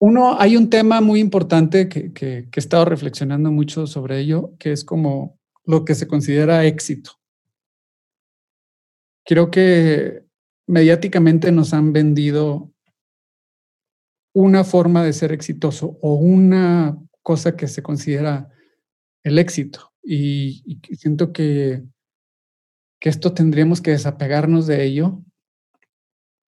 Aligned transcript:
Uno, 0.00 0.38
hay 0.38 0.56
un 0.56 0.70
tema 0.70 1.00
muy 1.00 1.18
importante 1.18 1.88
que, 1.88 2.12
que, 2.12 2.48
he 2.54 2.60
estado 2.60 2.84
reflexionando 2.84 3.50
mucho 3.50 3.86
sobre 3.86 4.20
ello, 4.20 4.54
que 4.58 4.70
es 4.72 4.84
como 4.84 5.38
lo 5.64 5.84
que 5.84 5.96
se 5.96 6.06
considera 6.06 6.64
éxito. 6.64 7.12
Creo 9.24 9.50
que 9.50 10.24
mediáticamente 10.68 11.50
nos 11.50 11.74
han 11.74 11.92
vendido 11.92 12.72
una 14.34 14.62
forma 14.62 15.02
de 15.02 15.12
ser 15.12 15.32
exitoso 15.32 15.98
o 16.00 16.14
una 16.14 16.96
cosa 17.22 17.56
que 17.56 17.66
se 17.66 17.82
considera 17.82 18.50
el 19.24 19.38
éxito. 19.38 19.92
Y, 20.02 20.80
siento 20.96 21.32
que, 21.32 21.82
que 23.00 23.08
esto 23.08 23.34
tendríamos 23.34 23.80
que 23.80 23.90
desapegarnos 23.90 24.66
de 24.68 24.84
ello 24.84 25.24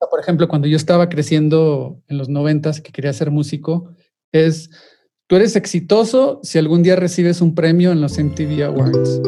por 0.09 0.21
ejemplo, 0.21 0.49
cuando 0.49 0.67
yo 0.67 0.77
estaba 0.77 1.09
creciendo 1.09 2.01
en 2.09 2.17
los 2.17 2.29
noventas, 2.29 2.81
que 2.81 2.93
quería 2.93 3.13
ser 3.13 3.31
músico, 3.31 3.91
es, 4.33 4.71
tú 5.27 5.37
eres 5.37 5.57
exitoso 5.57 6.41
si 6.43 6.59
algún 6.59 6.83
día 6.83 6.97
recibes 6.97 7.41
un 7.41 7.55
premio 7.55 7.93
en 7.93 8.01
los 8.01 8.19
MTV 8.19 8.65
Awards. 8.65 9.21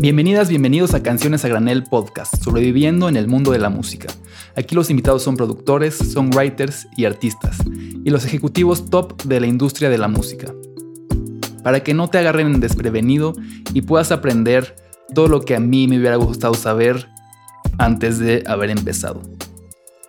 Bienvenidas, 0.00 0.48
bienvenidos 0.48 0.94
a 0.94 1.02
Canciones 1.02 1.44
a 1.44 1.48
Granel 1.48 1.82
Podcast, 1.84 2.42
sobreviviendo 2.42 3.08
en 3.08 3.16
el 3.16 3.26
mundo 3.26 3.50
de 3.50 3.58
la 3.58 3.68
música. 3.68 4.08
Aquí 4.56 4.74
los 4.74 4.90
invitados 4.90 5.22
son 5.22 5.36
productores, 5.36 5.94
songwriters 5.94 6.86
y 6.96 7.04
artistas, 7.04 7.58
y 8.04 8.08
los 8.10 8.24
ejecutivos 8.24 8.88
top 8.88 9.22
de 9.24 9.40
la 9.40 9.46
industria 9.46 9.90
de 9.90 9.98
la 9.98 10.08
música. 10.08 10.54
Para 11.62 11.80
que 11.80 11.92
no 11.92 12.08
te 12.08 12.16
agarren 12.16 12.60
desprevenido 12.60 13.34
y 13.74 13.82
puedas 13.82 14.10
aprender 14.10 14.74
todo 15.14 15.28
lo 15.28 15.40
que 15.40 15.54
a 15.56 15.60
mí 15.60 15.88
me 15.88 15.98
hubiera 15.98 16.16
gustado 16.16 16.54
saber 16.54 17.08
antes 17.78 18.18
de 18.18 18.44
haber 18.46 18.70
empezado. 18.70 19.22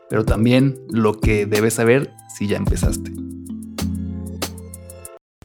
Pero 0.09 0.25
también 0.25 0.79
lo 0.89 1.19
que 1.19 1.45
debes 1.45 1.75
saber 1.75 2.13
si 2.35 2.47
ya 2.47 2.57
empezaste. 2.57 3.11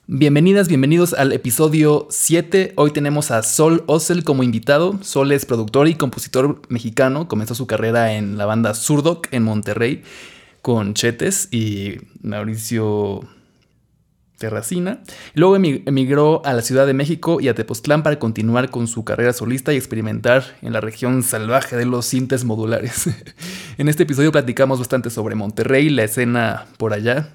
Bienvenidas, 0.09 0.69
bienvenidos 0.69 1.15
al 1.15 1.33
episodio 1.33 2.07
7. 2.11 2.75
Hoy 2.77 2.93
tenemos 2.93 3.31
a 3.31 3.43
Sol 3.43 3.83
Ossel 3.87 4.23
como 4.25 4.43
invitado. 4.43 4.99
Sol 5.03 5.33
es 5.33 5.47
productor 5.47 5.89
y 5.89 5.95
compositor 5.95 6.63
mexicano. 6.69 7.27
Comenzó 7.27 7.55
su 7.55 7.67
carrera 7.67 8.15
en 8.15 8.39
la 8.39 8.47
banda 8.47 8.75
Surdoc 8.75 9.27
en 9.33 9.43
Monterrey 9.43 10.03
con 10.63 10.95
Chetes 10.95 11.49
y 11.53 11.97
Mauricio 12.23 13.21
Terracina. 14.39 15.01
Luego 15.35 15.57
emigró 15.57 16.45
a 16.45 16.53
la 16.53 16.63
Ciudad 16.63 16.87
de 16.87 16.95
México 16.95 17.41
y 17.41 17.49
a 17.49 17.55
Tepoztlán 17.55 18.03
para 18.03 18.19
continuar 18.19 18.71
con 18.71 18.87
su 18.87 19.05
carrera 19.05 19.33
solista 19.33 19.73
y 19.73 19.77
experimentar 19.77 20.57
en 20.63 20.73
la 20.73 20.81
región 20.81 21.23
salvaje 21.23 21.77
de 21.77 21.87
los 21.87 22.07
sintes 22.07 22.45
modulares. 22.45 23.09
en 23.79 23.89
este 23.89 24.03
episodio 24.03 24.33
platicamos 24.33 24.79
bastante 24.79 25.11
sobre 25.11 25.35
Monterrey, 25.35 25.89
la 25.89 26.05
escena 26.05 26.67
por 26.77 26.93
allá, 26.93 27.31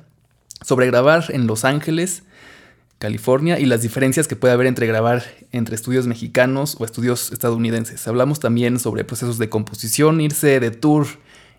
sobre 0.61 0.85
grabar 0.87 1.25
en 1.29 1.47
Los 1.47 1.65
Ángeles, 1.65 2.23
California 2.99 3.59
y 3.59 3.65
las 3.65 3.81
diferencias 3.81 4.27
que 4.27 4.35
puede 4.35 4.53
haber 4.53 4.67
entre 4.67 4.85
grabar 4.85 5.23
entre 5.51 5.73
estudios 5.73 6.05
mexicanos 6.05 6.77
o 6.79 6.85
estudios 6.85 7.31
estadounidenses. 7.31 8.07
Hablamos 8.07 8.39
también 8.39 8.79
sobre 8.79 9.03
procesos 9.03 9.39
de 9.39 9.49
composición, 9.49 10.21
irse 10.21 10.59
de 10.59 10.69
tour 10.69 11.07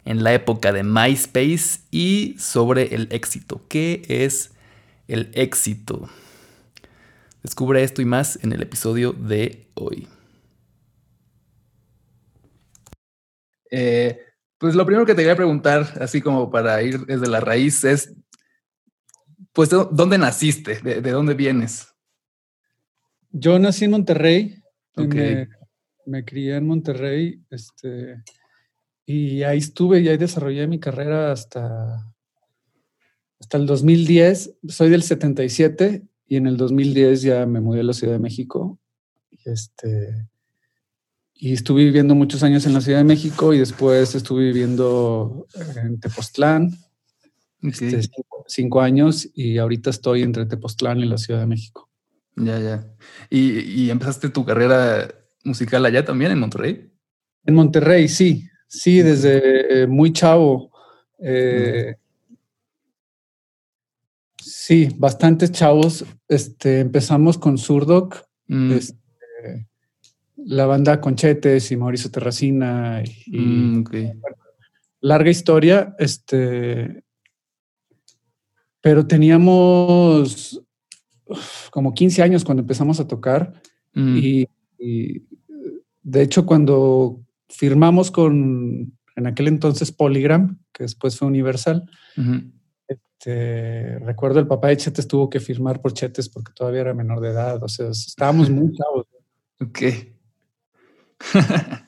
en 0.05 0.23
la 0.23 0.35
época 0.35 0.73
de 0.73 0.85
MySpace 0.85 1.81
y 1.91 2.37
sobre 2.39 2.95
el 2.95 3.09
éxito. 3.11 3.61
¿Qué 3.69 4.03
es 4.09 4.52
el 5.13 5.31
éxito. 5.35 6.09
Descubre 7.43 7.83
esto 7.83 8.01
y 8.01 8.07
más 8.07 8.43
en 8.43 8.53
el 8.53 8.63
episodio 8.63 9.13
de 9.13 9.69
hoy. 9.75 10.09
Eh, 13.71 14.19
pues 14.57 14.75
lo 14.75 14.87
primero 14.87 15.05
que 15.05 15.15
te 15.15 15.23
quería 15.23 15.37
preguntar, 15.37 15.99
así 16.01 16.23
como 16.23 16.51
para 16.51 16.83
ir 16.83 17.05
desde 17.05 17.29
la 17.29 17.41
raíz, 17.41 17.85
es, 17.85 18.15
pues, 19.53 19.69
¿dónde 19.69 20.17
naciste? 20.17 20.81
¿De, 20.81 21.01
dónde 21.11 21.35
vienes? 21.35 21.89
Yo 23.31 23.59
nací 23.59 23.85
en 23.85 23.91
Monterrey. 23.91 24.63
Me, 24.97 25.49
me, 26.07 26.25
crié 26.25 26.57
en 26.57 26.67
Monterrey. 26.67 27.45
Este, 27.51 28.23
y 29.05 29.43
ahí 29.43 29.59
estuve 29.59 30.01
y 30.01 30.09
ahí 30.09 30.17
desarrollé 30.17 30.67
mi 30.67 30.81
carrera 30.81 31.33
hasta 31.33 32.13
hasta 33.43 33.59
el 33.59 33.67
2010, 33.67 34.55
soy 34.69 34.89
del 34.89 35.03
77 35.03 36.05
y 36.29 36.37
en 36.37 36.47
el 36.47 36.57
2010 36.57 37.23
ya 37.23 37.45
me 37.45 37.61
mudé 37.61 37.81
a 37.81 37.83
la 37.83 37.93
Ciudad 37.93 38.13
de 38.13 38.21
México. 38.21 38.79
Y, 39.33 39.51
este, 39.51 40.29
y 41.35 41.53
estuve 41.53 41.83
viviendo 41.83 42.15
muchos 42.15 42.45
años 42.45 42.67
en 42.67 42.73
la 42.73 42.81
Ciudad 42.81 42.99
de 42.99 43.05
México 43.05 43.53
y 43.53 43.59
después 43.59 44.15
estuve 44.15 44.45
viviendo 44.45 45.49
en 45.75 45.99
Tepoztlán, 45.99 46.71
este, 47.63 48.01
cinco, 48.47 48.81
años 48.81 49.29
y 49.35 49.59
ahorita 49.59 49.91
estoy 49.91 50.23
entre 50.23 50.47
Tepoztlán 50.47 51.01
y 51.01 51.07
la 51.07 51.19
Ciudad 51.19 51.41
de 51.41 51.47
México. 51.47 51.91
Ya, 52.37 52.61
ya. 52.61 52.87
¿Y, 53.29 53.59
y 53.59 53.91
empezaste 53.91 54.29
tu 54.29 54.45
carrera 54.45 55.13
musical 55.43 55.85
allá 55.85 56.05
también, 56.05 56.31
en 56.31 56.39
Monterrey? 56.39 56.93
En 57.45 57.55
Monterrey, 57.55 58.07
sí. 58.07 58.49
Sí, 58.69 59.03
desde 59.03 59.83
eh, 59.83 59.87
muy 59.89 60.13
chavo. 60.13 60.71
Eh, 61.19 61.97
Sí, 64.65 64.91
bastantes 64.97 65.51
chavos. 65.51 66.05
Este, 66.29 66.79
empezamos 66.79 67.37
con 67.37 67.59
Surdoc, 67.59 68.25
mm. 68.47 68.71
este, 68.71 69.67
la 70.37 70.67
banda 70.67 71.01
Conchetes 71.01 71.73
y 71.73 71.77
Mauricio 71.77 72.13
Terracina. 72.13 73.03
Y, 73.27 73.41
mm, 73.41 73.85
larga 75.01 75.31
historia. 75.31 75.97
Este, 75.99 77.03
pero 78.81 79.05
teníamos 79.05 80.63
como 81.73 81.93
15 81.93 82.23
años 82.23 82.45
cuando 82.45 82.61
empezamos 82.61 83.01
a 83.01 83.09
tocar. 83.09 83.61
Mm. 83.95 84.17
Y, 84.17 84.49
de 86.05 86.23
hecho, 86.23 86.47
cuando 86.47 87.21
firmamos 87.49 88.13
con 88.13 88.97
en 89.17 89.27
aquel 89.27 89.49
entonces 89.49 89.91
Polygram, 89.91 90.61
que 90.73 90.85
después 90.85 91.19
fue 91.19 91.27
Universal, 91.27 91.91
este, 93.23 93.99
recuerdo 94.01 94.41
el 94.41 94.49
papá 94.49 94.69
de 94.69 94.77
Chetes 94.77 95.07
tuvo 95.07 95.31
que 95.31 95.39
firmar 95.39 95.81
por 95.81 95.93
Chetes 95.93 96.29
porque 96.29 96.53
todavía 96.53 96.81
era 96.81 96.95
menor 96.95 97.21
de 97.21 97.31
edad, 97.31 97.63
o 97.63 97.69
sea, 97.69 97.89
estábamos 97.91 98.51
muy 98.51 98.73
chavos. 98.73 99.07
Ok. 99.61 99.79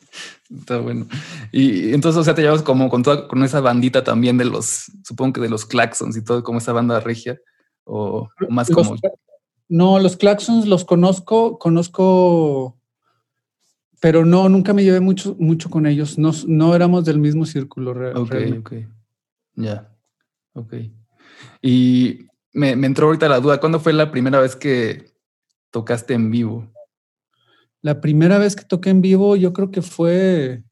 Está 0.51 0.79
bueno. 0.79 1.09
Y 1.51 1.93
entonces, 1.93 2.21
o 2.21 2.25
sea, 2.25 2.37
te 2.37 2.43
llevas 2.43 2.63
como 2.63 2.89
con 2.89 3.03
toda, 3.03 3.27
con 3.27 3.43
esa 3.43 3.61
bandita 3.61 4.05
también 4.05 4.39
de 4.39 4.45
los, 4.45 4.93
supongo 5.03 5.33
que 5.33 5.41
de 5.41 5.49
los 5.49 5.67
Claxons 5.67 6.17
y 6.17 6.23
todo, 6.23 6.45
como 6.45 6.59
esa 6.59 6.73
banda 6.73 7.01
regia, 7.01 7.41
o, 7.83 8.29
más 8.49 8.71
como. 8.71 8.95
No, 9.69 9.99
los 9.99 10.17
Claxons 10.17 10.67
los 10.67 10.85
conozco, 10.85 11.59
conozco, 11.59 12.79
pero 14.01 14.25
no, 14.25 14.49
nunca 14.49 14.73
me 14.73 14.85
llevé 14.85 15.01
mucho, 15.01 15.35
mucho 15.41 15.69
con 15.69 15.87
ellos. 15.87 16.17
No, 16.19 16.31
no 16.47 16.77
éramos 16.77 17.05
del 17.05 17.19
mismo 17.19 17.45
círculo. 17.47 17.93
Ok, 18.21 18.35
ok. 18.61 18.73
Ya. 19.57 19.94
Ok. 20.55 20.75
Y 21.61 22.27
me, 22.53 22.71
entró 22.71 23.07
ahorita 23.07 23.29
la 23.29 23.41
duda, 23.41 23.61
¿cuándo 23.61 23.81
fue 23.81 23.93
la 23.93 24.11
primera 24.11 24.41
vez 24.41 24.57
que 24.57 25.13
tocaste 25.71 26.15
en 26.15 26.31
vivo? 26.31 26.73
La 27.83 28.01
primera 28.01 28.39
vez 28.39 28.57
que 28.57 28.65
toqué 28.65 28.91
en 28.91 29.03
vivo 29.03 29.37
yo 29.37 29.53
creo 29.53 29.71
que 29.71 29.83
fue 29.83 30.63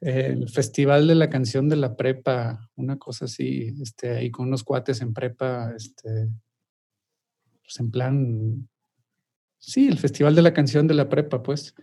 el 0.00 0.48
Festival 0.48 1.06
de 1.06 1.14
la 1.14 1.30
Canción 1.30 1.68
de 1.68 1.76
la 1.76 1.96
Prepa, 1.96 2.68
una 2.74 2.98
cosa 2.98 3.26
así, 3.26 3.74
este, 3.80 4.10
ahí 4.10 4.30
con 4.30 4.48
unos 4.48 4.64
cuates 4.64 5.00
en 5.00 5.14
prepa, 5.14 5.72
este, 5.76 6.28
pues 7.62 7.78
en 7.78 7.90
plan, 7.92 8.68
sí, 9.58 9.86
el 9.86 9.98
Festival 9.98 10.34
de 10.34 10.42
la 10.42 10.52
Canción 10.52 10.88
de 10.88 10.94
la 10.94 11.08
Prepa, 11.08 11.42
pues. 11.42 11.74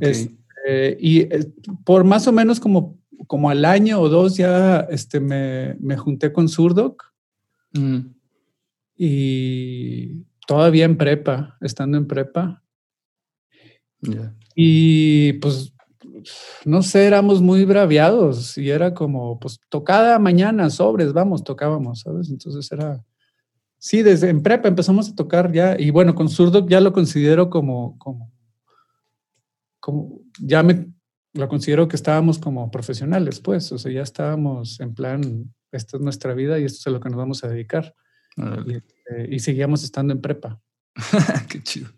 Este, 0.00 0.96
y 0.98 1.20
eh, 1.20 1.52
por 1.84 2.04
más 2.04 2.26
o 2.26 2.32
menos 2.32 2.58
como, 2.58 2.98
como 3.26 3.50
al 3.50 3.64
año 3.64 4.00
o 4.00 4.08
dos 4.08 4.36
ya 4.36 4.80
este, 4.90 5.20
me, 5.20 5.76
me 5.80 5.96
junté 5.96 6.32
con 6.32 6.48
Surdoc 6.48 7.08
Mm. 7.72 8.14
Y 8.96 10.24
todavía 10.46 10.84
en 10.84 10.96
prepa, 10.96 11.56
estando 11.60 11.98
en 11.98 12.06
prepa. 12.06 12.62
Y 14.54 15.34
pues, 15.34 15.72
no 16.64 16.82
sé, 16.82 17.06
éramos 17.06 17.40
muy 17.40 17.64
braviados 17.64 18.58
y 18.58 18.70
era 18.70 18.94
como, 18.94 19.38
pues, 19.38 19.60
tocada 19.68 20.18
mañana, 20.18 20.70
sobres, 20.70 21.12
vamos, 21.12 21.44
tocábamos, 21.44 22.00
¿sabes? 22.00 22.30
Entonces 22.30 22.70
era, 22.72 23.04
sí, 23.78 24.02
desde 24.02 24.30
en 24.30 24.42
prepa 24.42 24.68
empezamos 24.68 25.08
a 25.08 25.14
tocar 25.14 25.52
ya, 25.52 25.76
y 25.78 25.90
bueno, 25.90 26.14
con 26.14 26.28
zurdo 26.28 26.66
ya 26.66 26.80
lo 26.80 26.92
considero 26.92 27.50
como, 27.50 27.98
como, 27.98 28.32
como, 29.80 30.20
ya 30.40 30.62
me, 30.62 30.88
lo 31.38 31.48
considero 31.48 31.86
que 31.86 31.94
estábamos 31.94 32.38
como 32.38 32.68
profesionales, 32.68 33.38
pues, 33.38 33.70
o 33.70 33.78
sea, 33.78 33.92
ya 33.92 34.02
estábamos 34.02 34.80
en 34.80 34.92
plan, 34.92 35.54
esta 35.70 35.96
es 35.96 36.02
nuestra 36.02 36.34
vida 36.34 36.58
y 36.58 36.64
esto 36.64 36.78
es 36.80 36.86
a 36.88 36.90
lo 36.90 36.98
que 36.98 37.08
nos 37.08 37.16
vamos 37.16 37.44
a 37.44 37.48
dedicar. 37.48 37.94
Este, 38.66 39.34
y, 39.34 39.38
seguíamos 39.38 39.84
estando 39.84 40.12
en 40.12 40.20
prepa. 40.20 40.60
Qué 41.48 41.62
chido. 41.62 41.90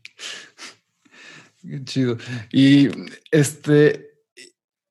Qué 1.62 1.82
chido. 1.84 2.18
Y 2.52 2.88
este, 3.30 4.10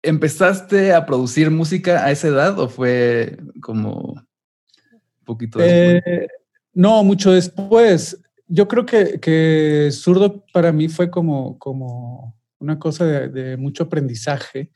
¿empezaste 0.01 0.93
a 0.93 1.05
producir 1.05 1.51
música 1.51 2.03
a 2.03 2.11
esa 2.11 2.29
edad 2.29 2.59
o 2.59 2.69
fue 2.69 3.37
como 3.61 4.13
un 4.13 5.25
poquito 5.25 5.59
después? 5.59 6.03
Eh, 6.07 6.27
no, 6.73 7.03
mucho 7.03 7.31
después. 7.33 8.19
Yo 8.47 8.67
creo 8.67 8.85
que, 8.87 9.19
que 9.19 9.89
Zurdo 9.91 10.43
para 10.51 10.71
mí 10.71 10.89
fue 10.89 11.11
como, 11.11 11.59
como 11.59 12.38
una 12.59 12.77
cosa 12.77 13.05
de, 13.05 13.57
mucho 13.57 13.83
aprendizaje. 13.83 14.71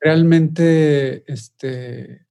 Realmente, 0.00 1.24
este, 1.32 2.26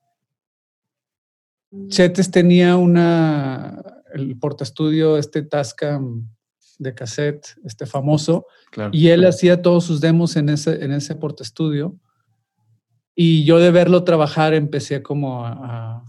Chetes 1.87 2.29
tenía 2.29 2.77
una, 2.77 3.81
el 4.13 4.37
portaestudio, 4.37 5.17
este 5.17 5.41
Tascam 5.41 6.29
de 6.77 6.93
cassette, 6.93 7.55
este 7.63 7.85
famoso, 7.85 8.45
y 8.91 9.09
él 9.09 9.25
hacía 9.25 9.61
todos 9.61 9.85
sus 9.85 10.01
demos 10.01 10.35
en 10.35 10.49
ese, 10.49 10.83
en 10.83 10.91
ese 10.91 11.15
portaestudio. 11.15 11.97
Y 13.15 13.43
yo 13.45 13.59
de 13.59 13.71
verlo 13.71 14.03
trabajar 14.03 14.53
empecé 14.53 15.03
como 15.03 15.45
a, 15.45 16.03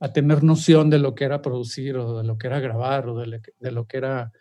a, 0.00 0.12
tener 0.12 0.42
noción 0.42 0.90
de 0.90 0.98
lo 0.98 1.14
que 1.14 1.24
era 1.24 1.42
producir 1.42 1.96
o 1.96 2.18
de 2.18 2.24
lo 2.24 2.38
que 2.38 2.48
era 2.48 2.58
grabar 2.60 3.08
o 3.08 3.18
de, 3.18 3.40
de 3.58 3.72
lo 3.72 3.86
que 3.86 3.96
era 3.98 4.32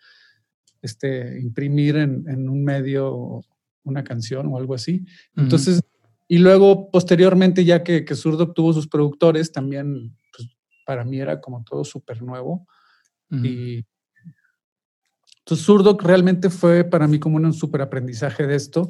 este, 0.84 1.40
imprimir 1.42 1.96
en, 1.96 2.26
en, 2.28 2.48
un 2.48 2.64
medio 2.64 3.42
una 3.84 4.04
canción 4.04 4.48
o 4.48 4.58
algo 4.58 4.76
así. 4.76 5.06
Entonces, 5.36 5.82
y 6.28 6.38
luego 6.38 6.90
posteriormente, 6.92 7.66
ya 7.66 7.84
que, 7.84 8.06
que 8.06 8.16
Surdo 8.16 8.52
tuvo 8.52 8.74
sus 8.74 8.88
productores, 8.88 9.52
también 9.52 10.16
pues, 10.36 10.50
para 10.86 11.04
mí 11.04 11.20
era 11.20 11.42
como 11.42 11.64
todo 11.64 11.84
súper 11.84 12.22
nuevo. 12.22 12.68
Y 13.32 13.84
entonces 15.40 15.66
Surdo 15.66 15.98
realmente 15.98 16.52
fue 16.52 16.84
para 16.84 17.08
mí 17.08 17.20
como 17.20 17.38
un 17.38 17.52
súper 17.52 17.82
aprendizaje 17.82 18.46
de 18.46 18.56
esto. 18.56 18.88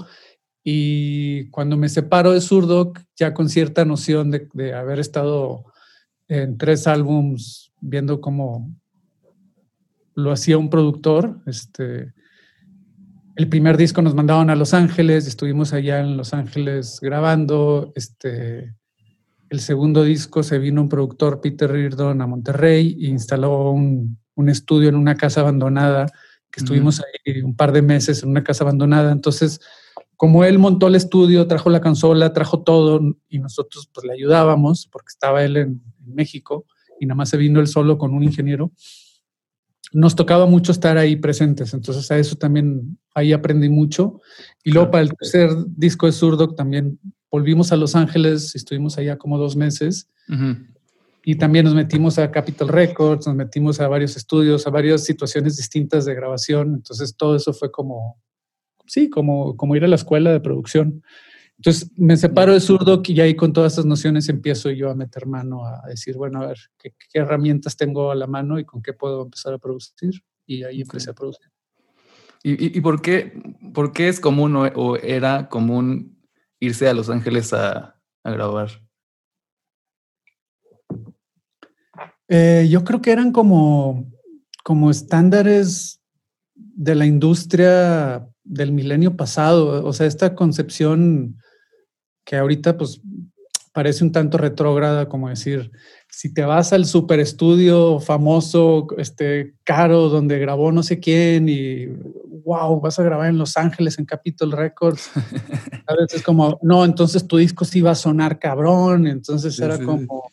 Y 0.65 1.49
cuando 1.49 1.77
me 1.77 1.87
separo 1.87 2.33
de 2.33 2.41
Surdoc, 2.41 2.99
ya 3.15 3.33
con 3.33 3.47
cierta 3.47 3.85
noción 3.85 4.31
de, 4.31 4.49
de 4.53 4.73
haber 4.73 4.99
estado 4.99 5.65
en 6.27 6.57
tres 6.57 6.87
álbums 6.87 7.71
viendo 7.79 8.19
cómo 8.19 8.73
lo 10.15 10.31
hacía 10.31 10.57
un 10.57 10.69
productor, 10.69 11.41
este, 11.45 12.13
el 13.35 13.49
primer 13.49 13.77
disco 13.77 14.01
nos 14.01 14.13
mandaban 14.13 14.49
a 14.49 14.55
Los 14.55 14.73
Ángeles, 14.75 15.25
estuvimos 15.25 15.73
allá 15.73 15.99
en 16.01 16.17
Los 16.17 16.33
Ángeles 16.33 16.99
grabando. 17.01 17.91
Este, 17.95 18.75
el 19.49 19.59
segundo 19.59 20.03
disco 20.03 20.43
se 20.43 20.59
vino 20.59 20.81
un 20.81 20.89
productor, 20.89 21.41
Peter 21.41 21.69
Reardon, 21.69 22.21
a 22.21 22.27
Monterrey 22.27 22.95
e 23.01 23.07
instaló 23.07 23.71
un, 23.71 24.19
estudio 24.47 24.89
en 24.89 24.95
una 24.95 25.15
casa 25.15 25.41
abandonada, 25.41 26.07
que 26.51 26.59
estuvimos 26.59 27.01
ahí 27.01 27.41
un 27.41 27.55
par 27.55 27.71
de 27.71 27.81
meses 27.81 28.21
en 28.21 28.29
una 28.29 28.43
casa 28.43 28.63
abandonada. 28.65 29.11
Entonces, 29.11 29.59
como 30.15 30.43
él 30.43 30.59
montó 30.59 30.87
el 30.87 30.95
estudio, 30.95 31.47
trajo 31.47 31.71
la 31.71 31.81
consola, 31.81 32.33
trajo 32.33 32.61
todo 32.61 32.99
y 33.29 33.39
nosotros 33.39 33.89
pues 33.91 34.05
le 34.05 34.13
ayudábamos 34.13 34.87
porque 34.91 35.09
estaba 35.09 35.43
él 35.43 35.57
en, 35.57 35.81
en 36.05 36.13
México 36.13 36.67
y 36.99 37.07
nada 37.07 37.15
más 37.15 37.29
se 37.29 37.37
vino 37.37 37.59
él 37.59 37.67
solo 37.67 37.97
con 37.97 38.13
un 38.13 38.23
ingeniero 38.23 38.71
nos 39.93 40.15
tocaba 40.15 40.45
mucho 40.45 40.71
estar 40.71 40.97
ahí 40.97 41.15
presentes. 41.15 41.73
Entonces 41.73 42.09
a 42.11 42.17
eso 42.17 42.35
también 42.35 42.97
ahí 43.13 43.31
aprendí 43.31 43.69
mucho. 43.69 44.21
Y 44.63 44.71
luego 44.71 44.91
para 44.91 45.03
el 45.03 45.13
tercer 45.13 45.51
disco 45.67 46.07
de 46.07 46.11
Surdoc 46.11 46.55
también 46.55 46.99
volvimos 47.31 47.71
a 47.71 47.77
Los 47.77 47.95
Ángeles, 47.95 48.55
estuvimos 48.55 48.97
allá 48.97 49.17
como 49.17 49.37
dos 49.37 49.55
meses. 49.55 50.09
Y 51.25 51.35
también 51.35 51.65
nos 51.65 51.75
metimos 51.75 52.19
a 52.19 52.31
Capitol 52.31 52.67
Records, 52.69 53.27
nos 53.27 53.35
metimos 53.35 53.79
a 53.79 53.87
varios 53.87 54.17
estudios, 54.17 54.67
a 54.67 54.71
varias 54.71 55.03
situaciones 55.03 55.57
distintas 55.57 56.05
de 56.05 56.15
grabación. 56.15 56.73
Entonces 56.73 57.15
todo 57.15 57.35
eso 57.35 57.53
fue 57.53 57.71
como, 57.71 58.17
sí, 58.87 59.09
como, 59.09 59.55
como 59.55 59.75
ir 59.75 59.85
a 59.85 59.87
la 59.87 59.95
escuela 59.95 60.31
de 60.31 60.39
producción. 60.39 61.03
Entonces 61.65 61.89
me 61.95 62.17
separo 62.17 62.51
de 62.51 62.59
Surdoc 62.59 63.07
y 63.07 63.21
ahí 63.21 63.37
con 63.37 63.53
todas 63.53 63.71
estas 63.71 63.85
nociones 63.85 64.27
empiezo 64.27 64.69
yo 64.69 64.89
a 64.89 64.95
meter 64.95 65.25
mano 65.25 65.65
a 65.65 65.81
decir, 65.87 66.17
bueno, 66.17 66.41
a 66.41 66.47
ver, 66.47 66.57
¿qué, 66.77 66.93
herramientas 67.13 67.77
tengo 67.77 68.11
a 68.11 68.15
la 68.15 68.27
mano 68.27 68.59
y 68.59 68.65
con 68.65 68.81
qué 68.81 68.91
puedo 68.91 69.23
empezar 69.23 69.53
a 69.53 69.57
producir? 69.57 70.11
Y 70.45 70.65
ahí 70.65 70.81
empecé 70.81 71.11
a 71.11 71.13
producir. 71.13 71.49
¿Y, 72.43 72.81
por, 72.81 73.01
qué, 73.01 73.41
por 73.73 73.93
qué 73.93 74.09
es 74.09 74.19
común 74.19 74.57
o, 74.57 74.97
era 74.97 75.47
común 75.47 76.21
irse 76.59 76.89
a 76.89 76.93
Los 76.93 77.09
Ángeles 77.09 77.53
a, 77.53 77.95
grabar? 78.25 78.69
Eh, 82.27 82.67
yo 82.69 82.83
creo 82.83 83.01
que 83.01 83.13
eran 83.13 83.31
como, 83.31 84.11
como 84.65 84.91
estándares 84.91 86.01
de 86.55 86.95
la 86.95 87.05
industria 87.05 88.27
del 88.43 88.73
milenio 88.73 89.15
pasado, 89.15 89.85
o 89.85 89.93
sea, 89.93 90.07
esta 90.07 90.35
concepción 90.35 91.37
que 92.23 92.37
ahorita 92.37 92.77
pues 92.77 93.01
parece 93.73 94.03
un 94.03 94.11
tanto 94.11 94.37
retrógrada, 94.37 95.09
como 95.09 95.29
decir, 95.29 95.71
si 96.07 96.31
te 96.31 96.43
vas 96.43 96.71
al 96.73 96.85
super 96.85 97.19
estudio 97.19 97.99
famoso, 97.99 98.85
este, 98.97 99.55
caro, 99.63 100.09
donde 100.09 100.37
grabó 100.37 100.71
no 100.71 100.83
sé 100.83 100.99
quién 100.99 101.49
y 101.49 101.87
wow, 102.45 102.79
vas 102.79 102.99
a 102.99 103.03
grabar 103.03 103.29
en 103.29 103.39
Los 103.39 103.57
Ángeles 103.57 103.97
en 103.97 104.05
Capitol 104.05 104.51
Records, 104.51 105.09
a 105.87 105.95
veces 105.95 106.19
es 106.19 106.23
como, 106.23 106.59
no, 106.61 106.85
entonces 106.85 107.27
tu 107.27 107.37
disco 107.37 107.65
sí 107.65 107.81
va 107.81 107.91
a 107.91 107.95
sonar 107.95 108.37
cabrón, 108.37 109.07
entonces 109.07 109.59
era 109.59 109.79
como, 109.79 110.31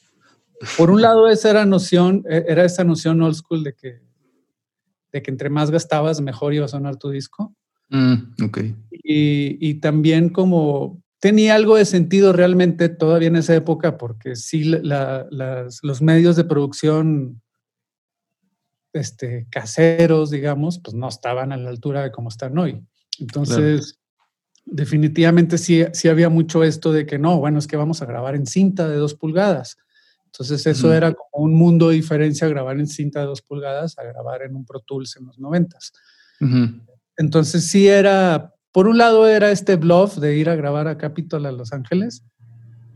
por 0.76 0.90
un 0.90 1.00
lado 1.00 1.26
esa 1.28 1.48
era 1.48 1.64
noción, 1.64 2.22
e, 2.28 2.44
era 2.46 2.66
esa 2.66 2.84
noción 2.84 3.22
old 3.22 3.36
school 3.36 3.64
de 3.64 3.74
que, 3.74 4.02
de 5.12 5.22
que 5.22 5.30
entre 5.30 5.48
más 5.48 5.70
gastabas, 5.70 6.20
mejor 6.20 6.52
iba 6.52 6.66
a 6.66 6.68
sonar 6.68 6.96
tu 6.96 7.08
disco. 7.08 7.54
Mm, 7.88 8.34
y, 8.92 9.68
y 9.68 9.74
también 9.80 10.28
como 10.28 11.02
tenía 11.20 11.54
algo 11.54 11.76
de 11.76 11.84
sentido 11.84 12.32
realmente 12.32 12.88
todavía 12.88 13.28
en 13.28 13.36
esa 13.36 13.54
época, 13.54 13.98
porque 13.98 14.34
sí, 14.34 14.64
los 14.64 16.02
medios 16.02 16.34
de 16.36 16.44
producción 16.44 17.42
este, 18.92 19.46
caseros, 19.50 20.30
digamos, 20.30 20.80
pues 20.80 20.94
no 20.94 21.08
estaban 21.08 21.52
a 21.52 21.56
la 21.56 21.68
altura 21.68 22.02
de 22.02 22.10
como 22.10 22.30
están 22.30 22.58
hoy. 22.58 22.82
Entonces, 23.18 23.98
definitivamente 24.64 25.58
sí, 25.58 25.84
sí 25.92 26.08
había 26.08 26.30
mucho 26.30 26.64
esto 26.64 26.90
de 26.92 27.06
que 27.06 27.18
no, 27.18 27.38
bueno, 27.38 27.58
es 27.58 27.66
que 27.66 27.76
vamos 27.76 28.00
a 28.00 28.06
grabar 28.06 28.34
en 28.34 28.46
cinta 28.46 28.88
de 28.88 28.96
dos 28.96 29.14
pulgadas. 29.14 29.76
Entonces, 30.24 30.64
eso 30.66 30.92
era 30.94 31.12
como 31.12 31.44
un 31.44 31.54
mundo 31.54 31.88
de 31.88 31.96
diferencia 31.96 32.48
grabar 32.48 32.78
en 32.78 32.86
cinta 32.86 33.20
de 33.20 33.26
dos 33.26 33.42
pulgadas 33.42 33.98
a 33.98 34.04
grabar 34.04 34.42
en 34.42 34.54
un 34.54 34.64
Pro 34.64 34.80
Tools 34.80 35.16
en 35.16 35.26
los 35.26 35.38
noventas. 35.38 35.92
Entonces, 37.16 37.66
sí 37.66 37.88
era 37.88 38.54
por 38.72 38.86
un 38.86 38.98
lado 38.98 39.28
era 39.28 39.50
este 39.50 39.76
bluff 39.76 40.16
de 40.16 40.36
ir 40.36 40.48
a 40.48 40.56
grabar 40.56 40.88
a 40.88 40.98
Capitol 40.98 41.46
a 41.46 41.52
Los 41.52 41.72
Ángeles 41.72 42.24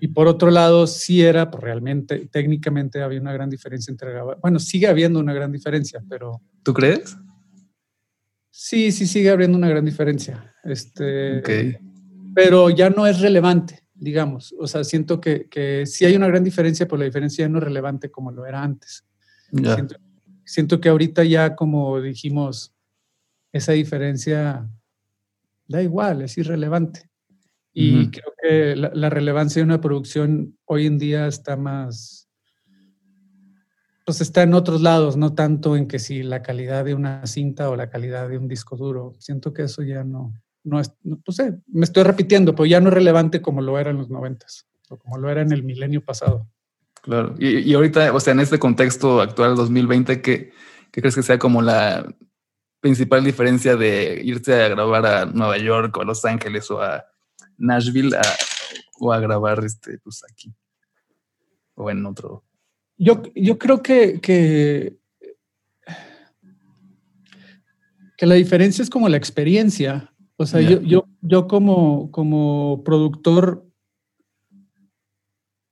y 0.00 0.08
por 0.08 0.28
otro 0.28 0.50
lado 0.50 0.86
sí 0.86 1.22
era, 1.22 1.50
pues 1.50 1.62
realmente, 1.62 2.28
técnicamente 2.30 3.02
había 3.02 3.20
una 3.20 3.32
gran 3.32 3.48
diferencia 3.48 3.90
entre 3.90 4.12
grabar. 4.12 4.38
Bueno, 4.40 4.58
sigue 4.58 4.86
habiendo 4.86 5.18
una 5.18 5.32
gran 5.32 5.50
diferencia, 5.50 6.02
pero... 6.08 6.42
¿Tú 6.62 6.74
crees? 6.74 7.16
Sí, 8.50 8.92
sí 8.92 9.06
sigue 9.06 9.30
habiendo 9.30 9.56
una 9.56 9.68
gran 9.68 9.84
diferencia. 9.84 10.54
Este, 10.62 11.80
Pero 12.34 12.70
ya 12.70 12.90
no 12.90 13.06
es 13.06 13.20
relevante, 13.20 13.80
digamos. 13.94 14.54
O 14.58 14.66
sea, 14.66 14.84
siento 14.84 15.20
que, 15.20 15.48
que 15.48 15.86
sí 15.86 16.04
hay 16.04 16.14
una 16.16 16.28
gran 16.28 16.44
diferencia, 16.44 16.86
pero 16.86 16.98
la 16.98 17.06
diferencia 17.06 17.44
ya 17.44 17.48
no 17.48 17.58
es 17.58 17.64
relevante 17.64 18.10
como 18.10 18.30
lo 18.30 18.46
era 18.46 18.62
antes. 18.62 19.04
Siento, 19.50 19.96
siento 20.44 20.80
que 20.80 20.88
ahorita 20.88 21.24
ya, 21.24 21.56
como 21.56 22.00
dijimos, 22.00 22.74
esa 23.52 23.72
diferencia 23.72 24.68
da 25.66 25.82
igual, 25.82 26.22
es 26.22 26.36
irrelevante. 26.38 27.10
Y 27.76 28.10
creo 28.10 28.32
que 28.40 28.76
la, 28.76 29.10
relevancia 29.10 29.60
de 29.60 29.64
una 29.64 29.80
producción 29.80 30.56
hoy 30.64 30.86
en 30.86 30.96
día 30.96 31.26
está 31.26 31.56
más, 31.56 32.28
pues 34.06 34.20
está 34.20 34.44
en 34.44 34.54
otros 34.54 34.80
lados, 34.80 35.16
no 35.16 35.34
tanto 35.34 35.76
en 35.76 35.88
que 35.88 35.98
si 35.98 36.22
la 36.22 36.40
calidad 36.40 36.84
de 36.84 36.94
una 36.94 37.26
cinta 37.26 37.68
o 37.70 37.74
la 37.74 37.90
calidad 37.90 38.28
de 38.28 38.38
un 38.38 38.46
disco 38.46 38.76
duro. 38.76 39.14
Siento 39.18 39.52
que 39.52 39.62
eso 39.62 39.82
ya 39.82 40.04
no, 40.04 40.32
no 40.62 40.78
es, 40.78 40.92
no, 41.02 41.18
pues 41.24 41.36
sé, 41.36 41.54
me 41.66 41.84
estoy 41.84 42.04
repitiendo, 42.04 42.54
pero 42.54 42.66
ya 42.66 42.80
no 42.80 42.90
es 42.90 42.94
relevante 42.94 43.42
como 43.42 43.60
lo 43.60 43.76
era 43.76 43.90
en 43.90 43.98
los 43.98 44.08
noventas 44.08 44.68
o 44.88 44.96
como 44.96 45.18
lo 45.18 45.28
era 45.28 45.42
en 45.42 45.50
el 45.50 45.64
milenio 45.64 46.04
pasado. 46.04 46.48
Claro. 47.02 47.34
Y, 47.40 47.58
y, 47.58 47.74
ahorita, 47.74 48.12
o 48.14 48.20
sea, 48.20 48.34
en 48.34 48.40
este 48.40 48.60
contexto 48.60 49.20
actual 49.20 49.56
2020, 49.56 50.22
¿qué, 50.22 50.52
¿qué 50.92 51.00
crees 51.00 51.16
que 51.16 51.24
sea 51.24 51.40
como 51.40 51.60
la, 51.60 52.06
principal 52.84 53.24
diferencia 53.24 53.76
de 53.76 54.20
irse 54.22 54.62
a 54.62 54.68
grabar 54.68 55.06
a 55.06 55.24
Nueva 55.24 55.56
York 55.56 55.96
o 55.96 56.02
a 56.02 56.04
Los 56.04 56.22
Ángeles 56.26 56.70
o 56.70 56.82
a 56.82 57.02
Nashville 57.56 58.14
o 59.00 59.10
a 59.10 59.18
grabar 59.20 59.64
este, 59.64 59.96
pues 60.00 60.22
aquí 60.30 60.54
o 61.76 61.90
en 61.90 62.04
otro. 62.04 62.44
Yo, 62.98 63.22
yo 63.34 63.56
creo 63.56 63.82
que, 63.82 64.20
que, 64.20 64.98
que, 68.18 68.26
la 68.26 68.34
diferencia 68.34 68.82
es 68.82 68.90
como 68.90 69.08
la 69.08 69.16
experiencia. 69.16 70.12
O 70.36 70.44
sea, 70.44 70.60
yo, 70.60 70.82
yo, 70.82 71.08
yo 71.22 71.48
como, 71.48 72.10
como 72.10 72.84
productor 72.84 73.66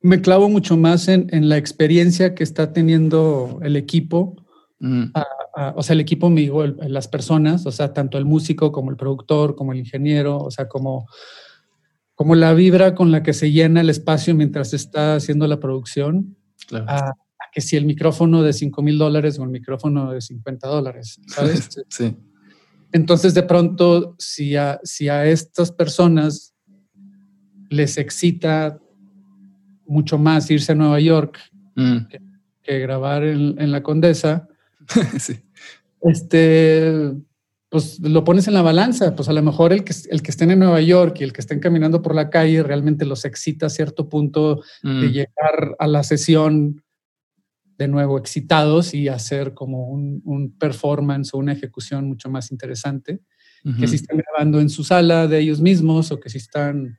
me 0.00 0.22
clavo 0.22 0.48
mucho 0.48 0.78
más 0.78 1.08
en, 1.08 1.26
en, 1.30 1.50
la 1.50 1.58
experiencia 1.58 2.34
que 2.34 2.42
está 2.42 2.72
teniendo 2.72 3.60
el 3.62 3.76
equipo 3.76 4.42
o 5.54 5.82
sea, 5.82 5.94
el 5.94 6.00
equipo 6.00 6.30
me 6.30 6.40
digo, 6.40 6.64
las 6.66 7.08
personas, 7.08 7.66
o 7.66 7.72
sea, 7.72 7.92
tanto 7.92 8.18
el 8.18 8.24
músico 8.24 8.72
como 8.72 8.90
el 8.90 8.96
productor, 8.96 9.54
como 9.54 9.72
el 9.72 9.78
ingeniero, 9.78 10.38
o 10.38 10.50
sea, 10.50 10.68
como, 10.68 11.06
como 12.14 12.34
la 12.34 12.54
vibra 12.54 12.94
con 12.94 13.10
la 13.10 13.22
que 13.22 13.32
se 13.32 13.50
llena 13.50 13.80
el 13.80 13.90
espacio 13.90 14.34
mientras 14.34 14.70
se 14.70 14.76
está 14.76 15.16
haciendo 15.16 15.46
la 15.46 15.60
producción, 15.60 16.36
a, 16.72 17.12
que 17.52 17.60
si 17.60 17.76
el 17.76 17.84
micrófono 17.84 18.42
de 18.42 18.54
5 18.54 18.82
mil 18.82 18.96
dólares 18.96 19.38
o 19.38 19.44
el 19.44 19.50
micrófono 19.50 20.12
de 20.12 20.22
50 20.22 20.68
dólares, 20.68 21.20
¿sabes? 21.26 21.68
sí. 21.88 22.16
Entonces, 22.92 23.34
de 23.34 23.42
pronto, 23.42 24.14
si 24.18 24.56
a, 24.56 24.80
si 24.84 25.08
a 25.08 25.26
estas 25.26 25.72
personas 25.72 26.54
les 27.70 27.96
excita 27.96 28.78
mucho 29.86 30.18
más 30.18 30.50
irse 30.50 30.72
a 30.72 30.74
Nueva 30.74 31.00
York 31.00 31.38
mm. 31.74 31.96
que, 32.62 32.78
grabar 32.78 33.24
en, 33.24 33.72
la 33.72 33.82
Condesa, 33.82 34.48
este, 36.02 37.12
pues 37.72 37.98
lo 38.00 38.22
pones 38.22 38.46
en 38.48 38.54
la 38.54 38.62
balanza. 38.62 39.16
Pues 39.16 39.28
a 39.28 39.32
lo 39.32 39.42
mejor 39.42 39.72
el 39.72 39.82
que, 39.82 39.94
el 40.10 40.22
que 40.22 40.30
estén 40.30 40.50
en 40.50 40.58
Nueva 40.58 40.82
York 40.82 41.16
y 41.20 41.24
el 41.24 41.32
que 41.32 41.40
estén 41.40 41.58
caminando 41.58 42.02
por 42.02 42.14
la 42.14 42.28
calle 42.28 42.62
realmente 42.62 43.06
los 43.06 43.24
excita 43.24 43.66
a 43.66 43.70
cierto 43.70 44.10
punto 44.10 44.62
de 44.82 45.08
mm. 45.08 45.10
llegar 45.10 45.76
a 45.78 45.86
la 45.86 46.02
sesión 46.02 46.82
de 47.78 47.88
nuevo 47.88 48.18
excitados 48.18 48.92
y 48.94 49.08
hacer 49.08 49.54
como 49.54 49.88
un, 49.88 50.54
performance 50.58 51.32
o 51.32 51.38
una 51.38 51.54
ejecución 51.54 52.06
mucho 52.06 52.30
más 52.30 52.52
interesante 52.52 53.20
que 53.78 53.86
si 53.86 53.96
están 53.96 54.18
grabando 54.18 54.60
en 54.60 54.68
su 54.68 54.82
sala 54.82 55.28
de 55.28 55.38
ellos 55.38 55.60
mismos 55.60 56.10
o 56.10 56.18
que 56.18 56.28
si 56.28 56.38
están... 56.38 56.98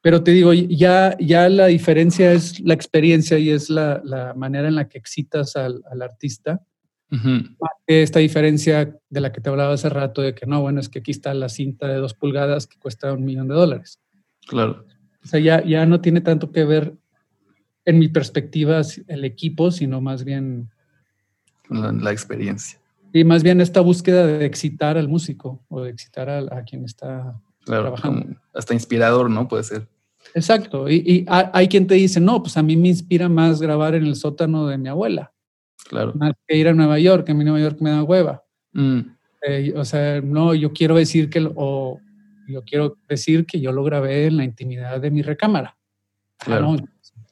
Pero 0.00 0.22
te 0.22 0.30
digo, 0.30 0.52
ya, 0.52 1.16
ya 1.18 1.48
la 1.48 1.66
diferencia 1.66 2.32
es 2.32 2.60
la 2.60 2.74
experiencia 2.74 3.38
y 3.38 3.50
es 3.50 3.68
la, 3.68 4.00
la 4.04 4.32
manera 4.34 4.68
en 4.68 4.76
la 4.76 4.88
que 4.88 4.98
excitas 4.98 5.56
al, 5.56 5.82
al 5.90 6.02
artista. 6.02 6.62
Esta 7.86 8.18
diferencia 8.18 8.98
de 9.08 9.20
la 9.20 9.32
que 9.32 9.40
te 9.40 9.48
hablaba 9.48 9.74
hace 9.74 9.88
rato 9.88 10.22
de 10.22 10.34
que 10.34 10.46
no, 10.46 10.60
bueno, 10.60 10.80
es 10.80 10.88
que 10.88 10.98
aquí 10.98 11.10
está 11.10 11.32
la 11.34 11.48
cinta 11.48 11.86
de 11.86 11.96
dos 11.96 12.14
pulgadas 12.14 12.66
que 12.66 12.78
cuesta 12.78 13.12
un 13.12 13.24
millón 13.24 13.48
de 13.48 13.54
dólares. 13.54 14.00
Claro. 14.46 14.84
O 15.24 15.28
sea, 15.28 15.40
ya, 15.40 15.64
ya 15.64 15.86
no 15.86 16.00
tiene 16.00 16.20
tanto 16.20 16.50
que 16.50 16.64
ver 16.64 16.94
en 17.84 17.98
mi 17.98 18.08
perspectiva, 18.08 18.82
el 19.06 19.24
equipo, 19.24 19.70
sino 19.70 20.00
más 20.00 20.24
bien... 20.24 20.70
La, 21.68 22.12
experiencia. 22.12 22.78
Y 23.12 23.24
más 23.24 23.42
bien 23.42 23.60
esta 23.60 23.80
búsqueda 23.80 24.26
de 24.26 24.44
excitar 24.44 24.98
al 24.98 25.08
músico 25.08 25.64
o 25.68 25.82
de 25.82 25.90
excitar 25.90 26.28
a, 26.28 26.62
quien 26.62 26.84
está 26.84 27.40
trabajando. 27.64 28.36
hasta 28.54 28.74
inspirador, 28.74 29.30
¿no? 29.30 29.48
Puede 29.48 29.64
ser. 29.64 29.88
Exacto. 30.34 30.88
Y, 30.88 31.24
hay 31.28 31.68
quien 31.68 31.86
te 31.86 31.94
dice, 31.94 32.20
no, 32.20 32.42
pues 32.42 32.56
a 32.56 32.62
mí 32.62 32.76
me 32.76 32.88
inspira 32.88 33.28
más 33.28 33.60
grabar 33.60 33.94
en 33.94 34.04
el 34.04 34.16
sótano 34.16 34.66
de 34.66 34.78
mi 34.78 34.88
abuela. 34.88 35.32
Claro. 35.88 36.12
Más 36.14 36.32
que 36.46 36.56
ir 36.56 36.68
a 36.68 36.74
Nueva 36.74 36.98
York, 36.98 37.28
a 37.28 37.34
mí 37.34 37.44
Nueva 37.44 37.60
York 37.60 37.78
me 37.80 37.90
da 37.90 38.02
hueva. 38.02 38.44
Mm. 38.72 39.00
Eh, 39.42 39.72
o 39.76 39.84
sea, 39.84 40.20
no, 40.20 40.54
yo 40.54 40.72
quiero 40.72 40.96
decir 40.96 41.30
que, 41.30 41.48
o 41.54 42.00
yo 42.48 42.62
quiero 42.64 42.98
decir 43.08 43.46
que 43.46 43.60
yo 43.60 43.72
lo 43.72 43.84
grabé 43.84 44.26
en 44.26 44.36
la 44.36 44.44
intimidad 44.44 45.00
de 45.00 45.10
mi 45.10 45.22
recámara. 45.22 45.76
Ah, 46.40 46.44
claro. 46.44 46.76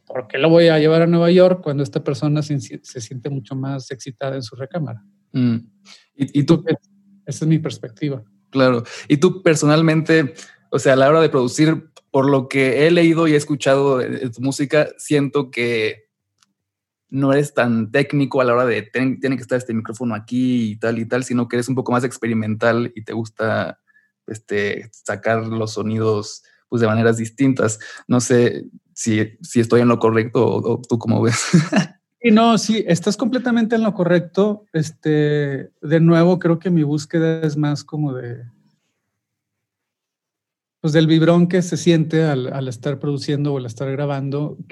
¿por 0.06 0.28
qué 0.28 0.38
lo 0.38 0.48
voy 0.48 0.68
a 0.68 0.78
llevar 0.78 1.02
a 1.02 1.06
Nueva 1.06 1.30
York 1.30 1.60
cuando 1.62 1.82
esta 1.82 2.04
persona 2.04 2.40
se, 2.42 2.60
siente 2.60 3.30
mucho 3.30 3.56
más 3.56 3.90
excitada 3.90 4.36
en 4.36 4.42
su 4.42 4.54
recámara? 4.54 5.02
Mm. 5.32 5.56
¿Y, 6.14 6.44
tú? 6.44 6.64
Esa 7.26 7.44
es 7.44 7.48
mi 7.48 7.58
perspectiva. 7.58 8.22
Claro. 8.50 8.84
Y 9.08 9.16
tú 9.16 9.42
personalmente, 9.42 10.34
o 10.70 10.78
sea, 10.78 10.92
a 10.92 10.96
la 10.96 11.08
hora 11.08 11.20
de 11.20 11.28
producir, 11.28 11.90
por 12.12 12.30
lo 12.30 12.48
que 12.48 12.86
he 12.86 12.92
leído 12.92 13.26
y 13.26 13.32
he 13.32 13.36
escuchado 13.36 13.98
de, 13.98 14.30
tu 14.30 14.40
música, 14.40 14.90
siento 14.98 15.50
que 15.50 16.03
no 17.14 17.32
eres 17.32 17.54
tan 17.54 17.92
técnico 17.92 18.40
a 18.40 18.44
la 18.44 18.54
hora 18.54 18.66
de 18.66 18.82
tiene 18.82 19.36
que 19.36 19.42
estar 19.42 19.56
este 19.56 19.72
micrófono 19.72 20.16
aquí 20.16 20.72
y 20.72 20.76
tal 20.76 20.98
y 20.98 21.06
tal, 21.06 21.22
sino 21.22 21.46
que 21.46 21.56
eres 21.56 21.68
un 21.68 21.76
poco 21.76 21.92
más 21.92 22.02
experimental 22.02 22.92
y 22.94 23.04
te 23.04 23.12
gusta 23.12 23.80
este, 24.26 24.90
sacar 24.90 25.46
los 25.46 25.74
sonidos 25.74 26.42
pues, 26.68 26.80
de 26.80 26.88
maneras 26.88 27.16
distintas. 27.16 27.78
No 28.08 28.20
sé, 28.20 28.64
si, 28.94 29.38
si 29.42 29.60
estoy 29.60 29.82
en 29.82 29.88
lo 29.88 30.00
correcto 30.00 30.44
o, 30.44 30.82
tú 30.82 30.98
cómo 30.98 31.22
ves. 31.22 31.40
Y 32.26 32.30
no, 32.30 32.56
sí, 32.56 32.82
estás 32.88 33.18
completamente 33.18 33.76
en 33.76 33.82
lo 33.82 33.92
correcto. 33.92 34.64
Este, 34.72 35.70
de 35.82 36.00
nuevo, 36.00 36.38
creo 36.38 36.58
que 36.58 36.70
mi 36.70 36.82
búsqueda 36.82 37.42
es 37.42 37.58
más 37.58 37.84
como 37.84 38.14
de, 38.14 38.46
pues 40.80 40.94
del 40.94 41.06
vibrón 41.06 41.48
que 41.48 41.60
se 41.60 41.76
siente 41.76 42.24
al, 42.24 42.66
estar 42.66 42.98
produciendo 42.98 43.52
o 43.52 43.58
al 43.58 43.66
estar 43.66 43.92
grabando, 43.92 44.56
mm. 44.58 44.64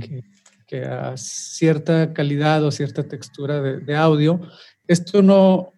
que, 0.00 0.24
que, 0.66 0.84
a 0.84 1.16
cierta 1.16 2.12
calidad 2.12 2.64
o 2.64 2.70
cierta 2.70 3.04
textura 3.04 3.60
de, 3.60 3.96
audio. 3.96 4.40
Esto 4.86 5.22
no, 5.22 5.72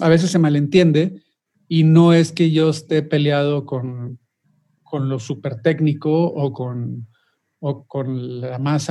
a 0.00 0.08
veces 0.08 0.30
se 0.30 0.38
malentiende 0.38 1.22
y 1.68 1.84
no 1.84 2.12
es 2.12 2.32
que 2.32 2.50
yo 2.50 2.70
esté 2.70 3.02
peleado 3.02 3.66
con, 3.66 4.18
con 4.82 5.08
lo 5.08 5.18
súper 5.18 5.62
técnico 5.62 6.12
o 6.12 6.52
con, 6.52 7.08
o 7.60 7.86
con 7.86 8.40
la, 8.40 8.58
más, 8.58 8.88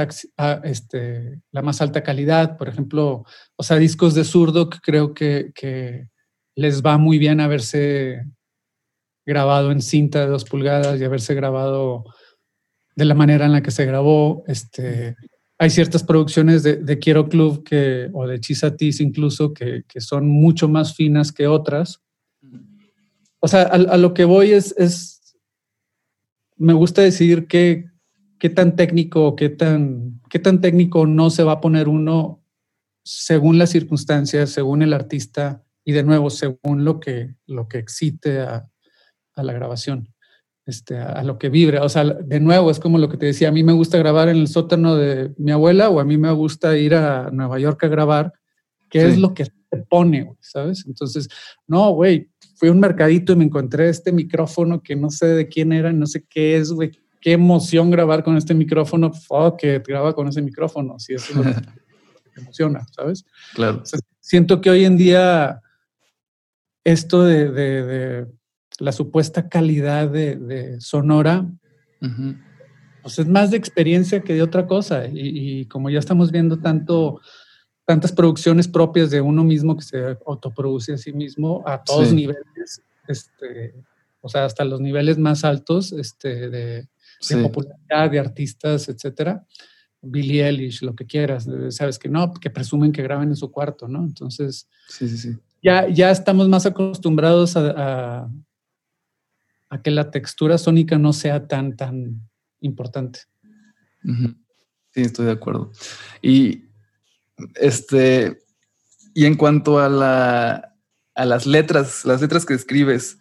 este, 0.63 1.41
la 1.51 1.61
más 1.61 1.81
alta 1.81 2.03
calidad. 2.03 2.57
Por 2.57 2.69
ejemplo, 2.69 3.25
o 3.55 3.63
sea, 3.63 3.77
discos 3.77 4.13
de 4.13 4.23
zurdo 4.23 4.69
creo 4.69 5.13
que, 5.13 5.51
que 5.55 6.09
les 6.55 6.81
va 6.81 6.97
muy 6.97 7.17
bien 7.17 7.39
haberse 7.39 8.25
grabado 9.25 9.71
en 9.71 9.81
cinta 9.81 10.21
de 10.21 10.27
dos 10.27 10.45
pulgadas 10.45 10.99
y 10.99 11.03
haberse 11.03 11.33
grabado 11.33 12.05
de 12.95 13.05
la 13.05 13.13
manera 13.13 13.45
en 13.45 13.51
la 13.51 13.61
que 13.61 13.71
se 13.71 13.85
grabó. 13.85 14.43
Este, 14.47 15.15
hay 15.57 15.69
ciertas 15.69 16.03
producciones 16.03 16.63
de, 16.63 16.99
Quiero 16.99 17.29
Club 17.29 17.63
que, 17.63 18.09
o 18.13 18.27
de 18.27 18.39
Chisatis 18.39 18.99
incluso 18.99 19.53
que, 19.53 19.83
que, 19.87 20.01
son 20.01 20.27
mucho 20.27 20.67
más 20.67 20.95
finas 20.95 21.31
que 21.31 21.47
otras. 21.47 22.01
O 23.39 23.47
sea, 23.47 23.63
a, 23.63 23.75
a 23.75 23.97
lo 23.97 24.13
que 24.13 24.25
voy 24.25 24.51
es, 24.51 24.73
es 24.77 25.35
me 26.57 26.73
gusta 26.73 27.01
decidir 27.01 27.47
qué, 27.47 27.85
qué 28.39 28.49
tan 28.49 28.75
técnico, 28.75 29.35
qué 29.35 29.49
tan, 29.49 30.21
qué 30.29 30.39
tan 30.39 30.61
técnico 30.61 31.05
no 31.05 31.29
se 31.29 31.43
va 31.43 31.53
a 31.53 31.61
poner 31.61 31.87
uno 31.87 32.43
según 33.03 33.57
las 33.57 33.69
circunstancias, 33.69 34.49
según 34.49 34.81
el 34.81 34.93
artista 34.93 35.63
y 35.83 35.93
de 35.93 36.03
nuevo 36.03 36.29
según 36.29 36.83
lo 36.83 36.99
que, 36.99 37.35
lo 37.45 37.67
que 37.67 37.77
excite 37.77 38.41
a, 38.41 38.69
la 39.35 39.51
grabación, 39.51 40.14
este, 40.65 40.97
a, 40.97 41.23
lo 41.23 41.37
que 41.37 41.49
vibra. 41.49 41.83
O 41.83 41.89
sea, 41.89 42.03
de 42.03 42.39
nuevo 42.39 42.71
es 42.71 42.79
como 42.79 42.97
lo 42.97 43.09
que 43.09 43.17
te 43.17 43.27
decía, 43.27 43.49
a 43.49 43.51
mí 43.51 43.63
me 43.63 43.73
gusta 43.73 43.97
grabar 43.97 44.29
en 44.29 44.37
el 44.37 44.47
sótano 44.47 44.95
de 44.95 45.33
mi 45.37 45.51
abuela 45.51 45.89
o 45.89 45.99
a 45.99 46.05
mí 46.05 46.17
me 46.17 46.31
gusta 46.31 46.77
ir 46.77 46.95
a 46.95 47.29
Nueva 47.31 47.59
York 47.59 47.83
a 47.83 47.87
grabar, 47.87 48.33
¿qué 48.89 49.05
es 49.05 49.17
lo 49.17 49.33
que 49.33 49.45
se 49.45 49.51
pone, 49.89 50.31
¿sabes? 50.39 50.83
Entonces, 50.87 51.27
no, 51.67 51.91
güey, 51.91 52.29
fui 52.55 52.69
a 52.69 52.71
un 52.71 52.79
mercadito 52.79 53.33
y 53.33 53.35
me 53.35 53.45
encontré 53.45 53.89
este 53.89 54.11
micrófono 54.11 54.81
que 54.81 54.95
no 54.95 55.09
sé 55.09 55.27
de 55.27 55.47
quién 55.47 55.71
era, 55.71 55.91
no 55.93 56.07
sé 56.07 56.25
qué 56.29 56.57
es, 56.57 56.71
güey. 56.71 56.91
Qué 57.21 57.31
emoción 57.31 57.89
grabar 57.89 58.23
con 58.23 58.37
este 58.37 58.53
micrófono. 58.53 59.11
Fuck 59.11 59.57
que 59.57 59.79
graba 59.79 60.13
con 60.13 60.27
ese 60.27 60.43
micrófono. 60.43 60.99
Si 60.99 61.15
eso 61.15 61.31
es 61.31 61.35
lo 61.37 61.43
que 61.43 61.55
emociona, 62.35 62.85
¿sabes? 62.91 63.25
Claro. 63.55 63.81
siento 64.19 64.61
que 64.61 64.69
hoy 64.69 64.85
en 64.85 64.95
día 64.95 65.59
esto 66.83 67.23
de, 67.23 68.27
la 68.79 68.91
supuesta 68.91 69.49
calidad 69.49 70.09
de, 70.09 70.79
sonora, 70.79 71.45
pues 73.01 73.19
es 73.19 73.27
más 73.27 73.51
de 73.51 73.57
experiencia 73.57 74.21
que 74.21 74.33
de 74.33 74.41
otra 74.41 74.67
cosa. 74.67 75.07
Y, 75.07 75.59
y, 75.59 75.65
como 75.65 75.89
ya 75.89 75.99
estamos 75.99 76.31
viendo 76.31 76.59
tanto 76.59 77.21
tantas 77.85 78.11
producciones 78.11 78.67
propias 78.67 79.11
de 79.11 79.21
uno 79.21 79.43
mismo 79.43 79.77
que 79.77 79.83
se 79.83 80.17
autoproduce 80.25 80.93
a 80.93 80.97
sí 80.97 81.13
mismo 81.13 81.63
a 81.65 81.83
todos 81.83 82.11
niveles, 82.11 82.81
este, 83.07 83.75
o 84.21 84.27
sea, 84.27 84.45
hasta 84.45 84.65
los 84.65 84.81
niveles 84.81 85.19
más 85.19 85.45
altos 85.45 85.91
este, 85.93 86.49
de, 86.49 86.87
popularidad 87.43 88.09
de 88.09 88.19
artistas, 88.19 88.89
etcétera. 88.89 89.45
Billie 90.01 90.45
Eilish, 90.45 90.81
lo 90.81 90.95
que 90.95 91.05
quieras, 91.05 91.47
sabes 91.69 91.97
que 91.97 92.09
no, 92.09 92.33
que 92.33 92.49
presumen 92.49 92.91
que 92.91 93.01
graben 93.01 93.29
en 93.29 93.35
su 93.35 93.51
cuarto, 93.51 93.87
¿no? 93.87 94.03
Entonces, 94.03 94.67
Ya, 95.63 95.87
ya 95.89 96.11
estamos 96.11 96.47
más 96.47 96.65
acostumbrados 96.65 97.55
a, 97.57 97.73
a, 97.75 98.31
que 99.81 99.91
la 99.91 100.11
textura 100.11 100.57
sónica 100.57 100.97
no 100.97 101.13
sea 101.13 101.47
tan, 101.47 101.75
tan 101.75 102.29
importante. 102.61 103.21
Sí, 104.91 105.01
estoy 105.01 105.25
de 105.25 105.31
acuerdo. 105.31 105.71
Y 106.21 106.65
este, 107.55 108.39
y 109.13 109.25
en 109.25 109.35
cuanto 109.35 109.79
a, 109.79 109.89
la, 109.89 110.75
a 111.15 111.25
las 111.25 111.45
letras, 111.45 112.05
las 112.05 112.21
letras 112.21 112.45
que 112.45 112.53
escribes, 112.53 113.17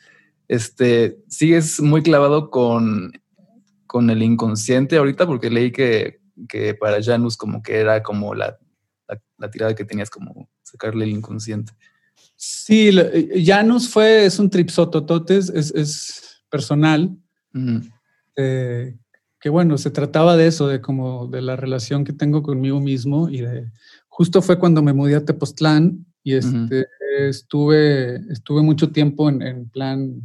este, 0.48 1.18
¿sigues 1.28 1.80
muy 1.80 2.02
clavado 2.02 2.50
con, 2.50 3.12
con 3.86 4.10
el 4.10 4.22
inconsciente 4.22 4.96
ahorita? 4.96 5.26
Porque 5.26 5.50
leí 5.50 5.72
que, 5.72 6.20
que 6.48 6.74
para 6.74 7.02
Janus 7.02 7.36
como 7.36 7.62
que 7.62 7.76
era 7.76 8.02
como 8.02 8.34
la, 8.34 8.58
la, 9.38 9.50
tirada 9.50 9.74
que 9.74 9.84
tenías 9.84 10.10
como 10.10 10.48
sacarle 10.62 11.04
el 11.04 11.10
inconsciente. 11.10 11.72
Sí, 12.36 12.90
Janus 13.44 13.88
fue, 13.88 14.26
es 14.26 14.38
un 14.38 14.50
tripsotototes, 14.50 15.50
es, 15.50 15.70
es 15.74 16.33
personal 16.54 17.16
que 19.44 19.50
bueno, 19.50 19.76
se 19.76 19.90
trataba 19.90 20.38
de 20.38 20.46
eso, 20.46 20.68
de 20.68 20.80
como 20.80 21.26
de 21.26 21.42
la 21.42 21.54
relación 21.54 22.02
que 22.02 22.14
tengo 22.14 22.42
conmigo 22.42 22.80
mismo 22.80 23.28
y 23.28 23.42
de, 23.42 23.70
justo 24.08 24.40
fue 24.40 24.58
cuando 24.58 24.82
me 24.82 24.94
mudé 24.94 25.16
a 25.16 25.24
Tepoztlán 25.26 26.06
y 26.22 26.32
este, 26.32 26.86
estuve, 27.28 28.22
estuve 28.32 28.62
mucho 28.62 28.90
tiempo 28.90 29.28
en, 29.28 29.68
plan 29.68 30.22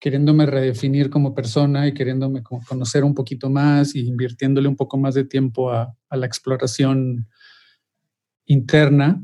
queriéndome 0.00 0.44
redefinir 0.46 1.08
como 1.08 1.36
persona 1.36 1.86
y 1.86 1.94
queriéndome 1.94 2.42
conocer 2.42 3.04
un 3.04 3.14
poquito 3.14 3.48
más 3.48 3.94
y 3.94 4.08
invirtiéndole 4.08 4.66
un 4.66 4.74
poco 4.74 4.98
más 4.98 5.14
de 5.14 5.22
tiempo 5.22 5.70
a, 5.70 5.94
la 6.10 6.26
exploración 6.26 7.28
interna. 8.46 9.22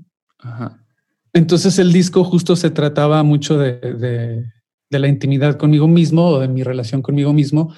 Entonces 1.33 1.81
el 1.81 1.93
disco 1.93 2.23
justo 2.23 2.55
se 2.55 2.71
trataba 2.71 3.21
mucho 3.25 3.59
de, 3.59 4.45
la 4.91 5.09
intimidad 5.09 5.57
conmigo 5.57 5.89
mismo 5.89 6.29
o 6.29 6.41
de 6.41 6.49
mi 6.49 6.63
relación 6.63 7.03
conmigo 7.03 7.33
mismo. 7.33 7.75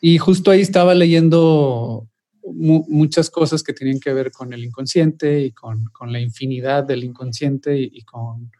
Y 0.00 0.18
justo 0.18 0.50
ahí 0.50 0.60
estaba 0.60 0.94
leyendo 0.94 2.08
muchas 2.42 3.30
cosas 3.30 3.62
que 3.62 3.72
tenían 3.72 4.00
que 4.00 4.12
ver 4.12 4.30
con 4.30 4.52
el 4.52 4.64
inconsciente 4.64 5.40
y 5.40 5.52
con, 5.52 5.84
la 6.06 6.20
infinidad 6.20 6.84
del 6.84 7.04
inconsciente 7.04 7.78
y 7.78 8.02
con 8.02 8.50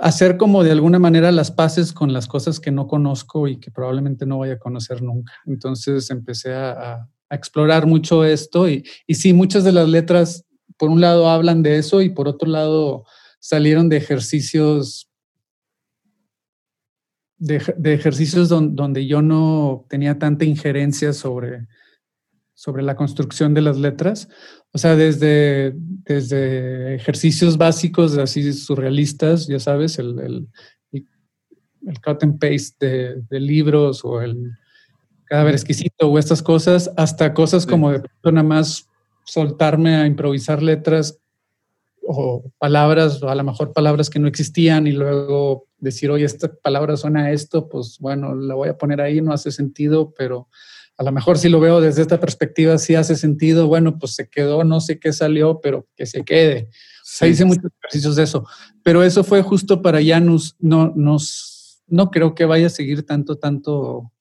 hacer 0.00 0.36
como 0.36 0.62
de 0.62 0.72
alguna 0.72 0.98
manera 0.98 1.32
las 1.32 1.50
paces 1.50 1.92
con 1.92 2.12
las 2.12 2.28
cosas 2.28 2.60
que 2.60 2.70
no 2.70 2.86
conozco 2.86 3.48
y 3.48 3.58
que 3.58 3.70
probablemente 3.70 4.26
no 4.26 4.36
voy 4.36 4.50
a 4.50 4.58
conocer 4.58 5.02
nunca. 5.02 5.32
Entonces 5.46 6.10
empecé 6.10 6.54
a, 6.54 7.08
explorar 7.30 7.86
mucho 7.86 8.24
esto 8.24 8.70
y, 8.70 8.86
y, 9.06 9.16
sí, 9.16 9.34
muchas 9.34 9.62
de 9.62 9.72
las 9.72 9.86
letras, 9.86 10.46
por 10.78 10.88
un 10.88 11.02
lado, 11.02 11.28
hablan 11.28 11.62
de 11.62 11.76
eso 11.76 12.00
y 12.00 12.08
por 12.08 12.26
otro 12.26 12.48
lado, 12.48 13.04
salieron 13.38 13.90
de 13.90 13.98
ejercicios. 13.98 15.07
De, 17.38 17.62
ejercicios 17.94 18.48
donde 18.48 19.06
yo 19.06 19.22
no 19.22 19.86
tenía 19.88 20.18
tanta 20.18 20.44
injerencia 20.44 21.12
sobre, 21.12 21.68
sobre 22.54 22.82
la 22.82 22.96
construcción 22.96 23.54
de 23.54 23.62
las 23.62 23.78
letras, 23.78 24.28
o 24.72 24.78
sea, 24.78 24.96
desde, 24.96 25.72
desde 25.76 26.96
ejercicios 26.96 27.56
básicos, 27.56 28.18
así 28.18 28.52
surrealistas, 28.52 29.46
ya 29.46 29.60
sabes, 29.60 29.98
el, 30.00 30.18
el, 30.18 30.48
el 31.86 32.00
cut 32.00 32.22
and 32.22 32.40
paste 32.40 33.20
de, 33.28 33.40
libros 33.40 34.04
o 34.04 34.20
el 34.20 34.52
cadáver 35.24 35.54
exquisito 35.54 36.08
o 36.10 36.18
estas 36.18 36.42
cosas, 36.42 36.90
hasta 36.96 37.32
cosas 37.32 37.66
como 37.66 37.92
de 37.92 38.02
nada 38.24 38.42
más 38.42 38.88
soltarme 39.24 39.94
a 39.94 40.06
improvisar 40.06 40.62
letras 40.62 41.20
o 42.02 42.42
palabras, 42.58 43.22
o 43.22 43.28
a 43.28 43.34
lo 43.34 43.44
mejor 43.44 43.72
palabras 43.72 44.10
que 44.10 44.18
no 44.18 44.26
existían 44.26 44.86
y 44.86 44.92
luego 44.92 45.67
decir, 45.78 46.10
oye, 46.10 46.24
esta 46.24 46.52
palabra 46.52 46.96
suena 46.96 47.26
a 47.26 47.32
esto, 47.32 47.68
pues 47.68 47.98
bueno, 48.00 48.34
la 48.34 48.54
voy 48.54 48.68
a 48.68 48.78
poner 48.78 49.00
ahí, 49.00 49.20
no 49.20 49.32
hace 49.32 49.50
sentido, 49.50 50.12
pero 50.16 50.48
a 50.96 51.04
lo 51.04 51.12
mejor 51.12 51.38
si 51.38 51.48
lo 51.48 51.60
veo 51.60 51.80
desde 51.80 52.02
esta 52.02 52.18
perspectiva, 52.18 52.76
sí 52.78 52.96
hace 52.96 53.14
sentido, 53.14 53.68
bueno, 53.68 53.98
pues 53.98 54.14
se 54.14 54.28
quedó, 54.28 54.64
no 54.64 54.80
sé 54.80 54.98
qué 54.98 55.12
salió, 55.12 55.60
pero 55.60 55.86
que 55.96 56.06
se 56.06 56.24
quede. 56.24 56.70
Se 57.04 57.28
hice 57.28 57.44
muchos 57.44 57.70
ejercicios 57.80 58.16
de 58.16 58.24
eso, 58.24 58.44
pero 58.82 59.02
eso 59.02 59.22
fue 59.22 59.42
justo 59.42 59.80
para 59.80 60.04
Janus, 60.04 60.56
no, 60.58 60.92
nos, 60.94 61.82
no 61.86 62.10
creo 62.10 62.34
que 62.34 62.44
vaya 62.44 62.66
a 62.66 62.70
seguir 62.70 63.04
tanto, 63.04 63.38
tanto 63.38 64.12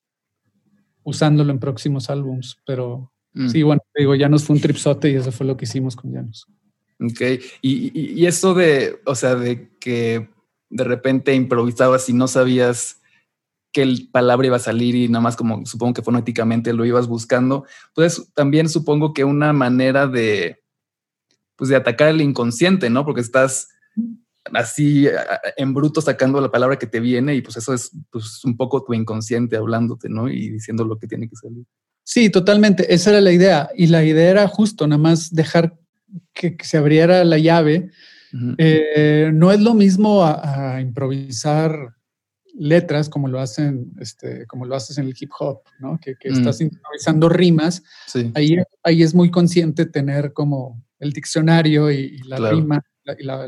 usándolo 1.03 1.51
en 1.51 1.59
próximos 1.59 2.09
álbums, 2.09 2.61
pero 2.65 3.11
mm. 3.33 3.49
sí, 3.49 3.63
bueno, 3.63 3.81
digo, 3.95 4.13
Janus 4.17 4.43
fue 4.43 4.55
un 4.55 4.61
tripsote 4.61 5.09
y 5.09 5.15
eso 5.15 5.31
fue 5.31 5.47
lo 5.47 5.57
que 5.57 5.65
hicimos 5.65 5.95
con 5.95 6.13
Janus. 6.13 6.45
Ok, 6.99 7.21
y, 7.61 8.21
y, 8.21 8.25
eso 8.25 8.53
de, 8.53 8.99
o 9.05 9.15
sea, 9.15 9.35
de 9.35 9.69
que 9.79 10.29
de 10.69 10.83
repente 10.83 11.33
improvisabas 11.33 12.09
y 12.09 12.13
no 12.13 12.27
sabías 12.27 13.01
qué 13.71 14.07
palabra 14.11 14.47
iba 14.47 14.55
a 14.55 14.59
salir 14.59 14.95
y 14.95 15.07
nada 15.07 15.21
más 15.21 15.35
como 15.35 15.65
supongo 15.65 15.93
que 15.93 16.01
fonéticamente 16.01 16.73
lo 16.73 16.85
ibas 16.85 17.07
buscando. 17.07 17.65
Pues 17.93 18.31
también 18.33 18.69
supongo 18.69 19.13
que 19.13 19.23
una 19.23 19.53
manera 19.53 20.07
de, 20.07 20.63
pues 21.55 21.69
de 21.69 21.75
atacar 21.75 22.09
el 22.09 22.21
inconsciente, 22.21 22.89
¿no? 22.89 23.05
Porque 23.05 23.21
estás 23.21 23.69
así 24.53 25.07
en 25.57 25.73
bruto 25.73 26.01
sacando 26.01 26.39
la 26.39 26.51
palabra 26.51 26.79
que 26.79 26.87
te 26.87 26.99
viene 26.99 27.35
y 27.35 27.41
pues 27.41 27.57
eso 27.57 27.73
es 27.73 27.91
pues, 28.09 28.43
un 28.45 28.55
poco 28.55 28.83
tu 28.83 28.93
inconsciente 28.93 29.57
hablándote, 29.57 30.09
¿no? 30.09 30.29
Y 30.29 30.49
diciendo 30.49 30.85
lo 30.85 30.97
que 30.97 31.07
tiene 31.07 31.27
que 31.29 31.35
salir. 31.35 31.65
Sí, 32.03 32.29
totalmente. 32.29 32.93
Esa 32.93 33.09
era 33.09 33.21
la 33.21 33.33
idea. 33.33 33.69
Y 33.75 33.87
la 33.87 34.05
idea 34.05 34.29
era 34.29 34.47
justo 34.47 34.87
nada 34.87 35.01
más 35.01 35.33
dejar 35.33 35.77
que, 36.33 36.55
se 36.61 36.77
abriera 36.77 37.25
la 37.25 37.37
llave. 37.37 37.91
Eh, 38.57 39.31
no 39.33 39.51
es 39.51 39.61
lo 39.61 39.73
mismo 39.73 40.23
a 40.23 40.79
improvisar 40.81 41.97
letras 42.57 43.07
como 43.09 43.27
lo 43.27 43.39
hacen, 43.39 43.93
este, 43.99 44.45
como 44.47 44.65
lo 44.65 44.75
haces 44.75 44.97
en 44.97 45.05
el 45.05 45.15
hip 45.17 45.31
hop, 45.39 45.61
¿no? 45.79 45.99
Que, 46.01 46.15
que 46.15 46.29
mm. 46.29 46.33
estás 46.33 46.59
improvisando 46.61 47.29
rimas. 47.29 47.83
Ahí, 48.33 48.57
ahí 48.83 49.03
es 49.03 49.13
muy 49.13 49.29
consciente 49.29 49.85
tener 49.85 50.33
como 50.33 50.83
el 50.99 51.13
diccionario 51.13 51.91
y, 51.91 52.17
la 52.23 52.49
rima 52.49 52.83
y 53.17 53.23
la, 53.23 53.47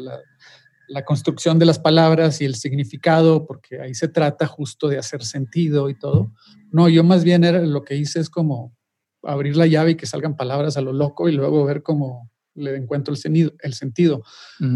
la, 0.88 1.06
construcción 1.06 1.58
de 1.58 1.66
las 1.66 1.80
palabras 1.80 2.40
y 2.42 2.46
el 2.46 2.56
significado, 2.56 3.46
porque 3.46 3.82
ahí 3.82 3.96
se 3.96 4.08
trata 4.08 4.46
justo 4.46 4.88
de 4.88 5.00
hacer 5.00 5.24
sentido 5.24 5.90
y 5.90 5.98
todo. 5.98 6.32
No, 6.72 6.88
yo 6.88 7.04
más 7.04 7.24
bien 7.24 7.44
era, 7.44 7.62
lo 7.62 7.84
que 7.84 7.96
hice 7.96 8.20
es 8.20 8.30
como 8.30 8.76
abrir 9.24 9.58
la 9.58 9.66
llave 9.66 9.92
y 9.92 9.96
que 9.96 10.06
salgan 10.06 10.38
palabras 10.38 10.78
a 10.78 10.82
lo 10.82 10.94
loco 10.94 11.28
y 11.28 11.32
luego 11.32 11.66
ver 11.66 11.82
cómo 11.82 12.29
le 12.56 12.76
encuentro 12.76 13.14
el, 13.14 13.20
sentido, 13.20 13.54
el 13.62 13.74
sentido. 13.74 14.24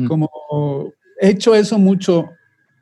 Como 0.08 0.94
he 1.20 1.30
hecho 1.30 1.56
eso 1.56 1.78
mucho 1.78 2.30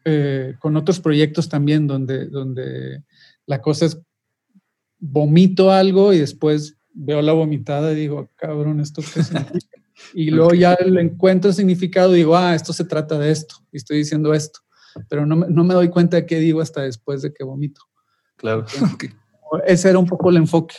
eh, 0.06 0.56
con 0.60 0.76
otros 0.78 1.00
proyectos 1.00 1.48
también 1.48 1.88
donde, 1.88 2.28
donde 2.28 3.04
la 3.46 3.62
cosa 3.62 3.86
es 3.86 4.00
vomito 5.00 5.72
algo 5.72 6.14
y 6.14 6.20
después 6.20 6.78
veo 6.94 7.22
la 7.22 7.34
vomitada 7.34 7.92
y 7.92 7.96
digo, 7.96 8.30
cabrón, 8.36 8.80
¿esto 8.80 9.02
qué 9.02 9.24
significa? 9.24 9.62
Y 10.16 10.32
luego 10.32 10.56
ya 10.56 10.76
le 10.84 11.00
encuentro 11.00 11.50
el 11.52 11.56
significado 11.56 12.14
y 12.16 12.20
digo, 12.20 12.36
ah, 12.36 12.56
esto 12.56 12.74
se 12.74 12.86
trata 12.86 13.20
de 13.20 13.30
esto 13.30 13.58
y 13.72 13.78
estoy 13.78 14.00
diciendo 14.00 14.34
esto, 14.34 14.62
pero 15.08 15.28
no, 15.28 15.36
no 15.36 15.64
me 15.64 15.76
doy 15.76 15.90
cuenta 15.90 16.18
de 16.18 16.26
qué 16.26 16.40
digo 16.40 16.60
hasta 16.60 16.82
después 16.82 17.22
de 17.22 17.32
que 17.32 17.44
vomito. 17.44 17.82
Claro. 18.36 18.66
Ese 19.68 19.90
era 19.90 20.00
un 20.00 20.08
poco 20.08 20.32
el 20.32 20.38
enfoque. 20.38 20.76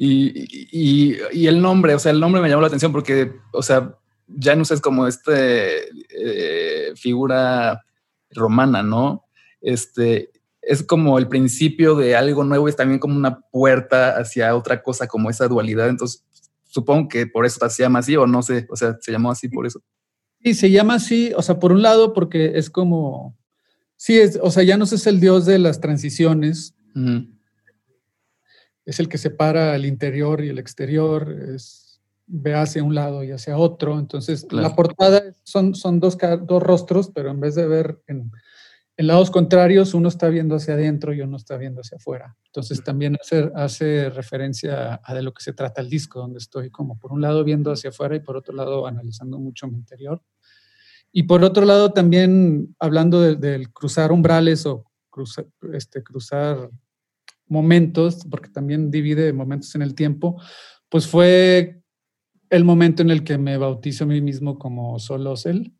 Y, 0.00 0.46
y, 0.70 1.18
y, 1.32 1.46
el 1.48 1.60
nombre, 1.60 1.92
o 1.92 1.98
sea, 1.98 2.12
el 2.12 2.20
nombre 2.20 2.40
me 2.40 2.48
llamó 2.48 2.60
la 2.60 2.68
atención 2.68 2.92
porque, 2.92 3.32
o 3.52 3.62
sea, 3.62 3.96
Janus 4.40 4.70
es 4.70 4.80
como 4.80 5.08
este 5.08 5.88
eh, 6.10 6.92
figura 6.94 7.84
romana, 8.30 8.84
¿no? 8.84 9.24
Este 9.60 10.30
es 10.62 10.84
como 10.84 11.18
el 11.18 11.26
principio 11.26 11.96
de 11.96 12.14
algo 12.14 12.44
nuevo, 12.44 12.68
es 12.68 12.76
también 12.76 13.00
como 13.00 13.16
una 13.16 13.40
puerta 13.40 14.16
hacia 14.18 14.54
otra 14.54 14.84
cosa, 14.84 15.08
como 15.08 15.30
esa 15.30 15.48
dualidad. 15.48 15.88
Entonces, 15.88 16.24
supongo 16.62 17.08
que 17.08 17.26
por 17.26 17.44
eso 17.44 17.68
se 17.68 17.82
llama 17.82 17.98
así, 17.98 18.14
o 18.14 18.24
no 18.24 18.42
sé, 18.42 18.68
o 18.70 18.76
sea, 18.76 18.96
se 19.00 19.10
llamó 19.10 19.32
así 19.32 19.48
por 19.48 19.66
eso. 19.66 19.82
Sí, 20.44 20.54
se 20.54 20.70
llama 20.70 20.94
así, 20.94 21.32
o 21.36 21.42
sea, 21.42 21.58
por 21.58 21.72
un 21.72 21.82
lado, 21.82 22.12
porque 22.12 22.52
es 22.54 22.70
como, 22.70 23.36
sí, 23.96 24.16
es, 24.16 24.38
o 24.40 24.52
sea, 24.52 24.64
Janus 24.64 24.92
es 24.92 25.08
el 25.08 25.18
dios 25.18 25.44
de 25.44 25.58
las 25.58 25.80
transiciones. 25.80 26.76
Es 28.88 29.00
el 29.00 29.08
que 29.08 29.18
separa 29.18 29.76
el 29.76 29.84
interior 29.84 30.42
y 30.42 30.48
el 30.48 30.58
exterior, 30.58 31.30
es 31.54 31.88
ve 32.28 32.54
hacia 32.54 32.84
un 32.84 32.94
lado 32.94 33.24
y 33.24 33.32
hacia 33.32 33.56
otro. 33.58 33.98
Entonces, 33.98 34.46
la 34.50 34.74
portada 34.74 35.22
son, 35.42 35.74
son 35.74 35.98
dos, 35.98 36.16
dos 36.42 36.62
rostros, 36.62 37.10
pero 37.14 37.30
en 37.30 37.40
vez 37.40 37.54
de 37.54 37.66
ver 37.66 38.00
en, 38.06 38.30
en, 38.96 39.06
lados 39.06 39.30
contrarios, 39.30 39.94
uno 39.94 40.08
está 40.08 40.28
viendo 40.28 40.54
hacia 40.54 40.74
adentro 40.74 41.12
y 41.12 41.20
uno 41.22 41.36
está 41.36 41.56
viendo 41.56 41.80
hacia 41.80 41.96
afuera. 41.96 42.36
Entonces, 42.46 42.84
también 42.84 43.16
hace, 43.20 43.50
hace 43.54 44.10
referencia 44.10 45.00
a 45.02 45.14
de 45.14 45.22
lo 45.22 45.32
que 45.32 45.42
se 45.42 45.54
trata 45.54 45.80
el 45.80 45.88
disco, 45.88 46.20
donde 46.20 46.38
estoy 46.38 46.70
como 46.70 46.98
por 46.98 47.12
un 47.12 47.22
lado 47.22 47.44
viendo 47.44 47.72
hacia 47.72 47.90
afuera 47.90 48.14
y 48.14 48.20
por 48.20 48.36
otro 48.36 48.54
lado 48.54 48.86
analizando 48.86 49.38
mucho 49.38 49.66
mi 49.66 49.78
interior. 49.78 50.22
Y 51.10 51.22
por 51.24 51.42
otro 51.42 51.64
lado, 51.64 51.92
también 51.92 52.76
hablando 52.78 53.20
del 53.20 53.72
cruzar 53.72 54.12
umbrales 54.12 54.66
o 54.66 54.84
cruzar, 55.08 55.46
este, 55.72 56.02
cruzar 56.02 56.70
momentos, 57.48 58.26
porque 58.30 58.50
también 58.50 58.90
divide 58.90 59.32
momentos 59.32 59.74
en 59.74 59.82
el 59.82 59.94
tiempo, 59.94 60.40
pues 60.88 61.06
fue 61.06 61.82
el 62.50 62.64
momento 62.64 63.02
en 63.02 63.10
el 63.10 63.24
que 63.24 63.38
me 63.38 63.56
bautizo 63.56 64.04
a 64.04 64.06
mí 64.06 64.20
mismo 64.20 64.58
como 64.58 64.98
Solosel, 64.98 65.74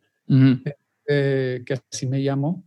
eh, 1.07 1.63
que 1.65 1.75
así 1.91 2.07
me 2.07 2.19
llamo. 2.21 2.65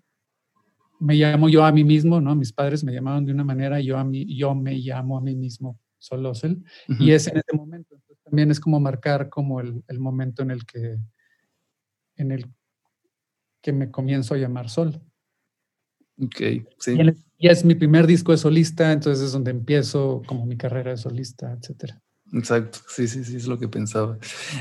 Me 1.00 1.16
llamo 1.16 1.50
yo 1.50 1.66
a 1.66 1.72
mí 1.72 1.84
mismo, 1.84 2.22
¿no? 2.22 2.36
Mis 2.36 2.54
padres 2.54 2.84
me 2.84 2.94
llamaban 2.94 3.26
de 3.26 3.34
una 3.34 3.44
manera, 3.44 3.80
yo, 3.80 3.98
a 3.98 4.04
mí, 4.04 4.36
yo 4.36 4.54
me 4.54 4.76
llamo 4.76 5.18
a 5.18 5.22
mí 5.22 5.36
mismo 5.36 5.80
Solosel. 5.98 6.64
Y 7.00 7.12
es 7.12 7.28
en 7.28 7.38
ese 7.38 7.56
momento. 7.56 7.96
también 8.24 8.52
es 8.52 8.60
como 8.60 8.80
marcar 8.80 9.30
como 9.30 9.62
el, 9.62 9.84
momento 10.00 10.44
en 10.44 10.52
el 10.52 10.66
que 10.66 10.98
en 12.18 12.32
el 12.32 12.46
que 13.62 13.74
me 13.74 13.90
comienzo 13.90 14.34
a 14.34 14.38
llamar 14.38 14.70
Sol. 14.70 15.02
Ok, 16.20 16.66
sí. 16.80 16.92
Y, 16.92 17.00
es 17.50 17.66
mi 17.66 17.76
primer 17.76 18.08
disco 18.08 18.32
de 18.32 18.38
solista, 18.38 18.92
entonces 18.92 19.26
es 19.26 19.32
donde 19.32 19.52
empiezo 19.52 20.22
como 20.26 20.46
mi 20.46 20.58
carrera 20.58 20.92
de 20.92 20.98
solista, 20.98 21.58
etcétera. 21.60 22.02
Exacto, 22.34 22.80
sí, 22.88 23.08
sí, 23.08 23.24
sí, 23.24 23.36
es 23.36 23.48
lo 23.48 23.60
que 23.60 23.68
pensaba. 23.68 24.18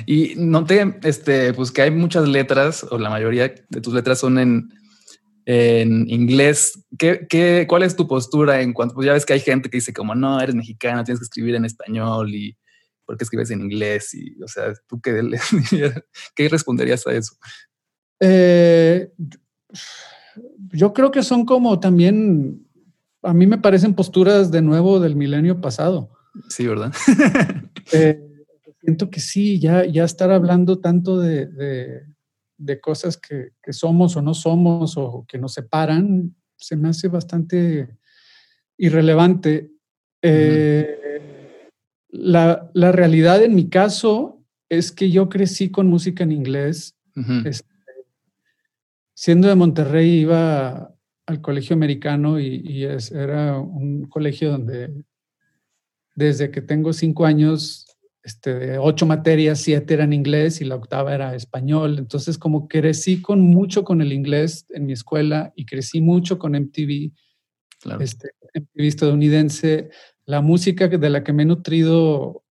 Y 0.06 0.34
noté, 0.36 0.98
este, 1.04 1.54
pues 1.54 1.70
que 1.70 1.82
hay 1.82 1.90
muchas 1.90 2.28
letras, 2.28 2.84
o 2.90 2.98
la 2.98 3.10
mayoría 3.10 3.54
de 3.68 3.80
tus 3.80 3.94
letras 3.94 4.18
son 4.18 4.38
en, 4.38 4.70
en 5.46 6.08
inglés. 6.10 6.84
¿Qué, 6.98 7.26
qué, 7.28 7.66
cuál 7.68 7.82
es 7.82 7.96
tu 7.96 8.08
postura 8.08 8.60
en 8.60 8.72
cuanto, 8.72 8.94
pues 8.94 9.06
ya 9.06 9.12
ves 9.12 9.24
que 9.24 9.34
hay 9.34 9.40
gente 9.40 9.70
que 9.70 9.78
dice 9.78 9.92
como, 9.92 10.14
no, 10.14 10.40
eres 10.40 10.54
mexicana, 10.54 11.04
tienes 11.04 11.20
que 11.20 11.24
escribir 11.24 11.54
en 11.54 11.64
español 11.64 12.34
y 12.34 12.56
¿por 13.04 13.16
qué 13.16 13.24
escribes 13.24 13.50
en 13.50 13.60
inglés? 13.60 14.14
Y, 14.14 14.40
o 14.42 14.48
sea, 14.48 14.72
¿tú 14.86 15.00
qué, 15.00 15.20
qué 16.34 16.48
responderías 16.48 17.06
a 17.06 17.12
eso? 17.12 17.36
Eh, 18.20 19.12
yo 20.72 20.92
creo 20.92 21.10
que 21.10 21.22
son 21.22 21.44
como 21.44 21.80
también, 21.80 22.66
a 23.22 23.34
mí 23.34 23.46
me 23.46 23.58
parecen 23.58 23.94
posturas 23.94 24.50
de 24.50 24.62
nuevo 24.62 25.00
del 25.00 25.16
milenio 25.16 25.60
pasado. 25.60 26.10
Sí, 26.48 26.66
¿verdad? 26.66 26.92
Eh, 27.92 28.22
siento 28.80 29.10
que 29.10 29.18
sí, 29.18 29.58
ya, 29.58 29.84
ya 29.84 30.04
estar 30.04 30.30
hablando 30.30 30.78
tanto 30.78 31.18
de, 31.18 32.06
cosas 32.80 33.16
que, 33.16 33.50
somos 33.72 34.16
o 34.16 34.22
no 34.22 34.32
somos 34.32 34.96
o 34.96 35.24
que 35.26 35.38
nos 35.38 35.54
separan, 35.54 36.36
se 36.56 36.76
me 36.76 36.90
hace 36.90 37.08
bastante 37.08 37.96
irrelevante. 38.76 39.72
Eh, 40.22 41.70
la, 42.10 42.70
realidad 42.74 43.42
en 43.42 43.56
mi 43.56 43.68
caso 43.68 44.40
es 44.68 44.92
que 44.92 45.10
yo 45.10 45.28
crecí 45.28 45.70
con 45.72 45.88
música 45.88 46.22
en 46.22 46.30
inglés. 46.30 46.96
Este, 47.44 47.68
siendo 49.14 49.48
de 49.48 49.56
Monterrey 49.56 50.20
iba 50.20 50.94
al 51.30 51.40
colegio 51.40 51.74
americano 51.74 52.40
y, 52.40 52.84
era 52.84 53.58
un 53.58 54.06
colegio 54.08 54.50
donde 54.50 55.04
desde 56.14 56.50
que 56.50 56.60
tengo 56.60 56.92
cinco 56.92 57.24
años, 57.24 57.86
este, 58.22 58.54
de 58.54 58.78
ocho 58.78 59.06
materias, 59.06 59.60
siete 59.60 59.94
eran 59.94 60.12
inglés 60.12 60.60
y 60.60 60.64
la 60.64 60.74
octava 60.74 61.14
era 61.14 61.34
español. 61.34 61.98
Entonces, 61.98 62.36
como 62.36 62.68
crecí 62.68 63.22
con 63.22 63.40
mucho 63.40 63.84
con 63.84 64.02
el 64.02 64.12
inglés 64.12 64.66
en 64.70 64.86
mi 64.86 64.92
escuela 64.92 65.52
y 65.56 65.64
crecí 65.64 66.00
mucho 66.00 66.38
con 66.38 66.54
MTV, 66.54 67.12
este, 68.00 68.32
MTV 68.54 68.86
estadounidense, 68.86 69.90
la 70.26 70.42
música 70.42 70.88
de 70.88 71.10
la 71.10 71.24
que 71.24 71.32
me 71.32 71.44
he 71.44 71.46
nutrido 71.46 72.44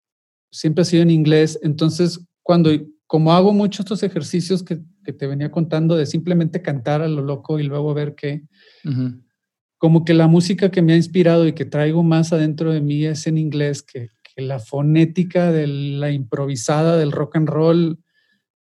siempre 0.52 0.82
ha 0.82 0.86
sido 0.86 1.04
en 1.04 1.12
inglés. 1.12 1.60
Entonces, 1.62 2.26
cuando, 2.42 2.72
como 3.06 3.34
hago 3.34 3.54
muchos 3.54 3.82
estos 3.82 4.04
ejercicios 4.04 4.63
que, 4.63 4.80
te 5.13 5.28
venía 5.28 5.52
contando 5.52 5.95
de 5.95 6.06
simplemente 6.06 6.62
cantar 6.62 7.02
a 7.02 7.08
lo 7.08 7.22
loco 7.22 7.60
y 7.60 7.63
luego 7.63 7.93
ver 7.93 8.15
qué, 8.15 8.43
como 9.80 10.04
que 10.04 10.13
la 10.13 10.28
música 10.28 10.69
que 10.69 10.82
me 10.82 10.93
ha 10.93 10.98
inspirado 10.98 11.48
y 11.48 11.54
que 11.54 11.65
traigo 11.65 12.04
más 12.04 12.34
adentro 12.34 12.72
de 12.74 12.82
mí 12.82 13.06
es 13.06 13.26
en 13.26 13.38
inglés, 13.38 13.82
que, 13.82 14.10
la 14.36 14.60
fonética 14.60 15.52
de 15.52 15.67
la 15.67 16.12
improvisada 16.12 16.95
del 16.95 17.12
rock 17.12 17.36
and 17.36 17.50
roll 17.50 18.00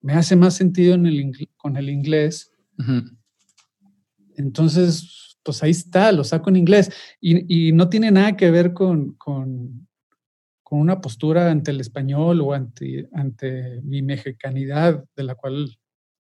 me 0.02 0.14
hace 0.14 0.36
más 0.36 0.56
sentido 0.56 0.96
en 0.96 1.06
el, 1.06 1.32
con 1.56 1.78
el 1.78 1.92
inglés. 1.92 2.52
Entonces, 4.36 5.38
pues 5.44 5.62
ahí 5.62 5.70
está, 5.70 6.12
lo 6.12 6.24
saco 6.24 6.50
en 6.50 6.56
inglés. 6.56 6.92
Y, 7.22 7.72
no 7.74 7.90
tiene 7.90 8.10
nada 8.10 8.36
que 8.36 8.50
ver 8.50 8.74
con, 8.74 9.14
con, 9.14 9.88
una 10.72 11.00
postura 11.00 11.52
ante 11.52 11.70
el 11.70 11.80
español 11.80 12.42
o 12.42 12.54
ante, 12.54 13.08
ante 13.14 13.80
mi 13.84 14.02
mexicanidad, 14.02 15.06
de 15.16 15.24
la 15.24 15.36
cual 15.36 15.78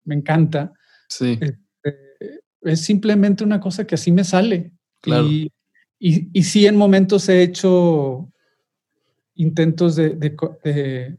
me 0.05 0.15
encanta. 0.15 0.73
Sí. 1.09 1.38
Este, 1.41 2.41
es 2.62 2.85
simplemente 2.85 3.45
una 3.45 3.61
cosa 3.61 3.87
que 3.87 3.95
así 3.95 4.12
me 4.12 4.25
sale. 4.25 4.73
Y, 5.05 5.51
y, 5.99 6.43
sí, 6.43 6.67
en 6.67 6.77
momentos 6.77 7.29
he 7.29 7.43
hecho 7.43 8.29
intentos 9.35 9.97
de, 9.97 10.11
de, 10.11 11.19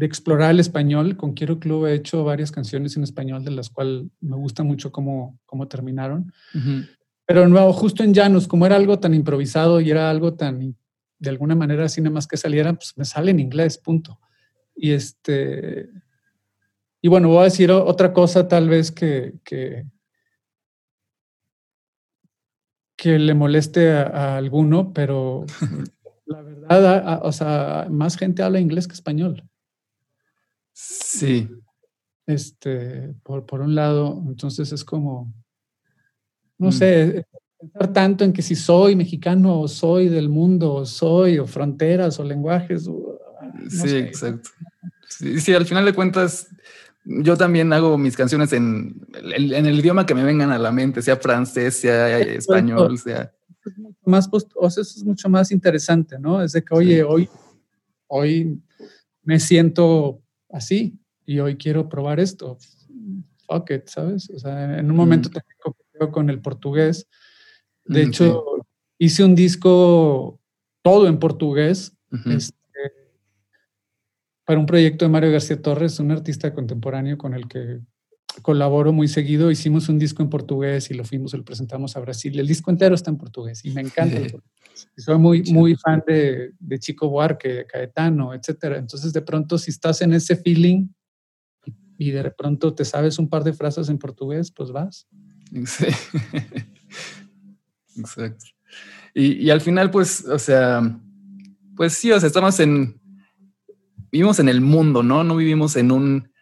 explorar 0.00 0.52
el 0.52 0.60
español. 0.60 1.16
Con 1.16 1.32
Quiero 1.32 1.58
Club 1.58 1.86
he 1.86 1.94
hecho 1.94 2.24
varias 2.24 2.52
canciones 2.52 2.96
en 2.96 3.02
español, 3.02 3.44
de 3.44 3.50
las 3.50 3.70
cuales 3.70 4.04
me 4.20 4.36
gusta 4.36 4.62
mucho 4.62 4.92
cómo, 4.92 5.38
cómo 5.46 5.66
terminaron. 5.66 6.32
Pero 7.26 7.48
nuevo, 7.48 7.72
justo 7.72 8.02
en 8.02 8.14
Llanos, 8.14 8.48
como 8.48 8.66
era 8.66 8.76
algo 8.76 8.98
tan 8.98 9.14
improvisado 9.14 9.80
y 9.80 9.90
era 9.90 10.10
algo 10.10 10.34
tan, 10.34 10.76
de 11.18 11.30
alguna 11.30 11.54
manera, 11.54 11.84
así 11.84 12.00
nada 12.00 12.14
más 12.14 12.26
que 12.26 12.36
saliera, 12.36 12.72
pues 12.72 12.96
me 12.96 13.04
sale 13.04 13.32
en 13.32 13.40
inglés, 13.40 13.78
punto. 13.78 14.18
Y 14.74 14.92
este. 14.92 15.88
Y 17.00 17.08
bueno, 17.08 17.28
voy 17.28 17.40
a 17.40 17.44
decir 17.44 17.70
otra 17.70 18.12
cosa 18.12 18.48
tal 18.48 18.68
vez 18.68 18.90
que, 18.90 19.34
que 19.44 19.86
que 22.98 23.16
le 23.16 23.32
moleste 23.32 23.92
a, 23.92 24.36
alguno, 24.36 24.92
pero 24.92 25.46
la 26.26 26.42
verdad, 26.42 27.20
o 27.22 27.30
sea, 27.30 27.86
más 27.88 28.16
gente 28.16 28.42
habla 28.42 28.58
inglés 28.58 28.88
que 28.88 28.94
español. 28.94 29.48
Sí. 30.72 31.48
Este, 32.26 33.14
por, 33.22 33.46
por 33.46 33.60
un 33.60 33.74
lado, 33.76 34.22
entonces 34.26 34.72
es 34.72 34.84
como, 34.84 35.32
no 36.58 36.68
mm. 36.68 36.72
sé, 36.72 37.26
pensar 37.56 37.92
tanto 37.92 38.24
en 38.24 38.32
que 38.32 38.42
si 38.42 38.56
soy 38.56 38.96
mexicano 38.96 39.60
o 39.60 39.68
soy 39.68 40.08
del 40.08 40.28
mundo 40.28 40.74
o 40.74 40.84
soy 40.84 41.38
o 41.38 41.46
fronteras 41.46 42.18
o 42.18 42.24
lenguajes. 42.24 42.90
sí, 43.68 43.96
exacto. 43.96 44.50
Sí, 45.08 45.40
sí, 45.40 45.54
al 45.54 45.64
final 45.64 45.84
de 45.84 45.94
cuentas, 45.94 46.48
yo 47.08 47.36
también 47.36 47.72
hago 47.72 47.96
mis 47.96 48.16
canciones 48.16 48.52
en, 48.52 49.00
en, 49.14 49.66
el 49.66 49.78
idioma 49.78 50.04
que 50.04 50.14
me 50.14 50.24
vengan 50.24 50.52
a 50.52 50.58
la 50.58 50.70
mente, 50.70 51.00
sea 51.00 51.16
francés, 51.16 51.76
sea 51.76 52.18
español, 52.20 52.98
sea... 52.98 53.32
Más, 54.04 54.28
o 54.30 54.70
sea, 54.70 54.82
eso 54.82 54.98
es 54.98 55.04
mucho 55.04 55.28
más 55.28 55.50
interesante, 55.50 56.18
¿no? 56.18 56.42
Es 56.42 56.52
de 56.52 56.62
que, 56.62 56.74
oye, 56.74 57.02
hoy, 57.02 57.28
hoy 58.06 58.60
me 59.22 59.40
siento 59.40 60.22
así 60.50 60.98
y 61.24 61.38
hoy 61.38 61.56
quiero 61.56 61.88
probar 61.88 62.20
esto. 62.20 62.58
Fuck 63.46 63.70
it, 63.70 63.86
¿sabes? 63.86 64.30
O 64.30 64.38
sea, 64.38 64.78
en 64.78 64.90
un 64.90 64.96
momento 64.96 65.30
también 65.30 65.56
competí 65.62 66.12
con 66.12 66.28
el 66.28 66.40
portugués. 66.40 67.08
De 67.84 68.02
hecho, 68.02 68.44
hice 68.98 69.24
un 69.24 69.34
disco 69.34 70.40
todo 70.82 71.08
en 71.08 71.18
portugués 71.18 71.94
para 74.48 74.58
un 74.58 74.64
proyecto 74.64 75.04
de 75.04 75.10
Mario 75.10 75.30
García 75.30 75.60
Torres, 75.60 76.00
un 76.00 76.10
artista 76.10 76.54
contemporáneo 76.54 77.18
con 77.18 77.34
el 77.34 77.46
que 77.48 77.80
colaboro 78.40 78.94
muy 78.94 79.06
seguido. 79.06 79.50
Hicimos 79.50 79.90
un 79.90 79.98
disco 79.98 80.22
en 80.22 80.30
portugués 80.30 80.90
y 80.90 80.94
lo 80.94 81.04
fuimos, 81.04 81.34
lo 81.34 81.44
presentamos 81.44 81.94
a 81.94 82.00
Brasil. 82.00 82.40
El 82.40 82.46
disco 82.46 82.70
entero 82.70 82.94
está 82.94 83.10
en 83.10 83.18
portugués 83.18 83.62
y 83.62 83.72
me 83.72 83.82
encanta. 83.82 84.16
Soy 84.96 85.18
muy, 85.18 85.42
muy 85.52 85.74
fan 85.74 86.02
de, 86.06 86.52
de 86.58 86.78
Chico 86.78 87.10
Buarque, 87.10 87.48
de 87.52 87.66
Caetano, 87.66 88.32
etcétera. 88.32 88.78
Entonces, 88.78 89.12
de 89.12 89.20
pronto, 89.20 89.58
si 89.58 89.70
estás 89.70 90.00
en 90.00 90.14
ese 90.14 90.34
feeling 90.34 90.88
y 91.98 92.10
de 92.12 92.30
pronto 92.30 92.72
te 92.72 92.86
sabes 92.86 93.18
un 93.18 93.28
par 93.28 93.44
de 93.44 93.52
frases 93.52 93.90
en 93.90 93.98
portugués, 93.98 94.50
pues 94.50 94.72
vas. 94.72 95.06
Sí. 95.66 95.88
Exacto. 97.98 98.46
Y, 99.12 99.44
y, 99.44 99.50
al 99.50 99.60
final, 99.60 99.90
pues, 99.90 100.24
o 100.24 100.38
sea, 100.38 100.98
pues 101.76 101.92
sí, 101.92 102.10
o 102.12 102.18
sea, 102.18 102.28
estamos 102.28 102.58
en, 102.60 102.98
vivimos 104.10 104.38
en 104.38 104.48
el 104.48 104.60
mundo, 104.60 105.02
¿no? 105.02 105.24
No 105.24 105.36
vivimos 105.36 105.76
en 105.76 105.90
un, 105.90 106.32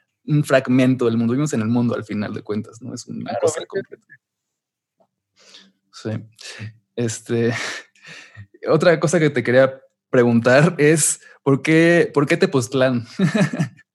fragmento 0.45 1.05
del 1.05 1.17
mundo, 1.17 1.33
vivimos 1.33 1.53
en 1.53 1.61
el 1.61 1.69
mundo 1.69 1.95
al 1.95 2.05
final 2.05 2.35
de 2.35 2.43
cuentas, 2.43 2.83
¿no? 2.83 2.93
Es 2.93 3.07
una 3.07 3.33
cosa 3.41 3.65
completa. 3.67 4.07
Sí. 5.93 6.11
Este, 6.97 7.53
otra 8.69 8.99
cosa 8.99 9.21
que 9.21 9.31
te 9.31 9.43
quería 9.43 9.81
preguntar 10.11 10.75
es, 10.79 11.21
¿por 11.43 11.63
qué, 11.63 12.11
¿por 12.13 12.27
qué 12.27 12.37
Tepoztlán? 12.37 13.07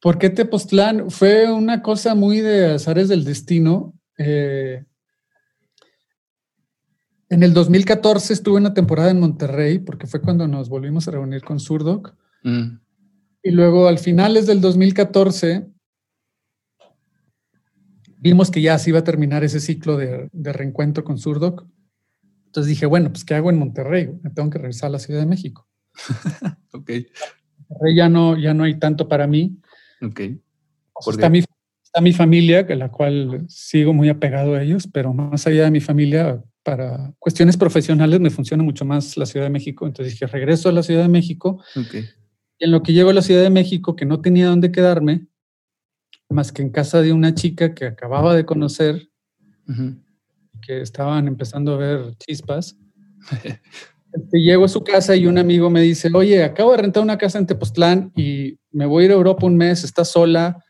¿Por 0.00 0.18
qué 0.18 0.30
Tepoztlán? 0.30 1.10
Fue 1.10 1.50
una 1.50 1.82
cosa 1.82 2.14
muy 2.14 2.40
de 2.40 2.74
azares 2.74 3.08
del 3.08 3.24
destino. 3.24 3.94
Eh, 4.16 4.84
en 7.30 7.42
el 7.42 7.52
2014 7.52 8.32
estuve 8.32 8.58
una 8.58 8.74
temporada 8.74 9.10
en 9.10 9.20
Monterrey, 9.20 9.80
porque 9.80 10.06
fue 10.06 10.20
cuando 10.20 10.46
nos 10.46 10.68
volvimos 10.68 11.08
a 11.08 11.10
reunir 11.10 11.42
con 11.42 11.60
Surdoc. 11.60 12.14
Mm. 12.42 12.78
Y 13.42 13.50
luego 13.50 13.88
al 13.88 13.98
finales 13.98 14.46
del 14.46 14.60
2014 14.60 15.66
vimos 18.18 18.50
que 18.50 18.60
ya 18.60 18.78
se 18.78 18.90
iba 18.90 18.98
a 18.98 19.04
terminar 19.04 19.44
ese 19.44 19.60
ciclo 19.60 19.96
de, 19.96 20.28
reencuentro 20.32 21.04
con 21.04 21.18
Surdoc. 21.18 21.66
Entonces 22.46 22.68
dije, 22.68 22.86
bueno, 22.86 23.10
pues 23.10 23.24
¿qué 23.24 23.34
hago 23.34 23.50
en 23.50 23.58
Monterrey? 23.58 24.10
Me 24.22 24.30
tengo 24.30 24.50
que 24.50 24.58
regresar 24.58 24.88
a 24.88 24.92
la 24.92 24.98
Ciudad 24.98 25.20
de 25.20 25.26
México. 25.26 25.68
ok. 26.72 26.90
Monterrey 27.68 27.96
ya 27.96 28.08
no, 28.08 28.36
ya 28.38 28.54
no 28.54 28.64
hay 28.64 28.78
tanto 28.78 29.08
para 29.08 29.26
mí. 29.26 29.58
Ok. 30.02 30.20
está, 31.10 31.28
mi, 31.28 31.38
está 31.82 32.00
mi 32.00 32.12
familia, 32.12 32.66
que 32.66 32.74
la 32.74 32.90
cual 32.90 33.44
sigo 33.48 33.92
muy 33.92 34.08
apegado 34.08 34.54
a 34.54 34.62
ellos, 34.62 34.88
pero 34.92 35.12
más 35.12 35.46
allá 35.46 35.64
de 35.64 35.70
mi 35.70 35.80
familia, 35.80 36.42
para 36.62 37.14
cuestiones 37.18 37.56
profesionales 37.56 38.20
me 38.20 38.30
funciona 38.30 38.62
mucho 38.62 38.84
más 38.84 39.16
la 39.16 39.26
Ciudad 39.26 39.46
de 39.46 39.50
México. 39.50 39.86
Entonces 39.86 40.14
dije, 40.14 40.26
regreso 40.26 40.68
a 40.68 40.72
la 40.72 40.82
Ciudad 40.82 41.02
de 41.02 41.08
México. 41.08 41.62
Okay. 41.76 42.04
Y 42.58 42.64
en 42.64 42.72
lo 42.72 42.82
que 42.82 42.92
llego 42.92 43.10
a 43.10 43.14
la 43.14 43.22
Ciudad 43.22 43.42
de 43.42 43.50
México, 43.50 43.94
que 43.94 44.04
no 44.04 44.20
tenía 44.20 44.48
dónde 44.48 44.72
quedarme, 44.72 45.26
más 46.28 46.52
que 46.52 46.62
en 46.62 46.70
casa 46.70 47.00
de 47.00 47.12
una 47.12 47.34
chica 47.34 47.74
que 47.74 47.86
acababa 47.86 48.34
de 48.34 48.44
conocer, 48.44 49.08
que 50.62 50.80
estaban 50.80 51.28
empezando 51.28 51.74
a 51.74 51.78
ver 51.78 52.16
chispas. 52.16 52.76
Este, 54.10 54.40
llego 54.40 54.64
a 54.64 54.68
su 54.68 54.82
casa 54.82 55.14
y 55.16 55.26
un 55.26 55.36
amigo 55.36 55.68
me 55.68 55.82
dice, 55.82 56.08
oye, 56.14 56.42
acabo 56.42 56.70
de 56.70 56.78
rentar 56.78 57.02
una 57.02 57.18
casa 57.18 57.38
en 57.38 57.46
Tepoztlán 57.46 58.10
y 58.16 58.58
me 58.70 58.86
voy 58.86 59.02
a 59.02 59.06
ir 59.06 59.12
a 59.12 59.16
Europa 59.16 59.44
un 59.44 59.58
mes, 59.58 59.84
está 59.84 60.02
sola, 60.02 60.64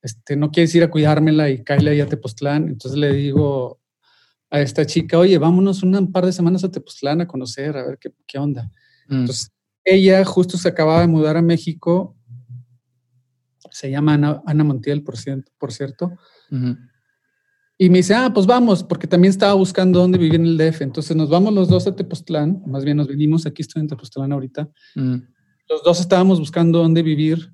este, 0.00 0.36
no 0.36 0.52
quieres 0.52 0.72
ir 0.76 0.84
a 0.84 0.90
cuidármela 0.90 1.50
y 1.50 1.64
cae 1.64 1.86
ahí 1.88 2.00
a 2.00 2.06
Tepoztlán. 2.06 2.68
Entonces 2.68 2.96
le 2.96 3.12
digo 3.12 3.80
a 4.48 4.60
esta 4.60 4.86
chica, 4.86 5.18
oye, 5.18 5.38
vámonos 5.38 5.82
un 5.82 6.12
par 6.12 6.24
de 6.24 6.32
semanas 6.32 6.62
a 6.62 6.70
Tepoztlán 6.70 7.20
a 7.20 7.26
conocer, 7.26 7.76
a 7.76 7.84
ver 7.84 7.98
qué, 7.98 8.12
qué 8.28 8.38
onda. 8.38 8.70
Mm. 9.08 9.20
Entonces 9.22 9.50
ella 9.94 10.24
justo 10.24 10.56
se 10.56 10.68
acababa 10.68 11.00
de 11.00 11.08
mudar 11.08 11.36
a 11.36 11.42
México. 11.42 12.16
Se 13.70 13.90
llama 13.90 14.14
Ana, 14.44 14.64
Montiel, 14.64 15.02
por, 15.02 15.16
cierto. 15.16 15.50
Por 15.58 15.72
cierto. 15.72 16.12
Y 17.80 17.90
me 17.90 17.98
dice, 17.98 18.12
ah, 18.14 18.32
pues 18.34 18.44
vamos, 18.44 18.82
porque 18.82 19.06
también 19.06 19.30
estaba 19.30 19.54
buscando 19.54 20.00
dónde 20.00 20.18
vivir 20.18 20.34
en 20.34 20.46
el 20.46 20.58
DF. 20.58 20.82
Entonces 20.82 21.16
nos 21.16 21.30
vamos 21.30 21.54
los 21.54 21.68
dos 21.68 21.86
a 21.86 21.94
Tepoztlán, 21.94 22.60
más 22.66 22.84
bien 22.84 22.96
nos 22.96 23.06
venimos, 23.06 23.46
aquí 23.46 23.62
estoy 23.62 23.80
en 23.80 23.88
Tepoztlán 23.88 24.32
ahorita. 24.32 24.68
Mm. 24.96 25.18
Los 25.70 25.84
dos 25.84 26.00
estábamos 26.00 26.40
buscando 26.40 26.80
dónde 26.80 27.02
vivir. 27.02 27.52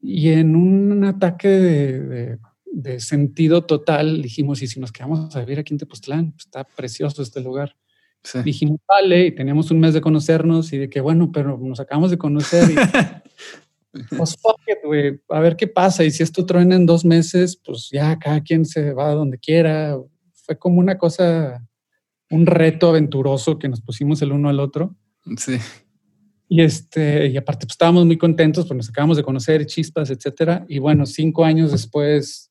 Y 0.00 0.28
en 0.28 0.54
un 0.54 1.02
ataque 1.02 1.48
de, 1.48 2.38
de, 2.66 3.00
sentido 3.00 3.64
total 3.64 4.22
dijimos, 4.22 4.62
¿y 4.62 4.68
si 4.68 4.78
nos 4.78 4.92
quedamos 4.92 5.34
a 5.34 5.40
vivir 5.40 5.58
aquí 5.58 5.74
en 5.74 5.78
Tepoztlán? 5.78 6.34
Está 6.38 6.62
precioso 6.62 7.20
este 7.20 7.40
lugar. 7.40 7.74
Dijimos, 8.44 8.80
vale, 8.86 9.26
y 9.26 9.34
teníamos 9.34 9.70
un 9.70 9.80
mes 9.80 9.94
de 9.94 10.00
conocernos 10.00 10.72
y 10.72 10.78
de 10.78 10.90
que, 10.90 11.00
bueno, 11.00 11.32
pero 11.32 11.58
nos 11.58 11.80
acabamos 11.80 12.10
de 12.10 12.18
conocer. 12.18 12.68
Y, 12.70 12.74
pues 14.16 14.36
fuck 14.36 14.60
it, 14.66 14.78
güey, 14.84 15.20
a 15.28 15.40
ver 15.40 15.56
qué 15.56 15.66
pasa. 15.66 16.04
Y 16.04 16.10
si 16.10 16.22
esto 16.22 16.44
truena 16.44 16.76
en 16.76 16.86
dos 16.86 17.04
meses, 17.04 17.56
pues 17.56 17.88
ya 17.90 18.18
cada 18.18 18.42
quien 18.42 18.64
se 18.64 18.92
va 18.92 19.10
a 19.10 19.14
donde 19.14 19.38
quiera. 19.38 19.96
Fue 20.32 20.58
como 20.58 20.78
una 20.78 20.98
cosa, 20.98 21.64
un 22.30 22.46
reto 22.46 22.90
aventuroso 22.90 23.58
que 23.58 23.68
nos 23.68 23.80
pusimos 23.80 24.20
el 24.22 24.32
uno 24.32 24.48
al 24.48 24.60
otro. 24.60 24.94
Sí. 25.36 25.58
Y, 26.48 26.62
este, 26.62 27.28
y 27.28 27.36
aparte, 27.36 27.66
pues 27.66 27.74
estábamos 27.74 28.06
muy 28.06 28.16
contentos 28.16 28.64
porque 28.66 28.78
nos 28.78 28.88
acabamos 28.88 29.16
de 29.16 29.22
conocer, 29.22 29.64
chispas, 29.66 30.10
etcétera. 30.10 30.64
Y 30.68 30.78
bueno, 30.78 31.06
cinco 31.06 31.44
años 31.44 31.72
después 31.72 32.50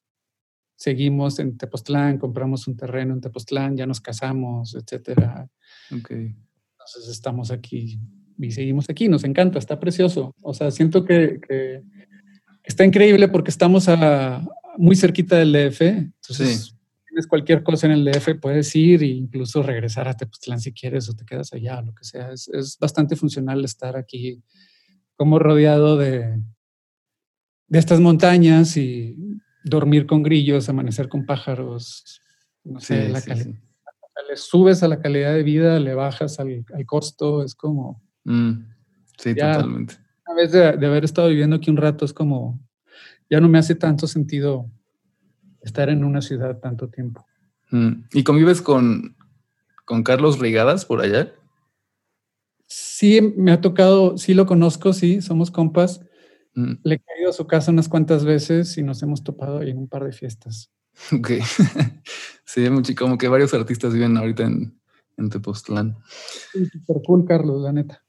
seguimos 0.77 1.39
en 1.39 1.57
Tepoztlán, 1.57 2.19
compramos 2.19 2.67
un 2.67 2.77
terreno 2.77 3.13
en 3.13 3.19
Tepoztlán, 3.19 3.75
ya 3.75 3.85
nos 3.85 3.99
casamos, 3.99 4.75
etcétera. 4.75 5.49
Okay. 5.91 6.35
Entonces 6.71 7.09
estamos 7.09 7.51
aquí 7.51 7.99
y 8.37 8.51
seguimos 8.51 8.89
aquí, 8.89 9.09
nos 9.09 9.23
encanta, 9.23 9.57
está 9.59 9.79
precioso. 9.79 10.35
O 10.41 10.53
sea, 10.53 10.71
siento 10.71 11.03
que, 11.03 11.39
está 12.63 12.85
increíble 12.85 13.27
porque 13.27 13.49
estamos 13.49 13.89
a, 13.89 14.47
muy 14.77 14.95
cerquita 14.95 15.37
del 15.37 15.51
DF. 15.51 15.81
Entonces, 15.81 16.75
tienes 17.07 17.25
cualquier 17.27 17.63
cosa 17.63 17.87
en 17.87 17.93
el 17.93 18.05
DF, 18.05 18.35
puedes 18.39 18.75
ir 18.75 19.01
e 19.01 19.07
incluso 19.07 19.63
regresar 19.63 20.07
a 20.07 20.15
Tepoztlán 20.15 20.59
si 20.59 20.71
quieres 20.71 21.09
o 21.09 21.15
te 21.15 21.25
quedas 21.25 21.51
allá, 21.53 21.81
lo 21.81 21.95
que 21.95 22.03
sea. 22.03 22.31
Es, 22.31 22.47
es 22.49 22.77
bastante 22.79 23.15
funcional 23.15 23.65
estar 23.65 23.97
aquí 23.97 24.43
como 25.15 25.39
rodeado 25.39 25.97
de, 25.97 26.39
de 27.67 27.79
estas 27.79 27.99
montañas 27.99 28.77
y 28.77 29.15
dormir 29.69 30.05
con 30.05 30.23
grillos, 30.23 30.69
amanecer 30.69 31.09
con 31.09 31.25
pájaros, 31.25 32.21
no 32.63 32.79
sé, 32.79 33.09
la 33.09 33.21
calidad. 33.21 33.55
Le 34.27 34.35
subes 34.35 34.81
a 34.83 34.87
la 34.87 34.99
calidad 34.99 35.33
de 35.33 35.43
vida, 35.43 35.79
le 35.79 35.93
bajas 35.93 36.39
al, 36.39 36.65
al 36.73 36.85
costo, 36.85 37.43
es 37.43 37.53
como 37.55 38.01
Mm, 38.27 38.65
sí, 39.17 39.33
totalmente. 39.33 39.95
A 40.25 40.33
vez 40.33 40.51
de, 40.51 40.67
haber 40.67 41.05
estado 41.05 41.29
viviendo 41.29 41.55
aquí 41.55 41.71
un 41.71 41.77
rato, 41.77 42.03
es 42.03 42.11
como, 42.11 42.59
ya 43.29 43.39
no 43.39 43.47
me 43.47 43.57
hace 43.57 43.73
tanto 43.73 44.05
sentido 44.05 44.69
estar 45.61 45.89
en 45.89 46.03
una 46.03 46.21
ciudad 46.21 46.59
tanto 46.59 46.89
tiempo. 46.89 47.25
Mm, 47.71 48.03
¿Y 48.11 48.23
convives 48.23 48.61
con, 48.61 49.15
con 49.85 50.03
Carlos 50.03 50.39
Rigadas 50.39 50.85
por 50.85 51.01
allá? 51.01 51.33
Sí, 52.67 53.21
me 53.37 53.53
ha 53.53 53.61
tocado, 53.61 54.17
sí 54.17 54.33
lo 54.33 54.45
conozco, 54.45 54.91
sí, 54.91 55.21
somos 55.21 55.49
compas. 55.49 56.01
Mm. 56.57 56.73
Le 56.81 56.95
he 56.95 56.99
caído 56.99 57.29
a 57.29 57.33
su 57.33 57.45
casa 57.45 57.71
unas 57.71 57.87
cuantas 57.87 58.25
veces 58.25 58.79
y 58.79 58.83
nos 58.83 59.03
hemos 59.03 59.23
topado 59.23 59.61
en 59.61 59.77
un 59.77 59.87
par 59.87 60.03
de 60.03 60.11
fiestas. 60.11 60.71
Ok. 61.13 61.29
sí, 62.43 62.95
como 62.95 63.19
que 63.19 63.27
varios 63.27 63.53
artistas 63.53 63.93
viven 63.93 64.17
ahorita 64.17 64.43
en, 64.43 64.75
en 65.17 65.29
Tepoztlán. 65.29 65.95
Sí, 66.51 66.65
super 66.65 66.97
cool, 67.05 67.23
Carlos, 67.25 67.61
la 67.61 67.71
neta. 67.71 68.03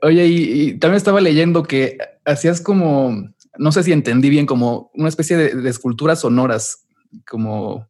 Oye, 0.00 0.26
y, 0.26 0.78
también 0.78 0.96
estaba 0.96 1.20
leyendo 1.20 1.62
que 1.64 1.98
hacías 2.24 2.62
como, 2.62 3.28
no 3.58 3.72
sé 3.72 3.82
si 3.82 3.92
entendí 3.92 4.30
bien, 4.30 4.46
como 4.46 4.90
una 4.94 5.10
especie 5.10 5.36
de, 5.36 5.68
esculturas 5.68 6.20
sonoras, 6.20 6.86
como, 7.28 7.86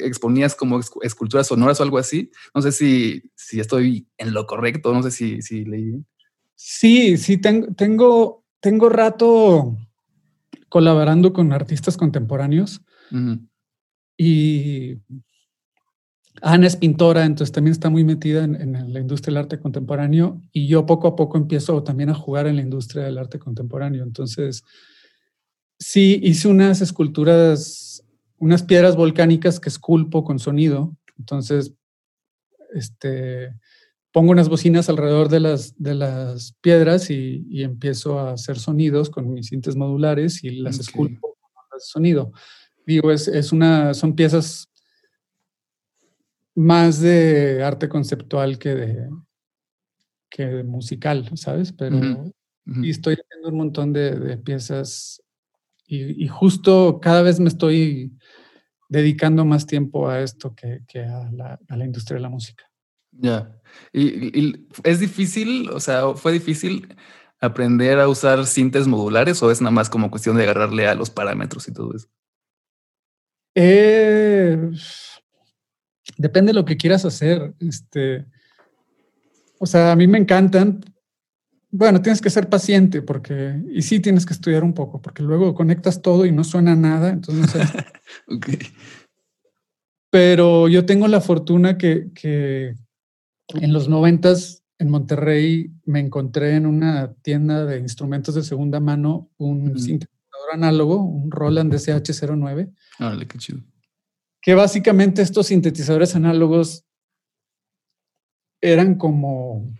exponías 0.00 0.54
como 0.54 0.78
esculturas 1.02 1.48
sonoras 1.48 1.80
o 1.80 1.82
algo 1.82 1.98
así. 1.98 2.30
No 2.54 2.62
sé 2.62 2.70
si, 2.70 3.32
si 3.34 3.58
estoy 3.58 4.06
en 4.16 4.32
lo 4.32 4.46
correcto, 4.46 4.94
no 4.94 5.02
sé 5.02 5.10
si, 5.10 5.42
si 5.42 5.64
leí 5.64 5.84
bien. 5.84 6.06
Sí, 6.60 7.16
sí, 7.18 7.38
tengo, 7.38 7.72
tengo, 7.74 8.44
tengo 8.58 8.88
rato 8.88 9.76
colaborando 10.68 11.32
con 11.32 11.52
artistas 11.52 11.96
contemporáneos. 11.96 12.82
Y 14.16 14.96
Ana 16.42 16.66
es 16.66 16.74
pintora, 16.74 17.24
entonces 17.24 17.52
también 17.52 17.70
está 17.70 17.90
muy 17.90 18.02
metida 18.02 18.42
en, 18.42 18.92
la 18.92 18.98
industria 18.98 19.32
del 19.32 19.44
arte 19.44 19.60
contemporáneo 19.60 20.42
y 20.50 20.66
yo 20.66 20.84
poco 20.84 21.06
a 21.06 21.14
poco 21.14 21.38
empiezo 21.38 21.84
también 21.84 22.10
a 22.10 22.14
jugar 22.14 22.48
en 22.48 22.56
la 22.56 22.62
industria 22.62 23.04
del 23.04 23.18
arte 23.18 23.38
contemporáneo. 23.38 24.02
Entonces, 24.02 24.64
sí, 25.78 26.18
hice 26.24 26.48
unas 26.48 26.80
esculturas, 26.80 28.04
unas 28.36 28.64
piedras 28.64 28.96
volcánicas 28.96 29.60
que 29.60 29.68
esculpo 29.68 30.24
con 30.24 30.40
sonido. 30.40 30.96
Entonces, 31.20 31.72
este, 32.74 33.54
pongo 34.12 34.32
unas 34.32 34.48
bocinas 34.48 34.88
alrededor 34.88 35.28
de 35.28 35.40
las, 35.40 35.74
de 35.76 35.94
las 35.94 36.54
piedras 36.60 37.10
y, 37.10 37.62
empiezo 37.62 38.18
a 38.18 38.32
hacer 38.32 38.58
sonidos 38.58 39.10
con 39.10 39.32
mis 39.32 39.48
cintas 39.48 39.76
modulares 39.76 40.42
y 40.44 40.50
las 40.50 40.78
esculpo 40.78 41.36
con 41.52 41.80
sonido. 41.80 42.32
Digo, 42.86 43.10
es, 43.12 43.28
es 43.28 43.52
una, 43.52 43.94
son 43.94 44.14
piezas 44.14 44.68
más 46.54 47.00
de 47.00 47.62
arte 47.62 47.88
conceptual 47.88 48.58
que 48.58 48.74
de, 48.74 49.08
que 50.28 50.62
musical, 50.64 51.30
¿sabes? 51.36 51.72
Pero 51.72 52.32
estoy 52.84 53.14
haciendo 53.14 53.48
un 53.48 53.56
montón 53.56 53.92
de, 53.92 54.36
piezas 54.38 55.22
y, 55.86 56.26
justo 56.28 57.00
cada 57.00 57.22
vez 57.22 57.40
me 57.40 57.48
estoy 57.48 58.12
dedicando 58.88 59.44
más 59.44 59.66
tiempo 59.66 60.08
a 60.08 60.20
esto 60.20 60.54
que, 60.54 61.00
a, 61.00 61.30
la, 61.32 61.84
industria 61.84 62.16
de 62.16 62.22
la 62.22 62.28
música. 62.28 62.67
Ya. 63.18 63.54
¿Y, 63.92 64.66
es 64.84 65.00
difícil, 65.00 65.70
o 65.70 65.80
sea, 65.80 66.14
fue 66.14 66.32
difícil 66.32 66.96
aprender 67.40 67.98
a 68.00 68.08
usar 68.08 68.46
cintas 68.46 68.88
modulares 68.88 69.42
o 69.42 69.50
es 69.50 69.60
nada 69.60 69.70
más 69.70 69.90
como 69.90 70.10
cuestión 70.10 70.36
de 70.36 70.44
agarrarle 70.44 70.88
a 70.88 70.94
los 70.94 71.10
parámetros 71.10 71.68
y 71.68 71.72
todo 71.72 71.94
eso? 71.94 72.08
Eh, 73.54 74.70
depende 76.16 76.50
de 76.50 76.54
lo 76.54 76.64
que 76.64 76.76
quieras 76.76 77.04
hacer. 77.04 77.54
Este, 77.60 78.24
o 79.58 79.66
sea, 79.66 79.92
a 79.92 79.96
mí 79.96 80.06
me 80.06 80.18
encantan. 80.18 80.80
Bueno, 81.70 82.00
tienes 82.00 82.22
que 82.22 82.30
ser 82.30 82.48
paciente 82.48 83.02
porque, 83.02 83.62
y 83.70 83.82
sí 83.82 84.00
tienes 84.00 84.24
que 84.24 84.32
estudiar 84.32 84.64
un 84.64 84.72
poco, 84.72 85.02
porque 85.02 85.22
luego 85.22 85.54
conectas 85.54 86.00
todo 86.00 86.24
y 86.24 86.32
no 86.32 86.42
suena 86.42 86.74
nada, 86.74 87.10
entonces 87.10 87.62
no. 88.26 88.38
Pero 90.10 90.68
yo 90.68 90.86
tengo 90.86 91.06
la 91.06 91.20
fortuna 91.20 91.76
que, 91.76 92.08
que 92.14 92.74
en 93.54 93.72
los 93.72 93.88
noventas 93.88 94.62
en 94.78 94.90
Monterrey 94.90 95.72
me 95.84 96.00
encontré 96.00 96.54
en 96.54 96.66
una 96.66 97.12
tienda 97.14 97.64
de 97.64 97.78
instrumentos 97.78 98.34
de 98.34 98.42
segunda 98.42 98.80
mano 98.80 99.30
un 99.38 99.78
sintetizador 99.78 100.52
análogo, 100.52 101.02
un 101.02 101.30
Roland 101.30 101.72
SH09. 101.72 102.72
Árale, 102.98 103.26
qué 103.26 103.38
chido 103.38 103.60
que 104.40 104.54
básicamente 104.54 105.22
estos 105.22 105.48
sintetizadores 105.48 106.14
análogos 106.14 106.84
eran 108.60 108.96
como, 108.96 109.74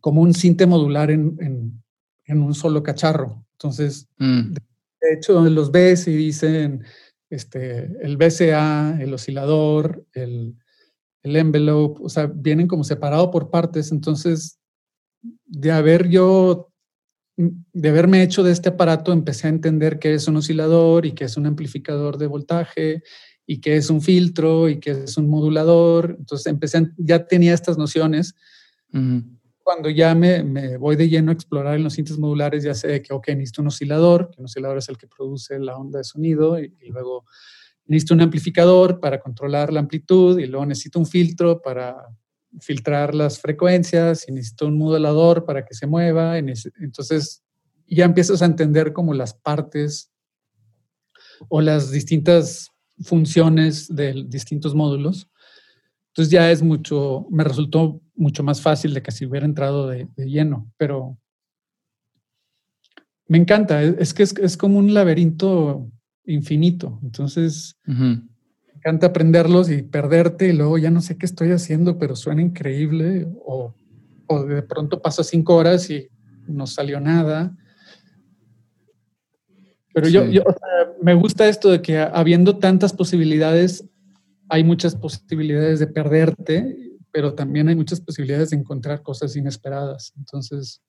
como 0.00 0.22
un 0.22 0.34
sinte 0.34 0.66
modular 0.66 1.10
en, 1.10 1.82
un 2.28 2.54
solo 2.54 2.82
cacharro. 2.82 3.44
Entonces, 3.52 4.08
mm. 4.18 4.52
de 4.52 5.12
hecho, 5.12 5.40
los 5.42 5.70
ves 5.70 6.06
y 6.08 6.16
dicen 6.16 6.84
este, 7.28 7.90
el 8.02 8.16
BCA, 8.16 8.98
el 9.00 9.12
oscilador, 9.12 10.06
el, 10.12 10.56
el 11.22 11.36
envelope, 11.36 12.00
o 12.02 12.08
sea, 12.08 12.26
vienen 12.26 12.66
como 12.66 12.84
separado 12.84 13.30
por 13.30 13.50
partes. 13.50 13.92
Entonces, 13.92 14.58
de 15.46 15.70
haber 15.70 16.08
yo, 16.08 16.72
de 17.36 17.88
haberme 17.88 18.22
hecho 18.22 18.42
de 18.42 18.52
este 18.52 18.70
aparato, 18.70 19.12
empecé 19.12 19.46
a 19.46 19.50
entender 19.50 19.98
qué 19.98 20.14
es 20.14 20.28
un 20.28 20.36
oscilador 20.36 21.06
y 21.06 21.12
qué 21.12 21.24
es 21.24 21.36
un 21.36 21.46
amplificador 21.46 22.18
de 22.18 22.26
voltaje 22.26 23.02
y 23.46 23.60
que 23.60 23.76
es 23.76 23.90
un 23.90 24.00
filtro 24.00 24.68
y 24.68 24.78
que 24.78 24.92
es 24.92 25.16
un 25.16 25.28
modulador. 25.28 26.16
Entonces 26.18 26.46
empecé, 26.46 26.90
ya 26.96 27.26
tenía 27.26 27.52
estas 27.52 27.76
nociones. 27.76 28.34
Cuando 29.62 29.90
ya 29.90 30.14
me, 30.14 30.42
me, 30.42 30.76
voy 30.76 30.96
de 30.96 31.08
lleno 31.08 31.30
a 31.30 31.34
explorar 31.34 31.76
en 31.76 31.84
los 31.84 31.94
síntesis 31.94 32.18
modulares, 32.18 32.62
ya 32.62 32.74
sé 32.74 33.02
que, 33.02 33.12
ok, 33.12 33.28
necesito 33.28 33.62
un 33.62 33.68
oscilador, 33.68 34.30
que 34.30 34.40
un 34.40 34.46
oscilador 34.46 34.78
es 34.78 34.88
el 34.88 34.96
que 34.96 35.06
produce 35.06 35.58
la 35.58 35.76
onda 35.76 35.98
de 35.98 36.04
sonido, 36.04 36.58
y, 36.58 36.72
luego 36.90 37.24
necesito 37.90 38.14
un 38.14 38.20
amplificador 38.20 39.00
para 39.00 39.18
controlar 39.20 39.72
la 39.72 39.80
amplitud, 39.80 40.38
y 40.38 40.46
luego 40.46 40.64
necesito 40.64 41.00
un 41.00 41.06
filtro 41.06 41.60
para 41.60 41.96
filtrar 42.60 43.14
las 43.14 43.40
frecuencias, 43.40 44.28
y 44.28 44.32
necesito 44.32 44.68
un 44.68 44.78
modulador 44.78 45.44
para 45.44 45.64
que 45.64 45.74
se 45.74 45.88
mueva. 45.88 46.38
Entonces 46.38 47.42
ya 47.88 48.04
empiezas 48.04 48.42
a 48.42 48.46
entender 48.46 48.92
como 48.92 49.12
las 49.12 49.34
partes 49.34 50.10
o 51.48 51.60
las 51.60 51.90
distintas 51.90 52.70
funciones 53.02 53.92
de 53.94 54.24
distintos 54.28 54.74
módulos. 54.74 55.28
Entonces 56.08 56.30
ya 56.30 56.50
es 56.50 56.62
mucho, 56.62 57.26
me 57.30 57.42
resultó 57.42 58.00
mucho 58.14 58.44
más 58.44 58.60
fácil 58.60 58.94
de 58.94 59.02
que 59.02 59.10
si 59.10 59.26
hubiera 59.26 59.46
entrado 59.46 59.88
de, 59.88 60.08
lleno, 60.16 60.70
pero 60.76 61.18
me 63.26 63.38
encanta, 63.38 63.82
es 63.82 64.12
que 64.12 64.24
es, 64.24 64.56
como 64.56 64.78
un 64.78 64.92
laberinto 64.92 65.90
infinito. 66.24 66.98
Entonces, 67.02 67.76
me 67.86 68.22
encanta 68.74 69.08
aprenderlos 69.08 69.70
y 69.70 69.82
perderte 69.82 70.48
y 70.48 70.52
luego 70.52 70.78
ya 70.78 70.90
no 70.90 71.00
sé 71.00 71.16
qué 71.16 71.26
estoy 71.26 71.50
haciendo, 71.50 71.98
pero 71.98 72.16
suena 72.16 72.42
increíble. 72.42 73.26
O, 73.44 73.74
o 74.26 74.44
de 74.44 74.62
pronto 74.62 75.02
pasa 75.02 75.24
cinco 75.24 75.56
horas 75.56 75.90
y 75.90 76.08
no 76.46 76.66
salió 76.66 77.00
nada. 77.00 77.56
Pero 79.92 80.08
yo, 80.08 80.24
yo 80.26 80.44
me 81.02 81.14
gusta 81.14 81.48
esto 81.48 81.70
de 81.70 81.82
que 81.82 81.98
habiendo 81.98 82.58
tantas 82.58 82.92
posibilidades, 82.92 83.88
hay 84.48 84.64
muchas 84.64 84.94
posibilidades 84.94 85.80
de 85.80 85.86
perderte, 85.86 86.76
pero 87.12 87.34
también 87.34 87.68
hay 87.68 87.74
muchas 87.74 88.00
posibilidades 88.00 88.50
de 88.50 88.56
encontrar 88.56 89.02
cosas 89.02 89.34
inesperadas. 89.36 90.12
Entonces, 90.16 90.80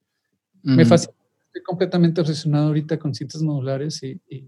me 0.64 0.86
fascina. 0.86 1.14
Estoy 1.48 1.64
completamente 1.64 2.22
obsesionado 2.22 2.68
ahorita 2.68 2.98
con 2.98 3.14
cintas 3.14 3.42
modulares 3.42 4.02
y, 4.04 4.22
y, 4.30 4.48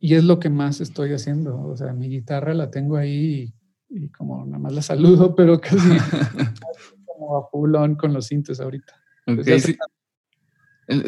es 0.00 0.24
lo 0.24 0.40
que 0.40 0.48
más 0.48 0.80
estoy 0.80 1.12
haciendo. 1.12 1.60
O 1.60 1.76
sea, 1.76 1.92
mi 1.92 2.08
guitarra 2.08 2.54
la 2.54 2.70
tengo 2.70 2.96
ahí 2.96 3.52
y, 3.88 4.08
como 4.08 4.44
nada 4.46 4.58
más 4.58 4.72
la 4.72 4.82
saludo, 4.82 5.34
pero 5.34 5.60
casi 5.60 5.76
como 7.06 7.36
a 7.36 7.48
full 7.50 7.74
on 7.74 7.96
con 7.96 8.12
los 8.12 8.26
cintas 8.26 8.60
ahorita. 8.60 8.94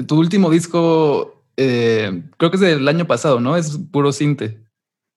Tu 0.07 0.19
último 0.19 0.51
disco, 0.51 1.45
eh, 1.57 2.23
creo 2.37 2.51
que 2.51 2.57
es 2.57 2.61
del 2.61 2.87
año 2.87 3.07
pasado, 3.07 3.41
¿no? 3.41 3.57
Es 3.57 3.79
puro 3.91 4.13
cinte. 4.13 4.61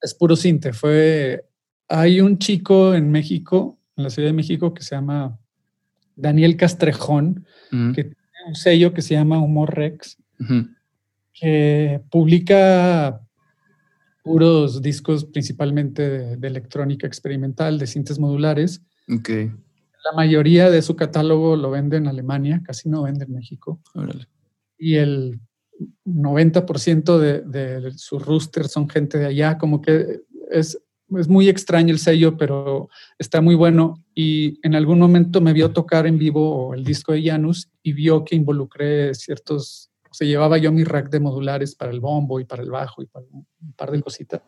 Es 0.02 0.14
puro 0.14 0.36
cinte. 0.36 0.74
Fue. 0.74 1.46
Hay 1.88 2.20
un 2.22 2.40
chico 2.40 2.96
en 2.96 3.12
México, 3.12 3.78
en 3.96 4.06
la 4.06 4.10
Ciudad 4.10 4.30
de 4.30 4.34
México, 4.34 4.74
que 4.74 4.82
se 4.82 4.96
llama 4.96 5.38
Daniel 6.16 6.58
Castrejón, 6.58 7.46
que 7.70 8.16
un 8.48 8.56
sello 8.56 8.94
que 8.94 9.02
se 9.02 9.16
llama 9.16 9.40
Humor 9.40 9.76
Rex, 9.76 10.18
que 11.34 12.02
publica 12.10 13.25
puros 14.26 14.82
discos 14.82 15.24
principalmente 15.24 16.36
de, 16.36 16.48
electrónica 16.48 17.08
experimental, 17.08 17.80
de 17.80 17.88
cintas 17.88 18.20
modulares. 18.20 18.82
Okay. 19.08 19.52
La 20.04 20.12
mayoría 20.16 20.70
de 20.70 20.82
su 20.82 20.98
catálogo 20.98 21.56
lo 21.56 21.72
vende 21.72 21.98
en 21.98 22.08
Alemania, 22.08 22.62
casi 22.66 22.90
no 22.90 23.04
vende 23.04 23.26
en 23.26 23.34
México. 23.34 23.80
Y 24.78 24.96
el 24.96 25.40
90% 26.06 27.18
de, 27.18 27.42
de 27.42 27.92
su 27.92 28.20
rooster 28.20 28.68
son 28.68 28.90
gente 28.90 29.18
de 29.18 29.28
allá, 29.28 29.58
como 29.58 29.82
que 29.82 30.22
es 30.52 30.78
es 31.20 31.28
muy 31.28 31.50
extraño 31.50 31.94
el 31.94 32.00
sello, 32.00 32.38
pero 32.38 32.90
está 33.20 33.42
muy 33.42 33.56
bueno. 33.56 34.04
Y 34.14 34.60
en 34.66 34.76
algún 34.76 35.00
momento 35.00 35.42
me 35.42 35.54
vio 35.54 35.72
tocar 35.72 36.08
en 36.08 36.18
vivo 36.18 36.74
el 36.74 36.84
disco 36.84 37.14
de 37.14 37.24
Janus 37.24 37.70
y 37.84 37.94
vio 37.94 38.24
que 38.26 38.36
involucré 38.36 39.14
ciertos, 39.14 39.92
sea, 40.16 40.28
llevaba 40.28 40.58
yo 40.58 40.72
mi 40.72 40.84
rack 40.84 41.10
de 41.10 41.20
modulares 41.20 41.76
para 41.76 41.92
el 41.92 42.00
bombo 42.00 42.40
y 42.40 42.46
para 42.46 42.64
el 42.64 42.72
bajo 42.72 43.02
y 43.02 43.06
para 43.06 43.26
un 43.32 43.74
par 43.76 43.92
de 43.92 44.02
cositas. 44.02 44.42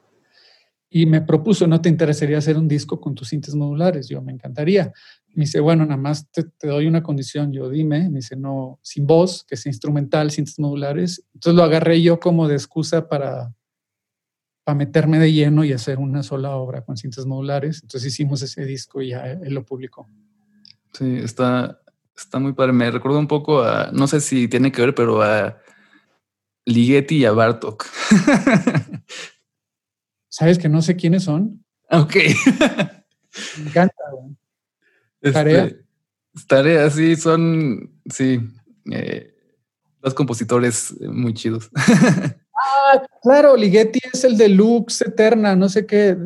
Y 0.90 1.06
me 1.06 1.22
propuso, 1.22 1.68
¿no 1.68 1.82
te 1.82 1.90
interesaría 1.90 2.38
hacer 2.38 2.58
un 2.58 2.68
disco 2.68 3.02
con 3.02 3.14
tus 3.14 3.30
cintas 3.30 3.56
modulares? 3.56 4.08
Yo, 4.08 4.22
me 4.22 4.32
encantaría. 4.32 4.94
Me 5.34 5.44
dice, 5.44 5.60
bueno, 5.60 5.86
nada 5.86 5.98
más 5.98 6.30
te, 6.32 6.44
te 6.44 6.68
doy 6.68 6.88
una 6.88 7.04
condición. 7.04 7.52
Yo, 7.52 7.70
dime. 7.70 8.10
Me 8.10 8.20
dice, 8.20 8.38
no, 8.38 8.80
sin 8.82 9.06
voz, 9.06 9.44
que 9.44 9.58
sea 9.58 9.70
instrumental, 9.70 10.32
cintas 10.32 10.58
modulares. 10.60 11.24
Entonces 11.34 11.58
lo 11.58 11.64
agarré 11.64 12.02
yo 12.02 12.20
como 12.20 12.48
de 12.48 12.56
excusa 12.56 13.10
para, 13.10 13.54
para 14.64 14.78
meterme 14.78 15.20
de 15.20 15.34
lleno 15.34 15.66
y 15.66 15.74
hacer 15.74 16.00
una 16.00 16.24
sola 16.24 16.56
obra 16.56 16.82
con 16.84 16.96
cintas 16.96 17.26
modulares. 17.26 17.82
Entonces 17.84 18.14
hicimos 18.14 18.42
ese 18.42 18.64
disco 18.64 19.02
y 19.02 19.10
ya 19.10 19.26
él 19.32 19.54
lo 19.54 19.66
publicó. 19.66 20.08
Sí, 20.94 21.18
está, 21.18 21.82
está 22.18 22.40
muy 22.40 22.54
padre. 22.54 22.74
Me 22.74 22.92
recuerda 22.92 23.20
un 23.20 23.28
poco 23.28 23.62
a, 23.62 23.92
no 23.92 24.08
sé 24.08 24.22
si 24.22 24.48
tiene 24.48 24.72
que 24.72 24.82
ver, 24.82 24.96
pero 24.96 25.22
a 25.22 25.58
Ligeti 26.66 27.18
y 27.18 27.26
a 27.26 27.32
Bartok. 27.32 27.86
¿Sabes 30.30 30.58
que 30.58 30.70
no 30.70 30.82
sé 30.82 30.96
quiénes 30.96 31.24
son? 31.24 31.64
Ok. 31.90 32.16
Me 33.58 33.70
encanta. 33.70 33.96
Este, 35.22 35.34
tarea. 35.34 35.72
Tarea, 36.48 36.90
sí, 36.90 37.16
son, 37.16 38.00
sí, 38.06 38.40
eh, 38.92 39.34
dos 40.02 40.14
compositores 40.14 40.94
muy 41.02 41.34
chidos. 41.34 41.70
Ah, 42.90 43.06
claro, 43.22 43.56
Ligeti 43.56 44.00
es 44.12 44.24
el 44.24 44.36
de 44.36 44.50
Lux 44.50 45.02
Eterna, 45.02 45.56
no 45.56 45.70
sé 45.70 45.86
qué. 45.86 46.18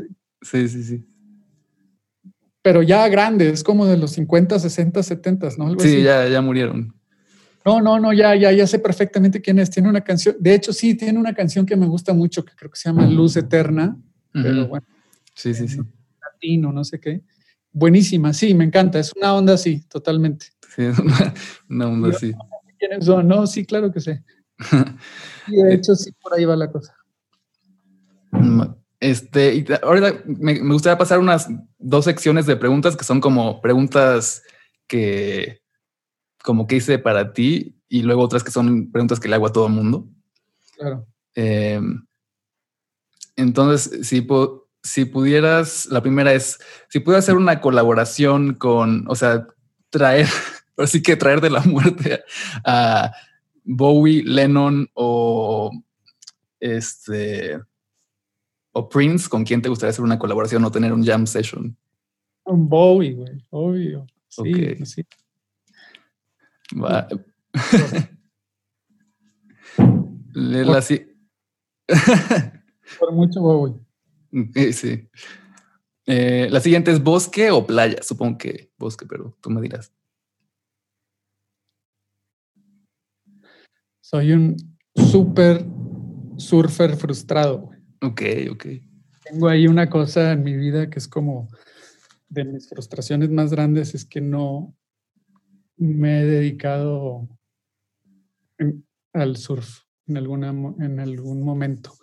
Sí, 0.42 0.70
sí, 0.70 0.84
sí. 0.84 1.11
Pero 2.62 2.84
ya 2.84 3.08
grande, 3.08 3.50
es 3.50 3.64
como 3.64 3.86
de 3.86 3.98
los 3.98 4.12
50, 4.12 4.60
60, 4.60 5.02
70, 5.02 5.50
¿no? 5.58 5.80
sí, 5.80 6.04
Ya, 6.04 6.28
ya 6.28 6.42
murieron. 6.42 6.94
No, 7.66 7.80
no, 7.80 8.00
no, 8.00 8.12
ya, 8.12 8.36
ya, 8.36 8.52
ya 8.52 8.66
sé 8.66 8.80
perfectamente 8.80 9.42
quién 9.42 9.60
es. 9.60 9.70
Tiene 9.70 9.88
una 9.90 10.02
canción, 10.02 10.36
de 10.40 10.56
hecho, 10.56 10.74
sí, 10.74 10.96
tiene 10.96 11.20
una 11.20 11.34
canción 11.34 11.66
que 11.66 11.76
me 11.76 11.86
gusta 11.86 12.14
mucho, 12.14 12.44
que 12.44 12.54
creo 12.56 12.72
que 12.72 12.78
se 12.78 12.90
llama 12.90 13.06
Luz 13.06 13.38
Eterna, 13.38 13.98
pero 14.32 14.68
bueno. 14.68 14.86
Sí, 15.36 15.54
sí, 15.54 15.68
sí. 15.68 15.80
Latino, 16.22 16.72
no 16.72 16.84
sé 16.84 17.00
qué. 17.00 17.22
Buenísima, 17.72 18.34
sí, 18.34 18.54
me 18.54 18.66
encanta. 18.66 19.00
Es 19.00 19.14
una 19.16 19.34
onda 19.36 19.54
así, 19.54 19.82
totalmente. 19.88 20.48
Sí, 20.76 20.84
una, 20.84 21.34
una 21.70 21.88
onda 21.88 22.10
así. 22.10 22.34
¿Quiénes 22.80 23.06
son? 23.06 23.28
No, 23.28 23.46
sí, 23.46 23.66
claro 23.66 23.92
que 23.92 24.00
sé. 24.02 24.24
Y 25.48 25.56
de 25.56 25.74
hecho, 25.74 25.96
sí, 25.96 26.12
por 26.22 26.34
ahí 26.34 26.46
va 26.46 26.56
la 26.56 26.72
cosa. 26.72 26.96
Este, 29.02 29.56
y 29.56 29.66
ahora 29.82 30.22
me, 30.26 30.60
gustaría 30.60 30.98
pasar 30.98 31.18
unas 31.18 31.50
dos 31.80 32.06
secciones 32.06 32.46
de 32.46 32.56
preguntas 32.56 32.96
que 32.96 33.04
son 33.04 33.20
como 33.20 33.60
preguntas 33.60 34.44
que, 34.88 35.60
como 36.44 36.68
que 36.68 36.76
hice 36.76 37.00
para 37.00 37.34
ti, 37.34 37.82
y 37.90 38.04
luego 38.04 38.22
otras 38.22 38.44
que 38.44 38.52
son 38.52 38.92
preguntas 38.92 39.20
que 39.20 39.28
le 39.28 39.36
hago 39.36 39.48
a 39.48 39.52
todo 39.52 39.66
el 39.66 39.74
mundo. 39.74 40.08
Claro. 40.78 41.08
Em, 41.34 42.06
entonces, 43.36 44.08
si, 44.08 44.28
si 44.84 45.06
pudieras, 45.06 45.88
la 45.88 46.02
primera 46.02 46.32
es, 46.34 46.60
si 46.88 47.00
pudieras 47.00 47.26
hacer 47.26 47.38
una 47.38 47.60
colaboración 47.60 48.54
con, 48.54 49.06
o 49.10 49.16
sea, 49.16 49.48
traer, 49.90 50.28
así 50.78 51.02
que 51.02 51.16
traer 51.16 51.42
de 51.42 51.50
la 51.50 51.62
muerte 51.62 52.24
a 52.64 53.12
Bowie, 53.64 54.22
Lennon 54.24 54.92
o 54.94 55.72
este 56.60 57.60
o 58.74 58.90
Prince, 58.90 59.30
¿con 59.30 59.44
quién 59.44 59.62
te 59.62 59.70
gustaría 59.70 59.92
hacer 59.92 60.04
una 60.04 60.20
colaboración 60.20 60.64
o 60.64 60.72
tener 60.72 60.94
un 60.94 61.06
jam 61.06 61.28
session? 61.28 61.78
Un 62.46 62.68
Bowie, 62.70 63.14
güey, 63.14 63.46
obvio. 63.50 64.08
Sí, 64.28 64.86
sí. 64.86 65.06
Va. 66.74 67.08
Léela 70.34 70.78
así. 70.78 71.06
Por 73.00 73.12
mucho 73.12 73.42
Bowie. 73.42 73.76
Sí. 74.72 75.10
Eh, 76.06 76.48
la 76.50 76.60
siguiente 76.62 76.92
es 76.92 77.04
bosque 77.04 77.52
o 77.52 77.66
playa. 77.66 78.02
Supongo 78.02 78.38
que 78.38 78.72
bosque, 78.78 79.06
pero 79.06 79.38
tú 79.42 79.50
me 79.50 79.62
dirás. 79.62 79.94
Soy 84.00 84.32
un 84.32 84.58
súper 84.96 85.66
surfer 86.38 86.96
frustrado. 86.98 87.70
Ok, 88.02 88.22
ok. 88.52 88.66
Tengo 89.24 89.48
ahí 89.48 89.68
una 89.68 89.90
cosa 89.90 90.32
en 90.32 90.44
mi 90.44 90.56
vida 90.56 90.90
que 90.90 91.00
es 91.00 91.08
como 91.08 91.48
de 92.30 92.46
mis 92.46 92.70
frustraciones 92.70 93.30
más 93.30 93.52
grandes 93.52 93.94
es 93.94 94.06
que 94.06 94.22
no 94.22 94.74
me 95.78 96.22
he 96.22 96.26
dedicado 96.26 97.28
al 99.14 99.38
surf 99.38 99.82
en, 100.08 100.18
alguna, 100.18 100.50
en 100.80 101.00
algún 101.00 101.44
momento. 101.44 101.94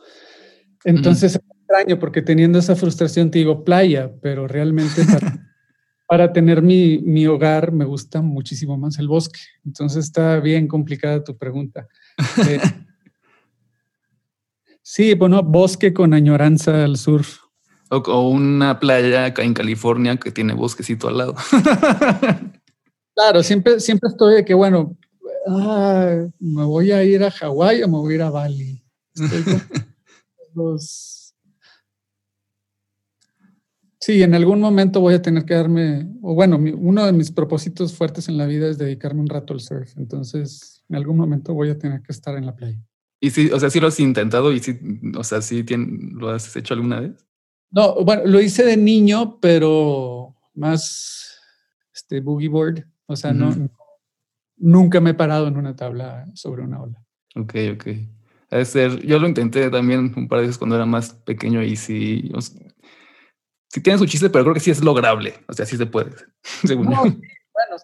Entonces 0.85 1.37
es 1.37 1.43
extraño 1.61 1.99
porque 1.99 2.23
teniendo 2.23 2.59
esa 2.59 2.77
frustración 2.77 3.31
te 3.31 3.39
digo 3.39 3.65
playa, 3.65 4.13
pero 4.21 4.47
realmente 4.47 5.03
para 6.07 6.33
tener 6.33 6.63
mi, 6.63 6.99
mi, 6.99 7.27
hogar 7.27 7.73
me 7.73 7.85
gusta 7.85 8.23
muchísimo 8.23 8.77
más 8.77 8.99
el 8.99 9.09
bosque. 9.09 9.41
Entonces 9.65 10.05
está 10.05 10.41
bien 10.41 10.69
complicada 10.69 11.25
tu 11.25 11.37
pregunta. 11.37 11.89
Eh, 12.49 12.61
sí, 14.89 15.13
bueno, 15.15 15.43
bosque 15.43 15.93
con 15.93 16.15
añoranza 16.15 16.85
al 16.85 16.97
sur. 16.97 17.23
O, 17.91 18.31
una 18.31 18.81
playa 18.81 19.27
acá 19.27 19.43
en 19.43 19.53
California 19.53 20.17
que 20.17 20.31
tiene 20.31 20.55
bosquecito 20.55 21.09
al 21.09 21.19
lado. 21.19 21.35
claro, 23.15 23.43
siempre, 23.43 23.81
siempre 23.81 24.09
estoy 24.09 24.37
de 24.37 24.45
que, 24.47 24.55
bueno, 24.55 24.97
ah, 25.47 26.27
me 26.41 26.65
voy 26.65 26.91
a 26.93 27.05
ir 27.05 27.23
a 27.23 27.31
Hawái 27.31 27.83
o 27.83 27.89
me 27.89 27.99
voy 27.99 28.15
a 28.15 28.17
ir 28.17 28.23
a 28.23 28.31
Bali. 28.31 28.83
Estoy 29.15 29.43
con 29.43 29.63
los 30.55 31.19
Sí, 34.01 34.23
en 34.23 34.35
algún 34.35 34.61
momento 34.61 35.01
voy 35.01 35.15
a 35.15 35.21
tener 35.21 35.45
que 35.45 35.53
darme, 35.53 36.09
o 36.23 36.33
bueno, 36.33 36.57
uno 36.57 37.05
de 37.05 37.13
mis 37.13 37.31
propósitos 37.31 37.95
fuertes 37.95 38.29
en 38.29 38.39
la 38.39 38.47
vida 38.47 38.69
es 38.69 38.79
dedicarme 38.79 39.21
un 39.21 39.29
rato 39.29 39.53
al 39.53 39.61
surf. 39.61 39.99
Entonces, 39.99 40.83
en 40.89 40.97
algún 40.97 41.19
momento 41.19 41.53
voy 41.53 41.69
a 41.69 41.79
tener 41.79 42.01
que 42.01 42.13
estar 42.13 42.35
en 42.39 42.47
la 42.47 42.57
playa. 42.57 42.88
Y 43.21 43.31
sí, 43.31 43.51
o 43.51 43.59
sea, 43.59 43.71
sí 43.71 43.81
lo 43.81 43.89
has 43.89 43.99
intentado 43.99 44.53
y 44.53 44.61
sí, 44.61 44.79
o 45.17 45.25
sea, 45.25 45.43
sí 45.43 45.65
lo 45.69 46.31
has 46.31 46.55
hecho 46.57 46.75
alguna 46.75 47.01
vez. 47.01 47.27
No, 47.71 48.03
bueno, 48.05 48.23
lo 48.25 48.41
hice 48.41 48.65
de 48.65 48.77
niño, 48.77 49.39
pero 49.41 50.37
más 50.55 51.41
este 51.93 52.21
boogie 52.21 52.49
board. 52.49 52.85
O 53.07 53.17
sea, 53.17 53.33
no, 53.33 53.55
nunca 54.57 55.01
me 55.01 55.11
he 55.11 55.15
parado 55.15 55.49
en 55.49 55.57
una 55.57 55.75
tabla 55.75 56.27
sobre 56.35 56.63
una 56.63 56.83
ola. 56.83 57.03
Ok, 57.35 57.55
ok. 57.75 57.87
Es 58.51 58.69
ser, 58.69 59.05
yo 59.05 59.19
lo 59.19 59.29
intenté 59.29 59.69
también 59.71 60.13
un 60.17 60.29
par 60.29 60.39
de 60.39 60.47
veces 60.47 60.59
cuando 60.59 60.77
era 60.77 60.87
más 60.87 61.13
pequeño 61.13 61.63
y 61.63 61.77
sí, 61.77 62.31
sí 63.69 63.81
tiene 63.83 63.99
su 63.99 64.07
chiste, 64.07 64.31
pero 64.31 64.45
creo 64.45 64.55
que 64.55 64.61
sí 64.61 64.71
es 64.71 64.83
lograble. 64.83 65.35
O 65.49 65.53
sea, 65.53 65.67
sí 65.67 65.77
se 65.77 65.87
puede, 65.87 66.13
según 66.65 66.91
yo. 66.91 67.03
Bueno, 67.03 67.77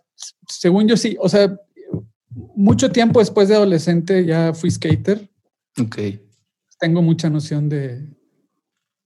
según 0.48 0.88
yo 0.88 0.96
sí. 0.96 1.16
O 1.20 1.28
sea, 1.28 1.54
mucho 2.34 2.90
tiempo 2.90 3.20
después 3.20 3.48
de 3.48 3.56
adolescente 3.56 4.24
ya 4.24 4.54
fui 4.54 4.70
skater. 4.70 5.28
Ok. 5.80 5.98
Tengo 6.78 7.02
mucha 7.02 7.30
noción 7.30 7.68
de, 7.68 8.08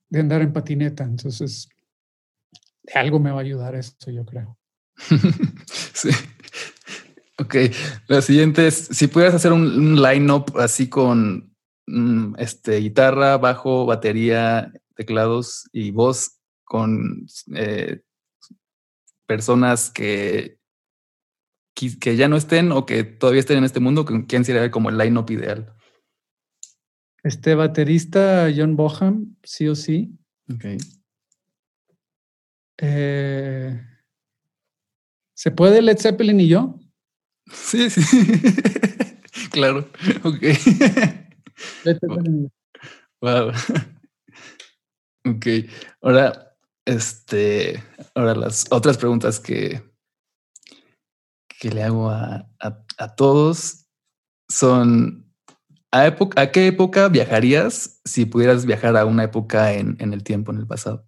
de 0.08 0.20
andar 0.20 0.42
en 0.42 0.52
patineta, 0.52 1.04
entonces 1.04 1.68
de 2.82 2.92
algo 2.98 3.18
me 3.18 3.30
va 3.30 3.38
a 3.38 3.42
ayudar 3.42 3.74
esto, 3.74 4.10
yo 4.10 4.24
creo. 4.24 4.58
sí. 5.94 6.10
Ok, 7.40 7.54
la 8.08 8.20
siguiente 8.20 8.66
es, 8.66 8.88
si 8.90 9.06
pudieras 9.06 9.34
hacer 9.36 9.52
un, 9.52 10.02
line-up 10.02 10.58
así 10.58 10.88
con 10.88 11.54
mm, 11.86 12.34
este, 12.38 12.78
guitarra, 12.78 13.36
bajo, 13.36 13.86
batería, 13.86 14.72
teclados 14.96 15.68
y 15.72 15.92
voz 15.92 16.40
con 16.64 17.26
eh, 17.54 18.00
personas 19.26 19.90
que, 19.90 20.57
que 22.00 22.16
ya 22.16 22.28
no 22.28 22.36
estén 22.36 22.72
o 22.72 22.86
que 22.86 23.04
todavía 23.04 23.40
estén 23.40 23.58
en 23.58 23.64
este 23.64 23.80
mundo, 23.80 24.04
¿quién 24.26 24.44
sería 24.44 24.70
como 24.70 24.90
el 24.90 24.98
line-up 24.98 25.30
ideal? 25.30 25.74
Este 27.22 27.54
baterista, 27.54 28.48
John 28.54 28.76
Boham, 28.76 29.36
sí 29.42 29.68
o 29.68 29.74
sí. 29.74 30.18
Ok. 30.52 30.64
Eh, 32.80 33.80
¿Se 35.34 35.50
puede 35.50 35.82
Led 35.82 35.98
Zeppelin 35.98 36.40
y 36.40 36.48
yo? 36.48 36.78
Sí, 37.52 37.90
sí. 37.90 38.00
claro. 39.50 39.88
Ok. 40.22 40.42
Wow. 43.20 43.52
Ok. 45.26 45.46
Ahora, 46.00 46.56
este, 46.84 47.82
ahora 48.14 48.34
las 48.34 48.66
otras 48.70 48.96
preguntas 48.96 49.40
que, 49.40 49.82
que 51.58 51.70
le 51.70 51.82
hago 51.82 52.08
a, 52.08 52.48
a, 52.60 53.14
todos 53.16 53.86
son 54.48 55.26
¿a, 55.90 56.06
época, 56.06 56.40
¿a, 56.40 56.52
qué 56.52 56.68
época 56.68 57.08
viajarías 57.08 58.00
si 58.04 58.26
pudieras 58.26 58.64
viajar 58.64 58.96
a 58.96 59.04
una 59.04 59.24
época 59.24 59.72
en, 59.72 59.96
en 59.98 60.12
el 60.12 60.22
tiempo, 60.22 60.52
en 60.52 60.58
el 60.58 60.66
pasado? 60.66 61.04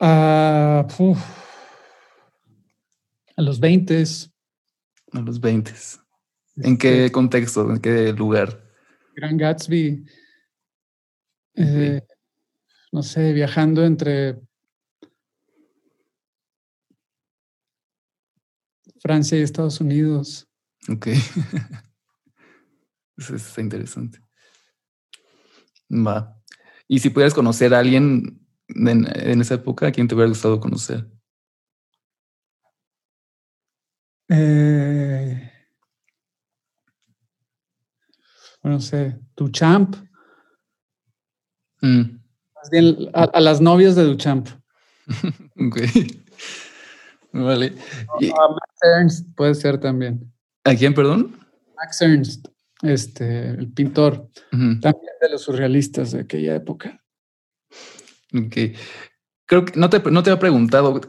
Uh, 0.00 1.14
a 3.36 3.42
los 3.42 3.60
20. 3.60 4.02
A 5.12 5.20
los 5.20 5.40
20. 5.40 5.72
¿En 6.56 6.76
qué 6.76 7.04
este 7.04 7.12
contexto? 7.12 7.70
¿En 7.70 7.80
qué 7.80 8.12
lugar? 8.12 8.62
Gran 9.14 9.36
Gatsby. 9.36 10.04
Eh, 11.54 12.00
no 12.90 13.02
sé, 13.02 13.32
viajando 13.32 13.84
entre 13.84 14.40
Francia 19.02 19.36
y 19.36 19.42
Estados 19.42 19.80
Unidos. 19.80 20.48
Ok. 20.88 21.08
Eso 23.16 23.34
está 23.34 23.60
interesante. 23.60 24.20
Va. 25.90 26.40
Y 26.88 27.00
si 27.00 27.10
pudieras 27.10 27.34
conocer 27.34 27.74
a 27.74 27.80
alguien 27.80 28.40
en, 28.68 29.06
en 29.14 29.40
esa 29.40 29.54
época, 29.54 29.88
¿a 29.88 29.92
quién 29.92 30.08
te 30.08 30.14
hubiera 30.14 30.28
gustado 30.28 30.60
conocer? 30.60 31.06
Eh, 34.28 35.50
no 38.62 38.80
sé, 38.80 39.18
Duchamp. 39.36 39.96
Mm. 41.82 42.20
a, 43.12 43.40
las 43.40 43.60
novias 43.60 43.96
de 43.96 44.04
Duchamp. 44.04 44.48
ok. 45.58 45.80
Vale. 47.32 47.74
Ernst 48.82 49.28
puede 49.36 49.54
ser 49.54 49.78
también. 49.78 50.32
¿A 50.64 50.74
quién, 50.74 50.94
perdón? 50.94 51.36
Max 51.76 52.00
Ernst, 52.02 52.48
este, 52.82 53.50
el 53.50 53.72
pintor, 53.72 54.28
también 54.50 55.12
de 55.20 55.30
los 55.30 55.42
surrealistas 55.42 56.12
de 56.12 56.20
aquella 56.20 56.54
época. 56.54 57.02
Ok. 58.34 58.76
Creo 59.46 59.64
que 59.64 59.78
no 59.78 59.90
te, 59.90 60.00
no 60.10 60.22
te 60.22 60.30
había 60.30 60.40
preguntado, 60.40 61.00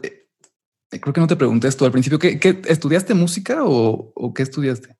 creo 1.00 1.12
que 1.12 1.20
no 1.20 1.26
te 1.26 1.36
pregunté 1.36 1.68
esto 1.68 1.84
al 1.84 1.92
principio. 1.92 2.18
¿Qué, 2.18 2.60
estudiaste 2.66 3.14
música 3.14 3.60
o, 3.64 4.32
qué 4.34 4.42
estudiaste? 4.42 4.96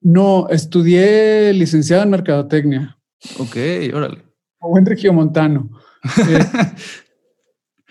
No, 0.00 0.48
estudié 0.50 1.52
licenciado 1.52 2.02
en 2.02 2.10
mercadotecnia. 2.10 2.98
Ok, 3.38 3.56
órale. 3.94 4.24
O 4.58 4.70
buen 4.70 4.86
regiomontano. 4.86 5.70
Eh, 6.28 6.38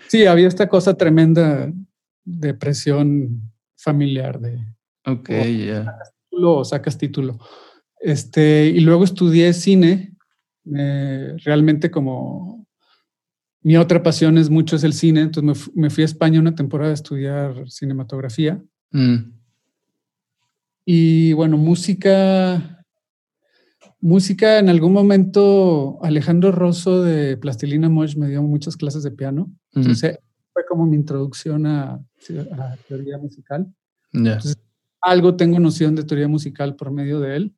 sí, 0.08 0.24
había 0.24 0.48
esta 0.48 0.70
cosa 0.70 0.94
tremenda 0.94 1.70
de 2.24 2.54
presión 2.54 3.52
familiar 3.86 4.40
de. 4.40 4.58
Ok, 5.04 5.30
ya. 5.30 5.84
Sacas 5.84 6.12
título 6.18 6.56
o 6.56 6.64
sacas 6.64 6.98
título. 6.98 7.38
Este, 8.00 8.66
y 8.66 8.80
luego 8.80 9.04
estudié 9.04 9.52
cine, 9.52 10.16
eh, 10.76 11.36
realmente 11.44 11.88
como 11.90 12.66
mi 13.62 13.76
otra 13.76 14.02
pasión 14.02 14.38
es 14.38 14.50
mucho 14.50 14.74
es 14.74 14.82
el 14.82 14.92
cine, 14.92 15.20
entonces 15.20 15.70
me, 15.74 15.88
fui 15.90 16.02
a 16.02 16.04
España 16.04 16.40
una 16.40 16.56
temporada 16.56 16.90
a 16.90 16.94
estudiar 16.94 17.70
cinematografía. 17.70 18.60
Mm. 18.90 19.32
Y 20.84 21.32
bueno, 21.32 21.56
música, 21.56 22.84
música 24.00 24.58
en 24.58 24.68
algún 24.68 24.92
momento 24.92 25.98
Alejandro 26.02 26.50
Rosso 26.50 27.02
de 27.02 27.36
Plastilina 27.36 27.88
Mosh 27.88 28.16
me 28.16 28.28
dio 28.28 28.42
muchas 28.42 28.76
clases 28.76 29.04
de 29.04 29.12
piano. 29.12 29.52
Entonces 29.72 30.18
fue 30.56 30.64
como 30.64 30.86
mi 30.86 30.96
introducción 30.96 31.66
a, 31.66 32.02
teoría 32.88 33.18
musical. 33.18 33.70
Entonces 34.10 34.56
algo 35.02 35.36
tengo 35.36 35.58
noción 35.58 35.94
de 35.94 36.02
teoría 36.02 36.28
musical 36.28 36.76
por 36.76 36.90
medio 36.90 37.20
de 37.20 37.36
él 37.36 37.54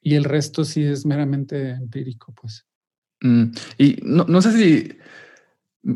y 0.00 0.16
el 0.16 0.24
resto 0.24 0.64
sí 0.64 0.82
es 0.82 1.06
meramente 1.06 1.70
empírico, 1.70 2.34
pues. 2.34 2.66
Mm, 3.20 3.52
y 3.78 3.98
no, 4.02 4.24
no, 4.24 4.42
sé 4.42 4.52
si, 4.52 4.98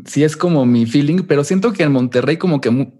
si 0.05 0.23
es 0.23 0.37
como 0.37 0.65
mi 0.65 0.85
feeling, 0.85 1.23
pero 1.27 1.43
siento 1.43 1.73
que 1.73 1.83
en 1.83 1.91
Monterrey 1.91 2.37
como 2.37 2.61
que 2.61 2.93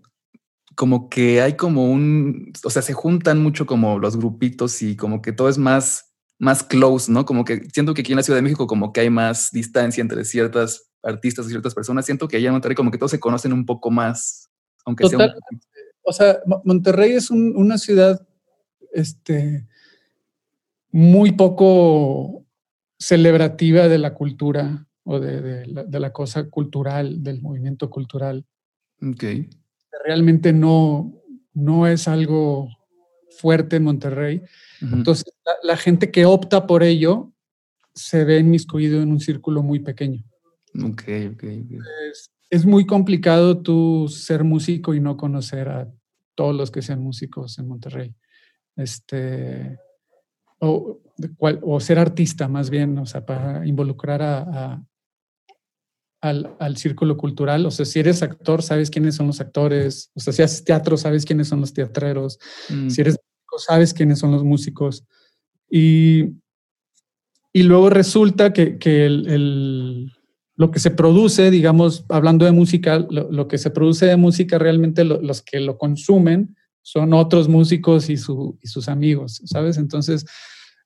como 0.76 1.08
que 1.08 1.42
hay 1.42 1.56
como 1.56 1.90
un, 1.90 2.52
o 2.62 2.70
sea, 2.70 2.82
se 2.82 2.92
juntan 2.92 3.42
mucho 3.42 3.66
como 3.66 4.00
los 4.00 4.18
grupitos 4.18 4.82
y 4.82 4.98
como 4.98 5.22
que 5.22 5.32
todo 5.32 5.48
es 5.48 5.58
más, 5.58 6.14
más 6.40 6.62
close, 6.62 7.10
¿no? 7.10 7.26
Como 7.26 7.46
que 7.46 7.70
siento 7.72 7.94
que 7.94 8.02
aquí 8.02 8.12
en 8.12 8.18
la 8.18 8.24
Ciudad 8.24 8.38
de 8.38 8.44
México 8.44 8.68
como 8.68 8.92
que 8.92 9.00
hay 9.00 9.10
más 9.10 9.50
distancia 9.54 10.02
entre 10.02 10.26
ciertas 10.26 10.87
artistas 11.04 11.46
y 11.46 11.50
ciertas 11.50 11.74
personas. 11.74 12.06
Siento 12.06 12.28
que 12.28 12.38
allá 12.38 12.48
en 12.48 12.54
Monterrey 12.54 12.76
como 12.76 12.92
que 12.92 12.98
todos 12.98 13.12
se 13.12 13.20
conocen 13.20 13.54
un 13.54 13.66
poco 13.66 13.92
más, 13.92 14.50
aunque 14.86 15.08
sea... 15.08 15.34
O 16.10 16.14
sea, 16.14 16.40
Monterrey 16.64 17.12
es 17.12 17.30
una 17.30 17.78
ciudad, 17.78 18.26
este, 18.94 19.68
muy 20.90 21.34
poco 21.34 22.46
celebrativa 22.98 23.90
de 23.90 23.98
la 23.98 24.14
cultura 24.14 24.88
o 25.04 25.20
de, 25.20 25.66
la, 25.68 26.14
cosa 26.14 26.50
cultural, 26.50 27.24
del 27.24 27.42
movimiento 27.42 27.90
cultural. 27.90 28.46
Ok. 29.02 29.24
Realmente 30.06 30.54
no, 30.54 31.14
no 31.54 31.88
es 31.88 32.08
algo 32.08 32.70
fuerte 33.38 33.78
en 33.78 33.84
Monterrey. 33.84 34.42
Entonces, 34.82 35.26
la, 35.64 35.78
gente 35.78 36.12
que 36.12 36.26
opta 36.26 36.68
por 36.68 36.84
ello 36.84 37.32
se 37.94 38.26
ve 38.26 38.40
inmiscuido 38.40 39.02
en 39.02 39.12
un 39.12 39.20
círculo 39.20 39.64
muy 39.64 39.80
pequeño. 39.80 40.24
Ok, 40.76 41.04
ok. 41.34 41.44
Es, 41.44 42.32
es, 42.50 42.66
muy 42.66 42.86
complicado 42.86 43.62
tú 43.62 44.08
ser 44.10 44.44
músico 44.44 44.94
y 44.94 45.00
no 45.00 45.18
conocer 45.18 45.70
a 45.70 45.92
todos 46.36 46.56
los 46.56 46.72
que 46.72 46.82
sean 46.82 47.02
músicos 47.02 47.58
en 47.60 47.68
Monterrey. 47.68 48.14
Este, 48.76 49.80
o, 50.60 51.02
o 51.62 51.80
ser 51.80 52.00
artista 52.00 52.48
más 52.48 52.70
bien, 52.70 52.98
o 52.98 53.06
sea, 53.06 53.26
para 53.26 53.66
involucrar 53.66 54.22
a, 54.22 54.84
al, 56.22 56.56
al, 56.60 56.78
círculo 56.78 57.18
cultural. 57.18 57.66
O 57.66 57.72
sea, 57.72 57.86
si 57.86 58.00
eres 58.00 58.24
actor, 58.24 58.62
sabes 58.62 58.90
quiénes 58.90 59.16
son 59.16 59.28
los 59.28 59.42
actores. 59.42 60.12
O 60.16 60.20
sea, 60.20 60.34
si 60.34 60.42
haces 60.42 60.64
teatro, 60.64 60.98
sabes 60.98 61.26
quiénes 61.26 61.48
son 61.48 61.62
los 61.62 61.74
teatreros. 61.74 62.40
Mm. 62.70 62.90
Si 62.90 63.02
eres 63.02 63.16
músico, 63.16 63.60
sabes 63.60 63.94
quiénes 63.94 64.20
son 64.20 64.32
los 64.32 64.44
músicos. 64.44 65.06
Y, 65.70 66.36
y 67.54 67.64
luego 67.64 67.90
resulta 67.90 68.54
que, 68.54 68.78
que 68.78 69.06
el, 69.06 70.12
lo 70.58 70.72
que 70.72 70.80
se 70.80 70.90
produce, 70.92 71.52
digamos, 71.52 72.04
hablando 72.10 72.44
de 72.44 72.52
música, 72.52 72.98
lo, 72.98 73.48
que 73.48 73.60
se 73.60 73.70
produce 73.70 74.08
de 74.08 74.18
música 74.18 74.58
realmente 74.58 75.04
los 75.06 75.42
que 75.44 75.60
lo 75.60 75.78
consumen 75.78 76.56
son 76.82 77.14
otros 77.14 77.48
músicos 77.48 78.10
y, 78.10 78.18
su, 78.18 78.58
y 78.62 78.68
sus 78.68 78.90
amigos, 78.90 79.42
¿sabes? 79.46 79.78
Entonces, 79.78 80.26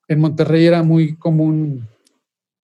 en 0.10 0.20
Monterrey 0.20 0.66
era 0.66 0.84
muy 0.84 1.16
común, 1.16 1.88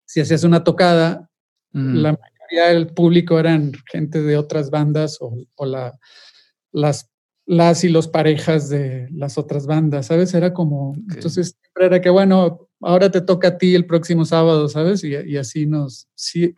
si 0.05 0.19
hacías 0.19 0.43
una 0.43 0.63
tocada, 0.63 1.29
la 1.71 2.13
mayoría 2.13 2.73
del 2.73 2.87
público 2.87 3.39
eran 3.39 3.71
gente 3.91 4.21
de 4.23 4.35
otras 4.35 4.69
bandas 4.69 5.19
o, 5.21 5.65
la, 5.65 5.97
las 6.71 7.09
las 7.47 7.85
y 7.85 7.89
los 7.89 8.09
parejas 8.09 8.67
de 8.67 9.07
las 9.11 9.37
otras 9.37 9.65
bandas, 9.65 10.07
¿sabes? 10.07 10.33
Era 10.33 10.53
como, 10.53 10.93
entonces 11.09 11.55
siempre 11.61 11.85
era 11.85 12.01
que, 12.01 12.09
bueno, 12.09 12.67
ahora 12.81 13.09
te 13.09 13.21
toca 13.21 13.47
a 13.47 13.57
ti 13.57 13.73
el 13.73 13.85
próximo 13.85 14.25
sábado, 14.25 14.67
¿sabes? 14.67 15.03
Y, 15.03 15.37
así 15.37 15.65
nos, 15.65 16.07
sí. 16.13 16.53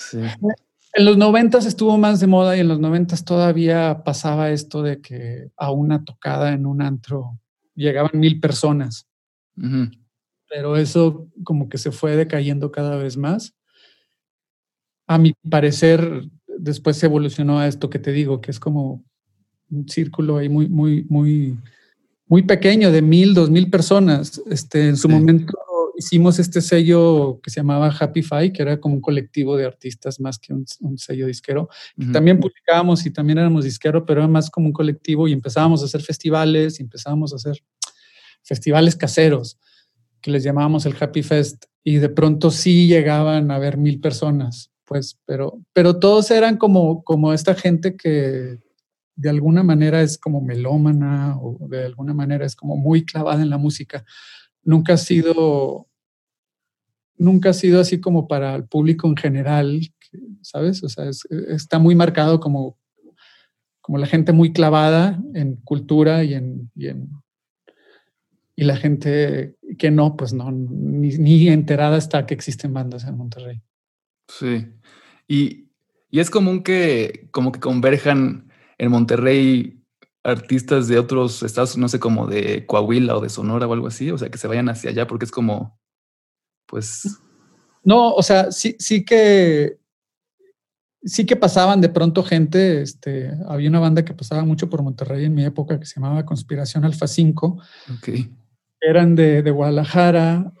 Sí. 0.00 0.18
En 0.92 1.04
los 1.04 1.16
noventas 1.16 1.66
estuvo 1.66 1.96
más 1.98 2.18
de 2.18 2.26
moda 2.26 2.56
y 2.56 2.60
en 2.60 2.68
los 2.68 2.80
noventas 2.80 3.24
todavía 3.24 4.02
pasaba 4.04 4.50
esto 4.50 4.82
de 4.82 5.00
que 5.00 5.50
a 5.56 5.70
una 5.70 6.04
tocada 6.04 6.52
en 6.52 6.66
un 6.66 6.82
antro 6.82 7.38
llegaban 7.76 8.10
mil 8.14 8.40
personas. 8.40 9.06
Pero 10.48 10.76
eso 10.76 11.28
como 11.44 11.68
que 11.68 11.78
se 11.78 11.92
fue 11.92 12.16
decayendo 12.16 12.72
cada 12.72 12.96
vez 12.96 13.16
más. 13.16 13.54
A 15.06 15.16
mi 15.18 15.32
parecer, 15.48 16.24
después 16.46 16.96
se 16.96 17.06
evolucionó 17.06 17.60
a 17.60 17.68
esto 17.68 17.88
que 17.88 18.00
te 18.00 18.10
digo, 18.10 18.40
que 18.40 18.50
es 18.50 18.58
como 18.58 19.04
un 19.70 19.88
círculo 19.88 20.38
ahí 20.38 20.48
muy, 20.48 20.68
muy, 20.68 21.04
muy, 21.08 21.56
muy 22.26 22.42
pequeño 22.42 22.90
de 22.90 23.02
mil, 23.02 23.32
dos 23.32 23.48
mil 23.48 23.70
personas. 23.70 24.42
Este, 24.50 24.88
en 24.88 24.96
su 24.96 25.08
momento 25.08 25.56
hicimos 26.00 26.38
este 26.38 26.62
sello 26.62 27.40
que 27.42 27.50
se 27.50 27.60
llamaba 27.60 27.94
Happy 28.00 28.22
Five, 28.22 28.54
que 28.54 28.62
era 28.62 28.80
como 28.80 28.94
un 28.94 29.00
colectivo 29.02 29.54
de 29.58 29.66
artistas 29.66 30.18
más 30.18 30.38
que 30.38 30.54
un, 30.54 30.64
sello 30.96 31.26
disquero. 31.26 31.68
También 32.10 32.40
publicábamos 32.40 33.04
y 33.04 33.10
también 33.10 33.36
éramos 33.36 33.64
disquero, 33.64 34.06
pero 34.06 34.22
era 34.22 34.28
más 34.28 34.48
como 34.48 34.66
un 34.66 34.72
colectivo 34.72 35.28
y 35.28 35.34
empezábamos 35.34 35.82
a 35.82 35.84
hacer 35.84 36.00
festivales 36.00 36.80
y 36.80 36.84
empezábamos 36.84 37.34
a 37.34 37.36
hacer 37.36 37.62
festivales 38.42 38.96
caseros 38.96 39.58
que 40.22 40.30
les 40.30 40.42
llamábamos 40.42 40.86
el 40.86 40.96
Happy 40.98 41.22
Fest 41.22 41.66
y 41.84 41.96
de 41.96 42.08
pronto 42.08 42.50
sí 42.50 42.86
llegaban 42.86 43.50
a 43.50 43.58
ver 43.58 43.76
mil 43.76 44.00
personas, 44.00 44.70
pues, 44.86 45.18
pero, 45.26 45.60
pero 45.74 45.98
todos 45.98 46.30
eran 46.30 46.56
como, 46.56 47.04
como 47.04 47.34
esta 47.34 47.54
gente 47.54 47.94
que 47.94 48.58
de 49.16 49.28
alguna 49.28 49.62
manera 49.62 50.00
es 50.00 50.16
como 50.16 50.40
melómana 50.40 51.36
o 51.38 51.68
de 51.68 51.84
alguna 51.84 52.14
manera 52.14 52.46
es 52.46 52.56
como 52.56 52.76
muy 52.76 53.04
clavada 53.04 53.42
en 53.42 53.50
la 53.50 53.58
música. 53.58 54.02
Nunca 54.62 54.94
ha 54.94 54.96
sido, 54.96 55.89
nunca 57.20 57.50
ha 57.50 57.52
sido 57.52 57.80
así 57.80 58.00
como 58.00 58.26
para 58.26 58.56
el 58.56 58.64
público 58.64 59.06
en 59.06 59.16
general, 59.16 59.80
¿sabes? 60.40 60.82
O 60.82 60.88
sea, 60.88 61.04
está 61.48 61.78
muy 61.78 61.94
marcado 61.94 62.40
como, 62.40 62.78
como 63.80 63.98
la 63.98 64.06
gente 64.06 64.32
muy 64.32 64.52
clavada 64.52 65.22
en 65.34 65.56
cultura 65.56 66.24
y 66.24 66.34
en, 66.34 66.70
y 66.74 66.88
en 66.88 67.10
y 68.56 68.64
la 68.64 68.76
gente 68.76 69.56
que 69.78 69.90
no, 69.90 70.18
pues 70.18 70.34
no, 70.34 70.50
ni, 70.52 71.16
ni, 71.16 71.48
enterada 71.48 71.96
está 71.96 72.26
que 72.26 72.34
existen 72.34 72.74
bandas 72.74 73.04
en 73.04 73.16
Monterrey. 73.16 73.62
Sí. 74.28 74.66
Y, 75.26 75.70
y, 76.10 76.20
es 76.20 76.28
común 76.28 76.62
que 76.62 77.28
como 77.30 77.52
que 77.52 77.60
converjan 77.60 78.52
en 78.76 78.90
Monterrey 78.90 79.82
artistas 80.22 80.88
de 80.88 80.98
otros 80.98 81.42
estados, 81.42 81.78
no 81.78 81.88
sé, 81.88 81.98
como 81.98 82.26
de 82.26 82.66
Coahuila 82.66 83.16
o 83.16 83.22
de 83.22 83.30
Sonora 83.30 83.66
o 83.66 83.72
algo 83.72 83.86
así, 83.86 84.10
o 84.10 84.18
sea, 84.18 84.28
que 84.28 84.36
se 84.36 84.46
vayan 84.46 84.68
hacia 84.68 84.90
allá 84.90 85.06
porque 85.06 85.24
es 85.24 85.30
como, 85.30 85.79
pues... 86.70 87.18
No, 87.82 88.14
o 88.14 88.22
sea, 88.22 88.52
sí, 88.52 88.76
sí 88.78 89.04
que... 89.04 89.78
Sí 91.02 91.24
que 91.24 91.34
pasaban 91.34 91.80
de 91.80 91.88
pronto 91.88 92.22
gente, 92.22 92.82
este, 92.82 93.30
había 93.48 93.70
una 93.70 93.80
banda 93.80 94.04
que 94.04 94.12
pasaba 94.12 94.44
mucho 94.44 94.68
por 94.68 94.82
Monterrey 94.82 95.24
en 95.24 95.34
mi 95.34 95.44
época 95.44 95.80
que 95.80 95.86
se 95.86 95.94
llamaba 95.94 96.26
Conspiración 96.26 96.84
Alfa 96.84 97.06
5. 97.06 97.58
Okay. 97.98 98.30
Eran 98.82 99.14
de, 99.14 99.42
de 99.42 99.50
Guadalajara, 99.50 100.52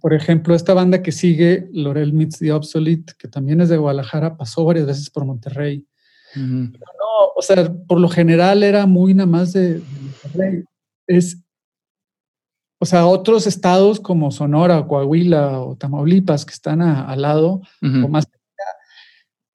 por 0.00 0.12
ejemplo, 0.12 0.54
esta 0.54 0.74
banda 0.74 1.02
que 1.02 1.12
sigue, 1.12 1.68
Lorel 1.72 2.12
Meets 2.12 2.38
the 2.38 2.52
Obsolete, 2.52 3.14
que 3.18 3.26
también 3.26 3.60
es 3.60 3.70
de 3.70 3.78
Guadalajara, 3.78 4.36
pasó 4.36 4.64
varias 4.64 4.86
veces 4.86 5.08
por 5.10 5.24
Monterrey. 5.24 5.86
no, 6.36 6.78
o 7.34 7.42
sea, 7.42 7.72
por 7.86 7.98
lo 7.98 8.08
general 8.08 8.62
era 8.62 8.86
muy 8.86 9.14
nada 9.14 9.26
más 9.26 9.54
de, 9.54 9.80
Monterrey. 10.02 10.64
Es, 11.06 11.38
o 12.78 12.86
sea, 12.86 13.06
otros 13.06 13.46
estados 13.46 14.00
como 14.00 14.30
Sonora, 14.30 14.86
Coahuila 14.86 15.60
o 15.60 15.76
Tamaulipas 15.76 16.44
que 16.44 16.54
están 16.54 16.80
al 16.80 17.22
lado 17.22 17.62
o 17.82 18.08
más 18.08 18.26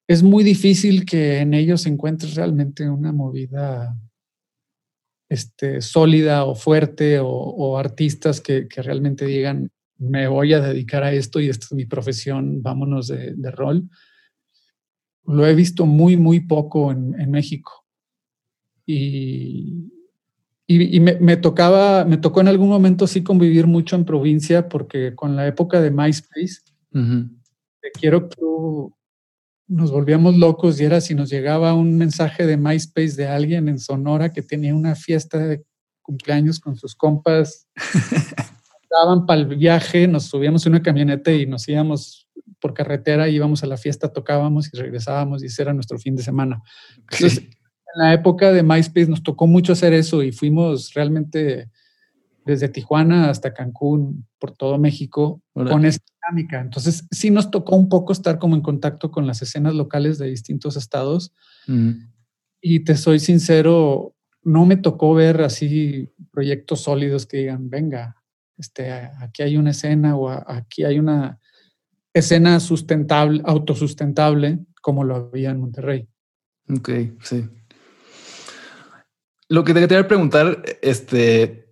es 0.06 0.22
muy 0.22 0.44
difícil 0.44 1.04
que 1.06 1.38
en 1.38 1.54
ellos 1.54 1.82
se 1.82 1.88
encuentre 1.88 2.30
realmente 2.34 2.88
una 2.88 3.12
movida 3.12 3.96
este, 5.28 5.80
sólida 5.80 6.44
o 6.44 6.54
fuerte 6.54 7.18
o, 7.20 7.78
artistas 7.78 8.40
que, 8.40 8.68
realmente 8.76 9.24
digan, 9.24 9.70
me 9.98 10.28
voy 10.28 10.52
a 10.52 10.60
dedicar 10.60 11.02
a 11.02 11.12
esto 11.12 11.40
y 11.40 11.48
esta 11.48 11.66
es 11.66 11.72
mi 11.72 11.86
profesión, 11.86 12.62
vámonos 12.62 13.08
de, 13.08 13.50
rol. 13.50 13.88
Lo 15.26 15.46
he 15.46 15.54
visto 15.54 15.86
muy, 15.86 16.18
muy 16.18 16.40
poco 16.40 16.92
en, 16.92 17.30
México. 17.30 17.86
Y, 18.84 19.90
y, 20.66 20.98
me, 21.00 21.36
tocaba, 21.36 22.04
me 22.04 22.16
tocó 22.16 22.40
en 22.40 22.48
algún 22.48 22.68
momento 22.68 23.06
sí 23.06 23.22
convivir 23.22 23.66
mucho 23.66 23.96
en 23.96 24.06
provincia 24.06 24.68
porque 24.68 25.14
con 25.14 25.36
la 25.36 25.46
época 25.46 25.80
de 25.80 25.90
MySpace, 25.90 26.62
te 26.90 27.90
quiero 27.92 28.28
que 28.28 28.40
nos 29.66 29.90
volvíamos 29.90 30.36
locos 30.36 30.80
y 30.80 30.84
era 30.84 31.00
si 31.00 31.14
nos 31.14 31.28
llegaba 31.28 31.74
un 31.74 31.98
mensaje 31.98 32.46
de 32.46 32.56
MySpace 32.56 33.16
de 33.16 33.26
alguien 33.26 33.68
en 33.68 33.78
Sonora 33.78 34.32
que 34.32 34.42
tenía 34.42 34.74
una 34.74 34.94
fiesta 34.94 35.38
de 35.38 35.64
cumpleaños 36.00 36.60
con 36.60 36.76
sus 36.76 36.94
compas 36.94 37.66
daban 38.94 39.26
para 39.26 39.40
el 39.40 39.46
viaje, 39.46 40.06
nos 40.06 40.24
subíamos 40.24 40.64
en 40.66 40.72
una 40.72 40.82
camioneta 40.82 41.32
y 41.32 41.46
nos 41.46 41.68
íbamos 41.68 42.28
por 42.60 42.74
carretera, 42.74 43.28
íbamos 43.28 43.62
a 43.62 43.66
la 43.66 43.76
fiesta, 43.76 44.12
tocábamos 44.12 44.70
y 44.72 44.76
regresábamos 44.76 45.42
y 45.42 45.46
ese 45.46 45.62
era 45.62 45.74
nuestro 45.74 45.98
fin 45.98 46.16
de 46.16 46.22
semana. 46.22 46.62
Entonces, 46.96 47.42
en 47.94 48.02
la 48.02 48.12
época 48.12 48.52
de 48.52 48.62
MySpace 48.62 49.08
nos 49.08 49.22
tocó 49.22 49.46
mucho 49.46 49.72
hacer 49.72 49.92
eso 49.92 50.22
y 50.22 50.32
fuimos 50.32 50.92
realmente 50.94 51.70
desde 52.44 52.68
Tijuana 52.68 53.30
hasta 53.30 53.54
Cancún, 53.54 54.26
por 54.38 54.52
todo 54.52 54.78
México, 54.78 55.40
con 55.54 55.84
esta 55.84 56.04
dinámica. 56.20 56.60
Entonces, 56.60 57.06
sí 57.10 57.30
nos 57.30 57.50
tocó 57.50 57.76
un 57.76 57.88
poco 57.88 58.12
estar 58.12 58.38
como 58.38 58.54
en 58.54 58.60
contacto 58.60 59.10
con 59.10 59.26
las 59.26 59.40
escenas 59.40 59.74
locales 59.74 60.18
de 60.18 60.28
distintos 60.28 60.76
estados. 60.76 61.32
Y 62.60 62.80
te 62.80 62.96
soy 62.96 63.18
sincero, 63.18 64.14
no 64.42 64.66
me 64.66 64.76
tocó 64.76 65.14
ver 65.14 65.40
así 65.42 66.12
proyectos 66.30 66.82
sólidos 66.82 67.26
que 67.26 67.38
digan, 67.38 67.70
venga, 67.70 68.16
este, 68.58 68.92
aquí 68.92 69.42
hay 69.42 69.56
una 69.56 69.70
escena 69.70 70.16
o 70.16 70.28
aquí 70.28 70.84
hay 70.84 70.98
una 70.98 71.40
escena 72.12 72.60
sustentable, 72.60 73.42
autosustentable, 73.44 74.58
como 74.82 75.02
lo 75.04 75.16
había 75.16 75.50
en 75.50 75.60
Monterrey. 75.60 76.08
Ok, 76.68 76.90
sí. 77.22 77.44
Lo 79.48 79.64
que 79.64 79.74
te 79.74 79.80
quería 79.80 80.08
preguntar, 80.08 80.62
este, 80.82 81.64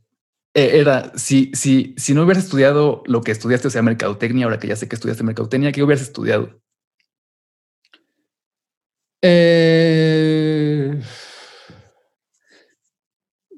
e, 0.54 0.78
era 0.78 1.12
si, 1.16 1.50
si, 1.54 1.94
si 1.96 2.14
no 2.14 2.24
hubieras 2.24 2.44
estudiado 2.44 3.02
lo 3.06 3.22
que 3.22 3.32
estudiaste, 3.32 3.68
o 3.68 3.70
sea, 3.70 3.82
mercadotecnia, 3.82 4.44
ahora 4.44 4.58
que 4.58 4.68
ya 4.68 4.76
sé 4.76 4.88
que 4.88 4.96
estudiaste 4.96 5.24
mercadotecnia, 5.24 5.72
¿qué 5.72 5.82
hubieras 5.82 6.02
estudiado? 6.02 6.60
Eh, 9.22 11.00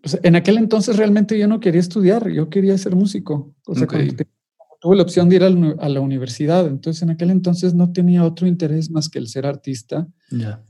pues, 0.03 0.21
en 0.23 0.37
aquel 0.37 0.59
entonces 0.59 0.97
realmente 0.97 1.39
yo 1.39 1.49
no 1.49 1.61
quería 1.61 1.81
estudiar, 1.81 2.29
yo 2.29 2.51
quería 2.51 2.77
ser 2.79 2.95
músico. 2.95 3.55
O 3.67 3.75
sea, 3.75 3.89
tuve 3.89 4.97
la 4.97 5.03
opción 5.03 5.31
de 5.31 5.37
ir 5.37 5.43
a 5.43 5.89
la 5.89 6.01
universidad, 6.01 6.67
entonces 6.67 7.03
en 7.03 7.11
aquel 7.11 7.31
entonces 7.31 7.75
no 7.75 7.91
tenía 7.93 8.23
otro 8.23 8.47
interés 8.47 8.91
más 8.91 9.09
que 9.09 9.19
el 9.19 9.29
ser 9.29 9.47
artista. 9.47 10.07
Ya. 10.31 10.63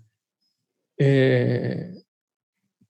Eh, 0.96 2.03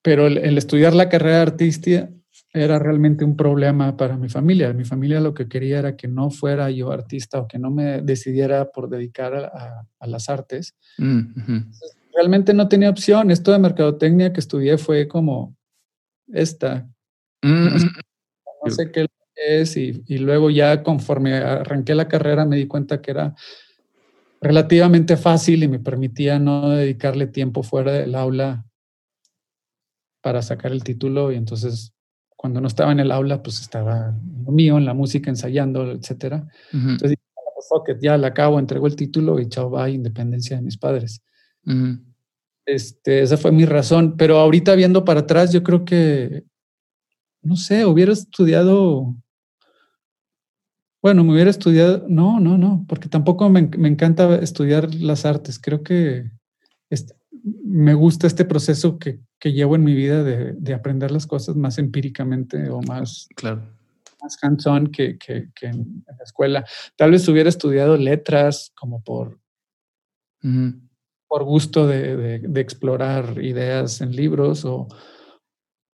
pero 0.05 0.27
el, 0.27 0.59
estudiar 0.59 0.95
la 0.95 1.09
carrera 1.09 1.41
artística 1.41 2.11
era 2.53 2.79
realmente 2.79 3.25
un 3.25 3.39
problema 3.39 3.97
para 3.97 4.19
mi 4.19 4.29
familia. 4.29 4.71
Mi 4.75 4.85
familia 4.85 5.19
lo 5.19 5.33
que 5.33 5.49
quería 5.49 5.79
era 5.79 5.97
que 5.97 6.09
no 6.09 6.31
fuera 6.31 6.71
yo 6.71 6.93
artista 6.93 7.41
o 7.41 7.49
que 7.49 7.59
no 7.59 7.71
me 7.71 8.03
decidiera 8.03 8.71
por 8.71 8.91
dedicar 8.91 9.35
a, 9.35 10.07
las 10.07 10.29
artes. 10.29 10.75
Mm, 10.99 11.71
realmente 12.15 12.53
no 12.53 12.69
tenía 12.69 12.91
opción. 12.91 13.31
Esto 13.31 13.51
de 13.51 13.59
mercadotecnia 13.59 14.31
que 14.35 14.41
estudié 14.41 14.77
fue 14.77 15.09
como 15.09 15.57
esta. 16.31 16.87
Mm, 17.43 17.65
no, 17.65 17.77
mm, 17.77 18.71
sé, 18.71 18.93
qué 18.93 19.07
es 19.37 19.75
y, 19.79 20.19
luego 20.19 20.51
ya 20.51 20.83
conforme 20.83 21.33
arranqué 21.33 21.95
la 21.95 22.09
carrera 22.09 22.45
me 22.45 22.57
di 22.57 22.67
cuenta 22.67 23.01
que 23.01 23.11
era 23.11 23.35
relativamente 24.43 25.17
fácil 25.17 25.63
y 25.63 25.69
me 25.69 25.79
permitía 25.79 26.39
no 26.39 26.69
dedicarle 26.69 27.27
tiempo 27.27 27.63
fuera 27.63 27.93
del 27.93 28.15
aula 28.15 28.67
para 30.25 30.41
sacar 30.41 30.73
el 30.73 30.83
título 30.83 31.31
y 31.31 31.37
entonces 31.37 31.93
cuando 32.35 32.59
no 32.59 32.67
estaba 32.67 32.93
en 32.93 33.01
el 33.01 33.13
aula 33.13 33.43
pues 33.43 33.61
estaba 33.61 34.19
lo 34.47 34.53
mío 34.53 34.79
en 34.79 34.87
la 34.87 34.95
música 34.95 35.29
ensayando, 35.29 35.93
etcétera. 35.93 36.49
Entonces 36.73 37.19
pues, 37.69 37.99
ya 38.01 38.17
la 38.17 38.29
acabo, 38.29 38.59
entregó 38.59 38.87
el 38.87 38.97
título 38.97 39.39
y 39.39 39.51
chao, 39.51 39.71
va, 39.71 39.91
independencia 39.91 40.57
de 40.57 40.63
mis 40.63 40.79
padres. 40.79 41.23
Este, 42.65 43.21
esa 43.21 43.37
fue 43.37 43.53
mi 43.53 43.67
razón. 43.67 44.17
Pero 44.17 44.39
ahorita 44.39 44.75
viendo 44.75 45.05
para 45.05 45.21
atrás, 45.21 45.53
yo 45.53 45.63
creo 45.63 45.85
que, 45.85 46.45
no 47.43 47.57
sé, 47.57 47.85
hubiera 47.85 48.13
estudiado. 48.13 49.15
Bueno, 51.03 51.23
me 51.23 51.35
hubiera 51.35 51.51
estudiado. 51.51 52.07
No, 52.09 52.41
no, 52.41 52.57
no, 52.57 52.87
porque 52.89 53.11
tampoco 53.11 53.51
me, 53.51 53.61
encanta 53.61 54.37
estudiar 54.37 54.95
las 54.95 55.27
artes. 55.27 55.59
Creo 55.59 55.83
que 55.83 56.31
me 57.43 57.93
gusta 57.93 58.27
este 58.27 58.47
proceso 58.47 58.99
que, 58.99 59.21
que 59.39 59.53
llevo 59.53 59.77
en 59.77 59.85
mi 59.85 59.95
vida 59.95 60.23
de, 60.23 60.75
aprender 60.75 61.11
las 61.11 61.27
cosas 61.27 61.57
más 61.57 61.79
empíricamente 61.79 62.71
o 62.71 62.81
más, 62.83 63.29
claro. 63.37 63.63
más 64.23 64.39
hands-on 64.43 64.87
que, 64.89 65.19
que, 65.19 65.51
en, 65.61 66.05
la 66.07 66.25
escuela. 66.25 66.65
Tal 66.97 67.11
vez 67.11 67.29
hubiera 67.29 67.49
estudiado 67.49 67.97
letras 67.97 68.73
como 68.75 69.03
por, 69.03 69.39
por 71.29 71.45
gusto 71.45 71.87
de, 71.87 72.39
de, 72.39 72.61
explorar 72.61 73.43
ideas 73.43 74.01
en 74.01 74.17
libros 74.17 74.65
o, 74.65 74.89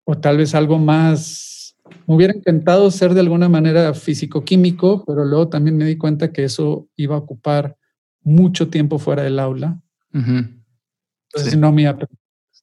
o 0.03 0.17
tal 0.17 0.37
vez 0.37 0.53
algo 0.53 0.77
más. 0.77 1.75
Me 2.05 2.15
hubiera 2.15 2.33
encantado 2.33 2.91
ser 2.91 3.13
de 3.15 3.21
alguna 3.21 3.49
manera 3.49 3.93
físico-químico, 3.93 5.03
pero 5.07 5.25
luego 5.25 5.49
también 5.49 5.77
me 5.77 5.85
di 5.85 5.97
cuenta 5.97 6.31
que 6.31 6.43
eso 6.43 6.87
iba 6.95 7.15
a 7.15 7.19
ocupar 7.19 7.77
mucho 8.21 8.69
tiempo 8.69 8.99
fuera 8.99 9.23
del 9.23 9.39
aula. 9.39 9.81
Entonces 10.13 11.57
no 11.57 11.71
me 11.71 11.83
iba 11.83 11.91
a 11.91 11.97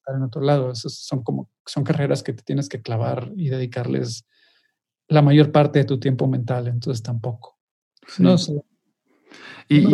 estar 0.06 0.16
en 0.16 0.22
otro 0.22 0.40
lado. 0.40 0.72
son 0.74 1.22
como, 1.22 1.50
son 1.64 1.84
carreras 1.84 2.22
que 2.22 2.32
te 2.32 2.42
tienes 2.42 2.68
que 2.68 2.80
clavar 2.80 3.32
y 3.36 3.48
dedicarles 3.48 4.24
la 5.08 5.22
mayor 5.22 5.52
parte 5.52 5.80
de 5.80 5.84
tu 5.84 5.98
tiempo 5.98 6.26
mental, 6.26 6.68
entonces 6.68 7.02
tampoco. 7.02 7.58
No 8.18 8.38
sé. 8.38 8.54
Y, 9.68 9.84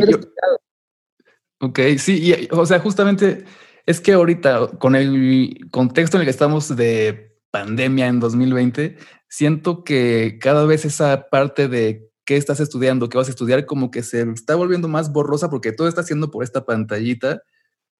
ok, 1.60 1.80
sí, 1.98 2.20
y, 2.22 2.48
o 2.50 2.66
sea, 2.66 2.78
justamente 2.80 3.44
es 3.86 4.00
que 4.00 4.12
ahorita 4.12 4.68
con 4.78 4.94
el 4.94 5.58
contexto 5.70 6.16
en 6.16 6.22
el 6.22 6.26
que 6.26 6.30
estamos 6.30 6.76
de 6.76 7.38
pandemia 7.50 8.08
en 8.08 8.20
2020, 8.20 8.96
siento 9.28 9.82
que 9.82 10.38
cada 10.40 10.66
vez 10.66 10.84
esa 10.84 11.28
parte 11.30 11.68
de 11.68 12.10
qué 12.24 12.36
estás 12.36 12.60
estudiando, 12.60 13.08
qué 13.08 13.18
vas 13.18 13.28
a 13.28 13.32
estudiar, 13.32 13.66
como 13.66 13.90
que 13.90 14.02
se 14.02 14.22
está 14.30 14.54
volviendo 14.54 14.88
más 14.88 15.12
borrosa 15.12 15.50
porque 15.50 15.72
todo 15.72 15.88
está 15.88 16.02
haciendo 16.02 16.30
por 16.30 16.44
esta 16.44 16.64
pantallita, 16.64 17.42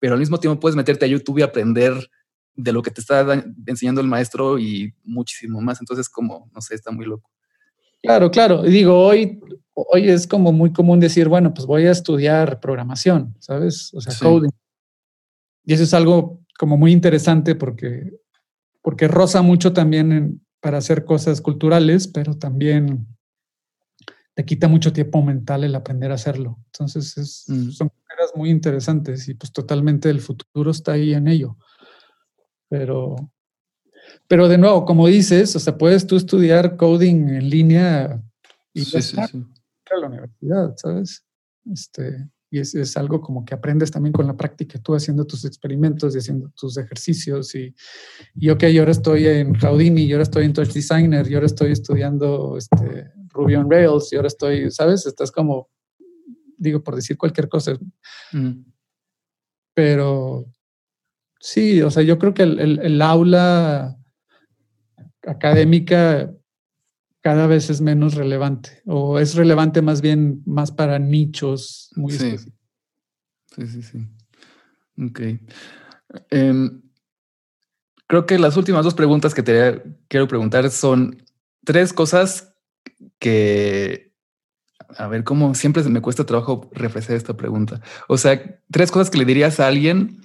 pero 0.02 0.14
al 0.14 0.18
mismo 0.18 0.40
tiempo 0.40 0.58
puedes 0.58 0.74
meterte 0.74 1.04
a 1.04 1.08
YouTube 1.08 1.38
y 1.38 1.42
aprender 1.42 1.94
de 2.56 2.72
lo 2.72 2.82
que 2.82 2.90
te 2.90 3.00
está 3.00 3.24
enseñando 3.66 4.00
el 4.00 4.08
maestro 4.08 4.58
y 4.58 4.92
muchísimo 5.04 5.60
más. 5.60 5.78
Entonces, 5.78 6.08
como, 6.08 6.50
no 6.52 6.60
sé, 6.60 6.74
está 6.74 6.90
muy 6.90 7.06
loco. 7.06 7.30
Claro, 8.02 8.28
claro. 8.32 8.66
Y 8.66 8.72
digo, 8.72 8.98
hoy, 8.98 9.38
hoy 9.74 10.08
es 10.08 10.26
como 10.26 10.50
muy 10.50 10.72
común 10.72 10.98
decir, 10.98 11.28
bueno, 11.28 11.54
pues 11.54 11.66
voy 11.68 11.86
a 11.86 11.92
estudiar 11.92 12.58
programación, 12.58 13.36
¿sabes? 13.38 13.94
O 13.94 14.00
sea, 14.00 14.12
coding. 14.20 14.50
Y 15.64 15.74
eso 15.74 15.84
es 15.84 15.94
algo 15.94 16.40
como 16.58 16.76
muy 16.76 16.90
interesante 16.90 17.54
porque, 17.54 18.10
porque 18.82 19.06
roza 19.06 19.40
mucho 19.40 19.72
también 19.72 20.44
para 20.58 20.78
hacer 20.78 21.04
cosas 21.04 21.40
culturales, 21.40 22.08
pero 22.08 22.36
también 22.36 23.06
te 24.34 24.44
quita 24.44 24.66
mucho 24.66 24.92
tiempo 24.92 25.22
mental 25.22 25.62
el 25.62 25.76
aprender 25.76 26.10
a 26.10 26.16
hacerlo. 26.16 26.58
Entonces, 26.72 27.16
es, 27.18 27.44
mm. 27.46 27.70
son 27.70 27.92
cosas 28.32 28.38
muy 28.38 28.50
interesantes 28.50 29.28
y 29.28 29.34
pues 29.34 29.52
totalmente 29.52 30.10
el 30.10 30.20
futuro 30.20 30.70
está 30.70 30.92
ahí 30.92 31.14
en 31.14 31.28
ello. 31.28 31.56
Pero, 32.68 33.16
pero 34.26 34.48
de 34.48 34.58
nuevo, 34.58 34.84
como 34.84 35.06
dices, 35.06 35.54
o 35.56 35.58
sea, 35.58 35.76
puedes 35.76 36.06
tú 36.06 36.16
estudiar 36.16 36.76
coding 36.76 37.28
en 37.28 37.50
línea 37.50 38.22
y 38.72 38.84
sí, 38.84 39.02
sí, 39.02 39.16
a 39.18 39.98
la 40.00 40.06
universidad, 40.06 40.74
¿sabes? 40.76 41.24
Este, 41.70 42.28
y 42.50 42.58
es, 42.58 42.74
es, 42.74 42.96
algo 42.96 43.20
como 43.20 43.44
que 43.44 43.54
aprendes 43.54 43.90
también 43.90 44.12
con 44.12 44.26
la 44.26 44.36
práctica, 44.36 44.78
tú 44.78 44.94
haciendo 44.94 45.26
tus 45.26 45.44
experimentos 45.44 46.14
y 46.14 46.18
haciendo 46.18 46.50
tus 46.56 46.76
ejercicios 46.76 47.54
y, 47.54 47.74
y 48.34 48.50
ok, 48.50 48.64
yo 48.66 48.82
ahora 48.82 48.92
estoy 48.92 49.26
en 49.26 49.54
Houdini, 49.54 50.06
yo 50.06 50.16
ahora 50.16 50.24
estoy 50.24 50.44
en 50.46 50.52
Touch 50.52 50.72
Designer, 50.72 51.28
yo 51.28 51.38
ahora 51.38 51.46
estoy 51.46 51.72
estudiando 51.72 52.56
este, 52.56 53.10
Ruby 53.28 53.54
on 53.54 53.70
Rails 53.70 54.12
y 54.12 54.16
ahora 54.16 54.28
estoy, 54.28 54.70
¿sabes? 54.70 55.06
Estás 55.06 55.30
como, 55.30 55.68
digo, 56.62 56.82
por 56.82 56.96
decir 56.96 57.18
cualquier 57.18 57.48
cosa. 57.48 57.78
Pero 59.74 60.46
Sí, 61.42 61.82
o 61.82 61.90
sea, 61.90 62.04
yo 62.04 62.20
creo 62.20 62.34
que 62.34 62.44
el, 62.44 63.02
aula 63.02 63.98
académica 65.26 66.32
cada 67.20 67.48
vez 67.48 67.68
es 67.68 67.80
menos 67.80 68.14
relevante 68.14 68.80
o 68.86 69.18
es 69.18 69.34
relevante 69.34 69.82
más 69.82 70.00
bien 70.00 70.40
más 70.46 70.70
para 70.70 71.00
nichos 71.00 71.90
muy 71.96 72.12
sí. 72.12 72.38
Sí, 73.56 73.66
sí, 73.66 73.82
sí. 73.82 74.08
Ok. 75.04 75.20
Em, 76.30 76.80
creo 78.06 78.24
que 78.24 78.38
las 78.38 78.56
últimas 78.56 78.84
dos 78.84 78.94
preguntas 78.94 79.34
que 79.34 79.42
te 79.42 79.82
quiero 80.06 80.28
preguntar 80.28 80.70
son 80.70 81.24
tres 81.64 81.92
cosas 81.92 82.54
que, 83.18 84.11
a 84.96 85.06
ver, 85.08 85.24
cómo 85.24 85.54
siempre 85.54 85.82
me 85.84 86.00
cuesta 86.00 86.26
trabajo 86.26 86.70
refrescar 86.72 87.16
esta 87.16 87.36
pregunta. 87.36 87.80
O 88.08 88.18
sea, 88.18 88.60
tres 88.70 88.90
cosas 88.90 89.10
que 89.10 89.18
le 89.18 89.24
dirías 89.24 89.60
a 89.60 89.66
alguien 89.66 90.20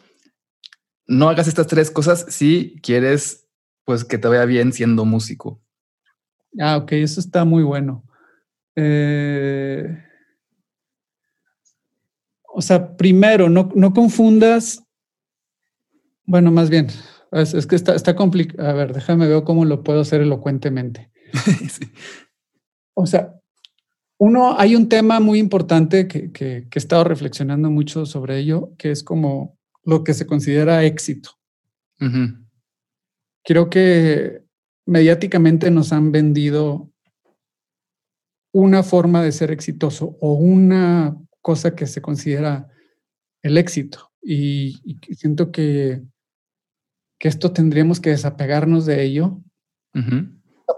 no 1.08 1.30
hagas 1.30 1.48
estas 1.48 1.68
tres 1.68 1.90
cosas 1.90 2.26
si 2.30 2.80
quieres, 2.84 3.48
pues, 3.86 4.04
que 4.04 4.18
te 4.18 4.28
vaya 4.28 4.46
bien 4.46 4.74
siendo 4.74 5.06
músico. 5.06 5.62
Ah, 6.60 6.78
ok, 6.78 6.92
eso 6.94 7.20
está 7.20 7.46
muy 7.46 7.64
bueno. 7.64 8.04
Eh, 8.76 10.04
o 12.54 12.62
sea, 12.62 12.96
primero, 12.98 13.50
no, 13.50 13.94
confundas, 13.94 14.84
bueno, 16.26 16.52
más 16.52 16.70
bien, 16.70 16.88
es, 17.32 17.66
que 17.66 17.76
está, 17.76 17.96
está 17.96 18.16
complicado. 18.16 18.68
A 18.68 18.74
ver, 18.74 18.94
déjame 18.94 19.28
ver 19.28 19.44
cómo 19.44 19.64
lo 19.66 19.84
puedo 19.84 20.02
hacer 20.02 20.22
elocuentemente. 20.22 21.12
O 23.00 23.06
sea, 23.06 23.37
uno, 24.20 24.60
hay 24.60 24.76
un 24.76 24.90
tema 24.90 25.20
muy 25.20 25.40
importante 25.40 26.08
que, 26.08 26.32
que, 26.32 26.68
he 26.74 26.80
estado 26.80 27.04
reflexionando 27.04 27.70
mucho 27.70 28.06
sobre 28.06 28.40
ello, 28.40 28.74
que 28.78 28.92
es 28.92 29.04
como 29.04 29.58
lo 29.84 30.04
que 30.04 30.14
se 30.14 30.26
considera 30.26 30.84
éxito. 30.84 31.32
Creo 33.44 33.70
que 33.70 34.44
mediáticamente 34.86 35.72
nos 35.72 35.94
han 35.94 36.12
vendido 36.12 36.92
una 38.54 38.84
forma 38.84 39.24
de 39.24 39.32
ser 39.32 39.52
exitoso 39.52 40.18
o 40.20 40.34
una 40.34 41.18
cosa 41.42 41.76
que 41.76 41.86
se 41.88 42.02
considera 42.02 42.70
el 43.44 43.58
éxito. 43.58 44.12
Y, 44.22 44.82
siento 45.16 45.52
que, 45.52 46.02
que, 47.20 47.28
esto 47.28 47.54
tendríamos 47.54 48.00
que 48.00 48.10
desapegarnos 48.10 48.86
de 48.86 49.04
ello. 49.04 49.42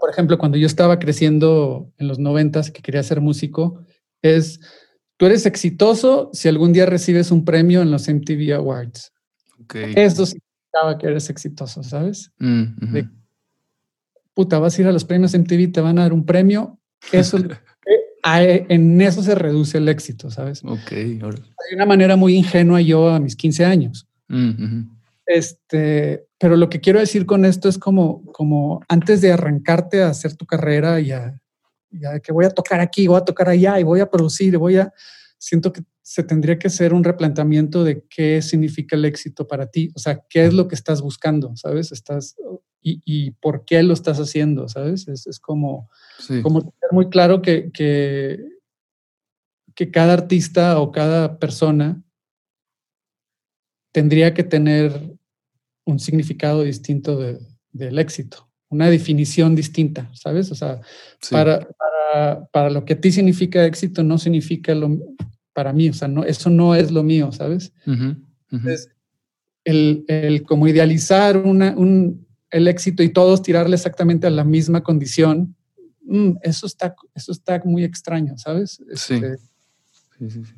Por 0.00 0.10
ejemplo, 0.10 0.38
cuando 0.38 0.56
yo 0.56 0.66
estaba 0.66 0.98
creciendo 0.98 1.92
en 1.98 2.08
los 2.08 2.18
noventas, 2.18 2.70
que 2.70 2.82
quería 2.82 3.02
ser 3.02 3.20
músico, 3.20 3.84
es 4.22 4.60
Tú 5.20 5.26
eres 5.26 5.44
exitoso 5.44 6.30
si 6.32 6.48
algún 6.48 6.72
día 6.72 6.86
recibes 6.86 7.30
un 7.30 7.44
premio 7.44 7.82
en 7.82 7.90
los 7.90 8.08
MTV 8.08 8.54
Awards. 8.54 9.12
Eso 9.94 10.24
significaba 10.24 10.96
que 10.96 11.08
eres 11.08 11.28
exitoso, 11.28 11.82
¿sabes? 11.82 12.32
Mm, 12.38 13.00
puta, 14.32 14.58
vas 14.58 14.78
a 14.78 14.80
ir 14.80 14.88
a 14.88 14.92
los 14.92 15.04
premios 15.04 15.34
MTV, 15.34 15.72
te 15.72 15.82
van 15.82 15.98
a 15.98 16.02
dar 16.04 16.14
un 16.14 16.24
premio. 16.24 16.80
Eso, 17.12 17.36
eh, 17.36 18.66
en 18.70 18.98
eso 19.02 19.22
se 19.22 19.34
reduce 19.34 19.76
el 19.76 19.90
éxito, 19.90 20.30
¿sabes? 20.30 20.64
Ok. 20.64 20.90
De 20.90 21.74
una 21.74 21.84
manera 21.84 22.16
muy 22.16 22.34
ingenua 22.34 22.80
yo 22.80 23.10
a 23.10 23.20
mis 23.20 23.36
15 23.36 23.66
años. 23.66 24.08
Mm, 24.28 24.88
este, 25.32 26.26
pero 26.40 26.56
lo 26.56 26.68
que 26.68 26.80
quiero 26.80 26.98
decir 26.98 27.24
con 27.24 27.44
esto 27.44 27.68
es 27.68 27.78
como, 27.78 28.24
como 28.32 28.82
antes 28.88 29.20
de 29.20 29.30
arrancarte 29.30 30.02
a 30.02 30.08
hacer 30.08 30.34
tu 30.34 30.44
carrera 30.44 30.98
y 30.98 31.12
a, 31.12 31.40
ya 31.90 32.18
que 32.18 32.32
voy 32.32 32.46
a 32.46 32.50
tocar 32.50 32.80
aquí, 32.80 33.06
voy 33.06 33.18
a 33.18 33.24
tocar 33.24 33.48
allá 33.48 33.78
y 33.78 33.84
voy 33.84 34.00
a 34.00 34.10
producir, 34.10 34.58
voy 34.58 34.78
a, 34.78 34.92
siento 35.38 35.72
que 35.72 35.82
se 36.02 36.24
tendría 36.24 36.58
que 36.58 36.66
hacer 36.66 36.92
un 36.92 37.04
replanteamiento 37.04 37.84
de 37.84 38.04
qué 38.10 38.42
significa 38.42 38.96
el 38.96 39.04
éxito 39.04 39.46
para 39.46 39.66
ti, 39.66 39.92
o 39.94 40.00
sea, 40.00 40.20
qué 40.28 40.46
es 40.46 40.52
lo 40.52 40.66
que 40.66 40.74
estás 40.74 41.00
buscando, 41.00 41.54
¿sabes? 41.54 41.92
Estás, 41.92 42.34
y, 42.82 43.30
por 43.32 43.64
qué 43.64 43.84
lo 43.84 43.92
estás 43.92 44.18
haciendo, 44.18 44.68
¿sabes? 44.68 45.06
Es, 45.06 45.38
como, 45.38 45.88
como 46.42 46.62
tener 46.62 46.90
muy 46.90 47.08
claro 47.08 47.40
que, 47.40 47.70
que, 47.70 48.44
que 49.76 49.92
cada 49.92 50.14
artista 50.14 50.80
o 50.80 50.90
cada 50.90 51.38
persona 51.38 52.02
tendría 53.92 54.34
que 54.34 54.42
tener 54.42 55.19
un 55.90 55.98
significado 55.98 56.62
distinto 56.62 57.18
del 57.72 57.98
éxito 57.98 58.50
una 58.70 58.88
definición 58.88 59.54
distinta, 59.54 60.08
¿sabes? 60.14 60.50
O 60.52 60.54
sea, 60.54 60.80
para, 61.30 61.68
para, 62.52 62.70
lo 62.70 62.84
que 62.84 62.94
a 62.94 63.00
ti 63.00 63.10
significa 63.10 63.66
éxito 63.66 64.02
no 64.02 64.16
significa 64.16 64.74
lo 64.74 64.96
para 65.52 65.72
mí, 65.72 65.88
o 65.88 65.92
sea, 65.92 66.08
no, 66.08 66.24
eso 66.24 66.48
no 66.48 66.74
es 66.74 66.92
lo 66.92 67.02
mío, 67.02 67.32
¿sabes? 67.32 67.72
Entonces, 67.84 68.90
el, 69.64 70.04
el, 70.06 70.44
como 70.44 70.68
idealizar 70.68 71.36
una, 71.36 71.74
un, 71.76 72.26
el 72.50 72.68
éxito 72.68 73.02
y 73.02 73.10
todos 73.10 73.42
tirarle 73.42 73.74
exactamente 73.74 74.28
a 74.28 74.30
la 74.30 74.44
misma 74.44 74.82
condición, 74.82 75.56
mm, 76.02 76.36
eso, 76.42 76.66
está, 76.66 76.94
eso 77.14 77.32
está 77.32 77.60
muy 77.64 77.82
extraño, 77.82 78.38
¿sabes? 78.38 78.80
sí. 78.94 79.14
Este, 79.14 79.36
sí, 80.18 80.30
sí, 80.30 80.44
sí. 80.44 80.54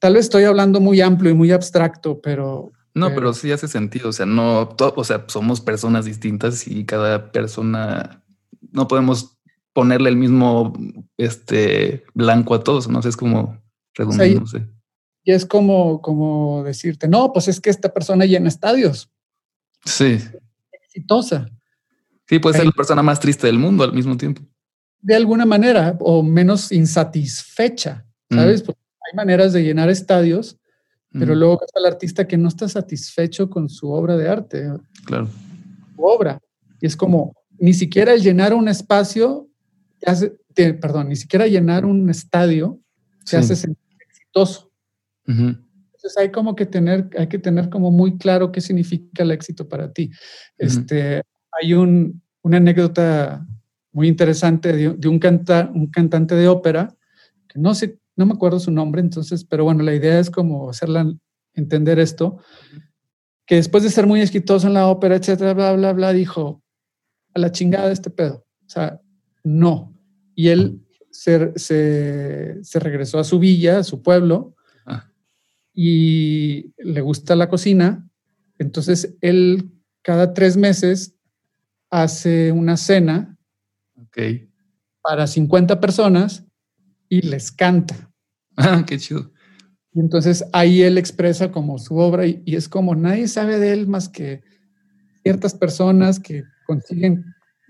Tal 0.00 0.14
vez 0.14 0.24
estoy 0.24 0.44
hablando 0.44 0.80
muy 0.80 1.00
amplio 1.00 1.30
y 1.30 1.34
muy 1.34 1.52
abstracto, 1.52 2.20
pero, 2.20 2.72
no, 2.96 3.14
pero 3.14 3.34
sí 3.34 3.52
hace 3.52 3.68
sentido. 3.68 4.08
O 4.08 4.12
sea, 4.12 4.24
no, 4.24 4.74
o 4.78 5.04
sea, 5.04 5.24
somos 5.28 5.60
personas 5.60 6.06
distintas 6.06 6.66
y 6.66 6.86
cada 6.86 7.30
persona 7.30 8.24
no 8.72 8.88
podemos 8.88 9.36
ponerle 9.74 10.08
el 10.08 10.16
mismo 10.16 10.72
este 11.18 12.04
blanco 12.14 12.54
a 12.54 12.64
todos. 12.64 12.88
No 12.88 13.02
sé, 13.02 13.10
es 13.10 13.16
como 13.18 13.62
redundante, 13.94 14.40
no 14.40 14.46
sé. 14.46 14.66
Y 15.24 15.32
es 15.32 15.44
como, 15.44 16.00
como 16.00 16.64
decirte, 16.64 17.06
no, 17.06 17.34
pues 17.34 17.48
es 17.48 17.60
que 17.60 17.68
esta 17.68 17.92
persona 17.92 18.24
llena 18.24 18.48
estadios. 18.48 19.10
Sí. 19.84 20.18
exitosa. 20.72 21.50
Sí, 22.26 22.38
puede 22.38 22.56
ser 22.56 22.64
la 22.64 22.72
persona 22.72 23.02
más 23.02 23.20
triste 23.20 23.46
del 23.46 23.58
mundo 23.58 23.84
al 23.84 23.92
mismo 23.92 24.16
tiempo. 24.16 24.40
De 25.00 25.14
alguna 25.14 25.44
manera, 25.44 25.98
o 26.00 26.22
menos 26.22 26.72
insatisfecha, 26.72 28.06
¿sabes? 28.30 28.62
Porque 28.62 28.80
hay 29.06 29.14
maneras 29.14 29.52
de 29.52 29.62
llenar 29.62 29.90
estadios, 29.90 30.58
pero 31.18 31.34
luego 31.34 31.60
está 31.64 31.80
el 31.80 31.86
artista 31.86 32.26
que 32.26 32.36
no 32.36 32.48
está 32.48 32.68
satisfecho 32.68 33.48
con 33.48 33.68
su 33.68 33.90
obra 33.90 34.16
de 34.16 34.28
arte. 34.28 34.68
Claro. 35.04 35.28
Su 35.94 36.02
obra. 36.02 36.40
Y 36.80 36.86
es 36.86 36.96
como, 36.96 37.34
ni 37.58 37.74
siquiera 37.74 38.12
el 38.12 38.22
llenar 38.22 38.54
un 38.54 38.68
espacio, 38.68 39.48
hace, 40.04 40.36
perdón, 40.54 41.08
ni 41.08 41.16
siquiera 41.16 41.46
llenar 41.46 41.84
un 41.84 42.08
estadio 42.10 42.80
se 43.24 43.36
hace 43.36 43.56
sentir 43.56 43.96
exitoso. 44.00 44.70
Entonces 45.26 46.16
hay 46.16 46.30
como 46.30 46.54
que 46.54 46.66
tener, 46.66 47.10
hay 47.18 47.26
que 47.26 47.38
tener 47.38 47.68
como 47.68 47.90
muy 47.90 48.16
claro 48.18 48.52
qué 48.52 48.60
significa 48.60 49.24
el 49.24 49.32
éxito 49.32 49.68
para 49.68 49.92
ti. 49.92 50.10
Este, 50.56 51.22
hay 51.60 51.74
un, 51.74 52.22
una 52.42 52.58
anécdota 52.58 53.44
muy 53.90 54.08
interesante 54.08 54.72
de, 54.72 55.08
un, 55.08 55.18
canta, 55.18 55.70
un 55.74 55.88
cantante 55.88 56.34
de 56.36 56.46
ópera, 56.46 56.94
que 57.48 57.58
no 57.58 57.74
sé, 57.74 57.98
no 58.16 58.26
me 58.26 58.32
acuerdo 58.32 58.58
su 58.58 58.70
nombre, 58.70 59.00
entonces, 59.00 59.44
pero 59.44 59.64
bueno, 59.64 59.82
la 59.82 59.94
idea 59.94 60.18
es 60.18 60.30
como 60.30 60.70
hacerla 60.70 61.14
entender 61.54 61.98
esto, 61.98 62.38
que 63.46 63.56
después 63.56 63.82
de 63.82 63.90
ser 63.90 64.06
muy 64.06 64.20
exitoso 64.20 64.66
en 64.66 64.74
la 64.74 64.88
ópera, 64.88 65.16
etcétera, 65.16 65.54
bla, 65.54 65.72
bla, 65.74 65.92
bla, 65.92 66.12
dijo, 66.12 66.62
a 67.34 67.38
la 67.38 67.52
chingada 67.52 67.92
este 67.92 68.10
pedo. 68.10 68.46
O 68.66 68.68
sea, 68.68 69.00
no. 69.44 69.94
Y 70.34 70.48
él 70.48 70.82
se, 71.10 71.52
se, 71.56 72.80
regresó 72.80 73.18
a 73.18 73.24
su 73.24 73.38
villa, 73.38 73.78
a 73.78 73.84
su 73.84 74.02
pueblo, 74.02 74.56
ah. 74.86 75.10
y 75.72 76.72
le 76.78 77.00
gusta 77.00 77.36
la 77.36 77.48
cocina. 77.48 78.08
Entonces, 78.58 79.16
él 79.20 79.70
cada 80.02 80.34
tres 80.34 80.56
meses 80.56 81.14
hace 81.90 82.52
una 82.52 82.76
cena 82.76 83.36
para 85.02 85.26
50 85.26 85.80
personas 85.80 86.44
y 87.08 87.22
les 87.22 87.50
canta. 87.52 88.10
Ah, 88.56 88.84
qué 88.86 88.98
chido. 88.98 89.30
Y 89.92 90.00
entonces 90.00 90.44
ahí 90.52 90.82
él 90.82 90.98
expresa 90.98 91.50
como 91.50 91.78
su 91.78 91.96
obra 91.96 92.26
y, 92.26 92.42
es 92.46 92.68
como 92.68 92.94
nadie 92.94 93.28
sabe 93.28 93.58
de 93.58 93.72
él 93.72 93.86
más 93.86 94.08
que 94.08 94.42
ciertas 95.22 95.54
personas 95.54 96.20
que 96.20 96.44
consiguen 96.66 97.24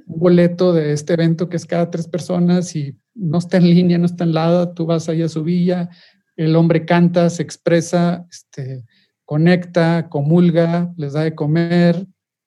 un 0.06 0.18
boleto 0.18 0.72
de 0.72 0.92
este 0.92 1.14
evento 1.14 1.48
que 1.48 1.56
es 1.56 1.66
cada 1.66 1.90
tres 1.90 2.08
personas 2.08 2.74
y 2.74 2.98
no 3.14 3.38
está 3.38 3.58
en 3.58 3.70
línea, 3.70 3.98
no 3.98 4.06
está 4.06 4.24
en 4.24 4.34
lado, 4.34 4.72
tú 4.74 4.86
vas 4.86 5.08
ahí 5.08 5.22
a 5.22 5.28
su 5.28 5.44
villa, 5.44 5.88
el 6.34 6.56
hombre 6.56 6.84
canta, 6.84 7.30
se 7.30 7.42
expresa, 7.42 8.26
este, 8.30 8.84
conecta, 9.24 10.08
comulga, 10.08 10.92
les 10.96 11.12
da 11.12 11.22
de 11.22 11.34
comer, 11.34 12.06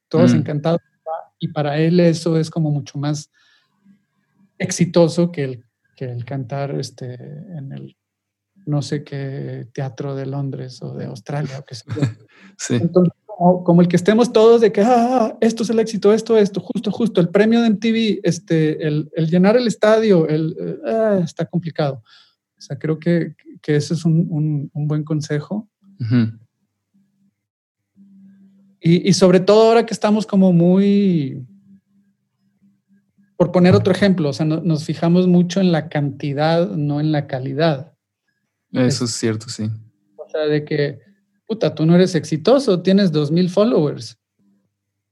todos 0.09 0.33
mm. 0.33 0.37
encantados. 0.37 0.81
Y 1.39 1.47
para 1.49 1.77
él 1.77 2.01
eso 2.01 2.37
es 2.37 2.49
como 2.49 2.69
mucho 2.69 2.99
más 2.99 3.31
exitoso 4.57 5.31
que 5.31 5.43
el, 5.45 5.65
que 5.99 6.05
el 6.05 6.23
cantar 6.23 6.79
este, 6.79 7.13
en 7.13 7.73
el 7.73 7.97
no 8.65 8.81
sé 8.81 9.03
qué 9.03 9.67
teatro 9.73 10.15
de 10.15 10.25
Londres 10.25 10.81
o 10.81 10.93
de 10.93 11.07
Australia 11.07 11.59
o 11.59 11.65
qué 11.65 11.75
sé 11.75 11.83
yo. 11.93 12.01
Sí. 12.57 12.75
Entonces, 12.75 13.13
como, 13.27 13.81
el 13.81 13.87
que 13.87 13.95
estemos 13.97 14.31
todos 14.33 14.61
de 14.61 14.71
que, 14.71 14.81
ah, 14.81 15.37
esto 15.41 15.63
es 15.63 15.69
el 15.69 15.79
éxito, 15.79 16.13
esto, 16.13 16.37
esto, 16.37 16.61
justo, 16.61 16.91
justo, 16.91 17.21
el 17.21 17.29
premio 17.29 17.61
de 17.61 17.69
MTV, 17.69 18.19
este, 18.23 18.85
el, 18.85 19.09
el 19.13 19.29
llenar 19.29 19.55
el 19.55 19.67
estadio, 19.67 20.27
el, 20.27 20.55
ah, 20.85 21.19
está 21.23 21.45
complicado. 21.45 22.01
O 22.57 22.61
sea, 22.61 22.77
creo 22.77 22.97
que, 22.97 23.35
que 23.61 23.75
ese 23.75 23.93
es 23.93 24.05
un, 24.05 24.27
un, 24.29 24.69
un 24.73 24.87
buen 24.87 25.03
consejo. 25.03 25.69
y, 28.81 29.09
y, 29.09 29.13
sobre 29.13 29.39
todo 29.41 29.69
ahora 29.69 29.85
que 29.85 29.93
estamos 29.93 30.25
como 30.25 30.51
muy, 30.51 31.45
por 33.39 33.53
poner 33.53 33.73
otro 33.73 33.93
ejemplo, 33.93 34.27
o 34.27 34.33
sea, 34.33 34.45
nos 34.45 34.83
fijamos 34.83 35.25
mucho 35.25 35.61
en 35.61 35.71
la 35.71 35.87
cantidad, 35.87 36.71
no 36.71 36.99
en 36.99 37.13
la 37.13 37.25
calidad. 37.25 37.93
Eso 38.73 39.05
es 39.05 39.11
cierto, 39.11 39.47
sí. 39.47 39.69
O 40.17 40.29
sea, 40.29 40.41
de 40.41 40.65
que 40.65 40.99
puta, 41.47 41.73
tú 41.73 41.85
no 41.85 41.95
eres 41.95 42.15
exitoso, 42.15 42.81
tienes 42.81 43.13
2.000 43.13 43.47
followers. 43.47 44.19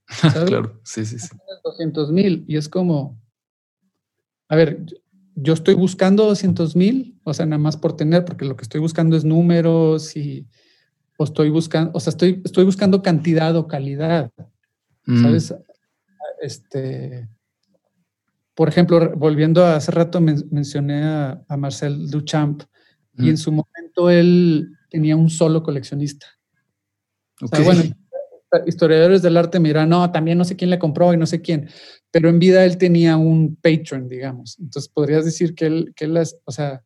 claro, 0.45 0.77
sí, 0.83 1.05
sí, 1.05 1.19
sí. 1.19 1.29
Tienes 1.77 2.09
mil 2.09 2.43
y 2.49 2.57
es 2.57 2.67
como, 2.67 3.17
a 4.49 4.57
ver, 4.57 4.85
yo 5.35 5.53
estoy 5.53 5.75
buscando 5.75 6.25
200 6.25 6.75
mil, 6.75 7.17
o 7.23 7.33
sea, 7.33 7.45
nada 7.45 7.59
más 7.59 7.77
por 7.77 7.95
tener, 7.95 8.25
porque 8.25 8.43
lo 8.43 8.57
que 8.57 8.63
estoy 8.63 8.81
buscando 8.81 9.15
es 9.15 9.23
números 9.23 10.17
y 10.17 10.45
o 11.17 11.23
estoy 11.23 11.49
buscando, 11.49 11.91
o 11.93 12.01
sea, 12.01 12.11
estoy, 12.11 12.41
estoy 12.43 12.65
buscando 12.65 13.01
cantidad 13.01 13.55
o 13.55 13.69
calidad, 13.69 14.31
mm. 15.05 15.21
¿sabes? 15.23 15.55
Este, 16.41 17.29
por 18.57 18.69
ejemplo, 18.69 19.13
volviendo 19.15 19.63
a 19.63 19.75
hace 19.75 19.91
rato 19.91 20.19
mencioné 20.19 21.03
a, 21.03 21.57
Marcel 21.59 22.09
Duchamp 22.09 22.63
y 23.15 23.25
mm. 23.25 23.29
en 23.29 23.37
su 23.37 23.51
momento 23.51 24.09
él 24.09 24.71
tenía 24.89 25.15
un 25.15 25.29
solo 25.29 25.61
coleccionista. 25.61 26.25
O 27.39 27.47
sea, 27.47 27.63
bueno, 27.63 27.83
historiadores 28.65 29.21
del 29.21 29.37
arte 29.37 29.59
me 29.59 29.69
dirán, 29.69 29.89
no, 29.89 30.11
también 30.11 30.39
no 30.39 30.43
sé 30.43 30.55
quién 30.55 30.71
le 30.71 30.79
compró 30.79 31.13
y 31.13 31.17
no 31.17 31.27
sé 31.27 31.39
quién, 31.39 31.69
pero 32.09 32.29
en 32.29 32.39
vida 32.39 32.65
él 32.65 32.79
tenía 32.79 33.15
un 33.15 33.55
patron, 33.57 34.09
digamos. 34.09 34.57
Entonces 34.57 34.91
podrías 34.91 35.23
decir 35.23 35.53
que 35.53 35.67
él, 35.67 35.93
que 35.95 36.05
él 36.05 36.17
o 36.17 36.51
sea, 36.51 36.83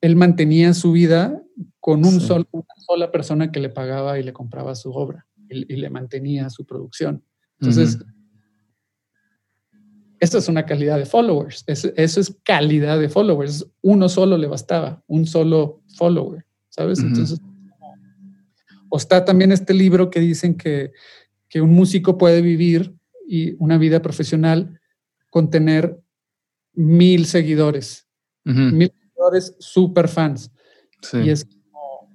él 0.00 0.16
mantenía 0.16 0.72
su 0.72 0.92
vida 0.92 1.38
con 1.80 2.02
un 2.06 2.18
solo, 2.18 2.48
una 2.50 2.74
sola 2.78 3.12
persona 3.12 3.52
que 3.52 3.60
le 3.60 3.68
pagaba 3.68 4.18
y 4.18 4.22
le 4.22 4.32
compraba 4.32 4.74
su 4.74 4.90
obra 4.90 5.26
y, 5.50 5.76
le 5.76 5.90
mantenía 5.90 6.48
su 6.48 6.64
producción. 6.64 7.22
Entonces, 7.60 7.98
esto 10.22 10.38
es 10.38 10.48
una 10.48 10.64
calidad 10.64 10.98
de 10.98 11.04
followers, 11.04 11.64
eso, 11.66 11.90
eso, 11.96 12.20
es 12.20 12.34
calidad 12.44 12.98
de 12.98 13.08
followers, 13.08 13.66
uno 13.82 14.08
solo 14.08 14.38
le 14.38 14.46
bastaba, 14.46 15.02
un 15.06 15.26
solo 15.26 15.82
follower. 15.96 16.44
¿sabes? 16.72 17.00
Entonces, 17.00 17.38
o 18.88 18.96
está 18.96 19.24
también 19.24 19.52
este 19.52 19.74
libro 19.74 20.10
que 20.10 20.20
dicen 20.20 20.56
que, 20.56 20.92
que, 21.48 21.60
un 21.60 21.70
músico 21.70 22.16
puede 22.16 22.40
vivir 22.40 22.94
y 23.28 23.54
una 23.58 23.76
vida 23.78 24.00
profesional 24.00 24.80
con 25.28 25.50
tener 25.50 26.00
mil 26.72 27.26
seguidores, 27.26 28.06
mil 28.44 28.90
seguidores 28.90 29.54
super 29.58 30.08
fans. 30.08 30.50
Y 31.12 31.28
es 31.28 31.44
como, 31.44 32.10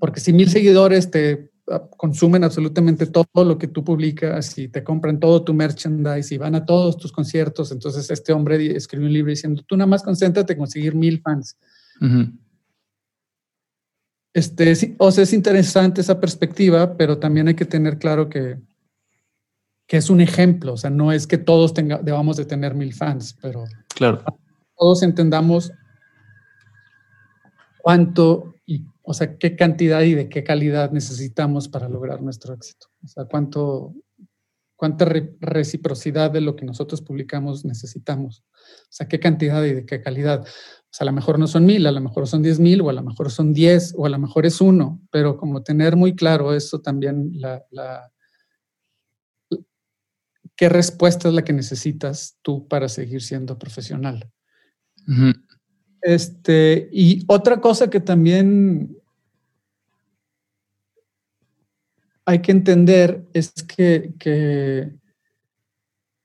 porque 0.00 0.20
si 0.20 0.32
mil 0.32 0.50
seguidores 0.50 1.10
te 1.10 1.49
consumen 1.96 2.44
absolutamente 2.44 3.06
todo 3.06 3.44
lo 3.44 3.58
que 3.58 3.68
tú 3.68 3.84
publicas 3.84 4.58
y 4.58 4.68
te 4.68 4.82
compran 4.82 5.20
todo 5.20 5.44
tu 5.44 5.54
merchandise 5.54 6.34
y 6.34 6.38
van 6.38 6.54
a 6.54 6.64
todos 6.64 6.96
tus 6.96 7.12
conciertos, 7.12 7.70
entonces 7.70 8.10
este 8.10 8.32
hombre 8.32 8.76
escribió 8.76 9.06
un 9.06 9.12
libro 9.12 9.30
diciendo, 9.30 9.62
tú 9.66 9.76
nada 9.76 9.86
más 9.86 10.02
concéntrate 10.02 10.54
en 10.54 10.58
conseguir 10.58 10.94
mil 10.94 11.20
fans. 11.20 11.56
Este, 14.32 14.96
o 14.98 15.10
sea, 15.10 15.24
es 15.24 15.32
interesante 15.32 16.00
esa 16.00 16.20
perspectiva, 16.20 16.96
pero 16.96 17.18
también 17.18 17.48
hay 17.48 17.54
que 17.54 17.64
tener 17.64 17.98
claro 17.98 18.28
que, 18.28 18.58
que 19.86 19.96
es 19.96 20.08
un 20.08 20.20
ejemplo, 20.20 20.74
o 20.74 20.76
sea, 20.76 20.90
no 20.90 21.12
es 21.12 21.26
que 21.26 21.38
todos 21.38 21.74
tenga, 21.74 21.98
debamos 21.98 22.36
de 22.36 22.44
tener 22.44 22.74
mil 22.74 22.94
fans, 22.94 23.36
pero 23.40 23.64
claro. 23.94 24.22
todos 24.76 25.02
entendamos 25.02 25.72
cuánto 27.82 28.54
o 29.02 29.14
sea, 29.14 29.38
qué 29.38 29.56
cantidad 29.56 30.02
y 30.02 30.14
de 30.14 30.28
qué 30.28 30.44
calidad 30.44 30.92
necesitamos 30.92 31.68
para 31.68 31.88
lograr 31.88 32.22
nuestro 32.22 32.54
éxito. 32.54 32.88
O 33.02 33.08
sea, 33.08 33.24
cuánto, 33.24 33.94
cuánta 34.76 35.04
reciprocidad 35.40 36.30
de 36.30 36.40
lo 36.40 36.56
que 36.56 36.64
nosotros 36.64 37.02
publicamos 37.02 37.64
necesitamos. 37.64 38.44
O 38.50 38.92
sea, 38.92 39.08
qué 39.08 39.18
cantidad 39.18 39.64
y 39.64 39.74
de 39.74 39.86
qué 39.86 40.00
calidad. 40.00 40.40
O 40.42 40.92
sea, 40.92 41.04
a 41.04 41.06
lo 41.06 41.12
mejor 41.12 41.38
no 41.38 41.46
son 41.46 41.66
mil, 41.66 41.86
a 41.86 41.92
lo 41.92 42.00
mejor 42.00 42.26
son 42.26 42.42
diez 42.42 42.58
mil, 42.58 42.80
o 42.80 42.90
a 42.90 42.92
lo 42.92 43.02
mejor 43.02 43.30
son 43.30 43.52
diez, 43.52 43.94
o 43.96 44.06
a 44.06 44.10
lo 44.10 44.18
mejor 44.18 44.44
es 44.44 44.60
uno, 44.60 45.00
pero 45.10 45.36
como 45.36 45.62
tener 45.62 45.96
muy 45.96 46.14
claro 46.14 46.52
eso 46.52 46.80
también, 46.80 47.30
la, 47.34 47.62
qué 50.56 50.68
respuesta 50.68 51.28
es 51.28 51.34
la 51.34 51.42
que 51.42 51.52
necesitas 51.52 52.38
tú 52.42 52.68
para 52.68 52.88
seguir 52.88 53.22
siendo 53.22 53.58
profesional. 53.58 54.30
Este, 56.02 56.88
y 56.92 57.24
otra 57.26 57.60
cosa 57.60 57.90
que 57.90 58.00
también 58.00 58.96
hay 62.24 62.40
que 62.40 62.52
entender 62.52 63.26
es 63.32 63.52
que, 63.52 64.14
que, 64.18 64.92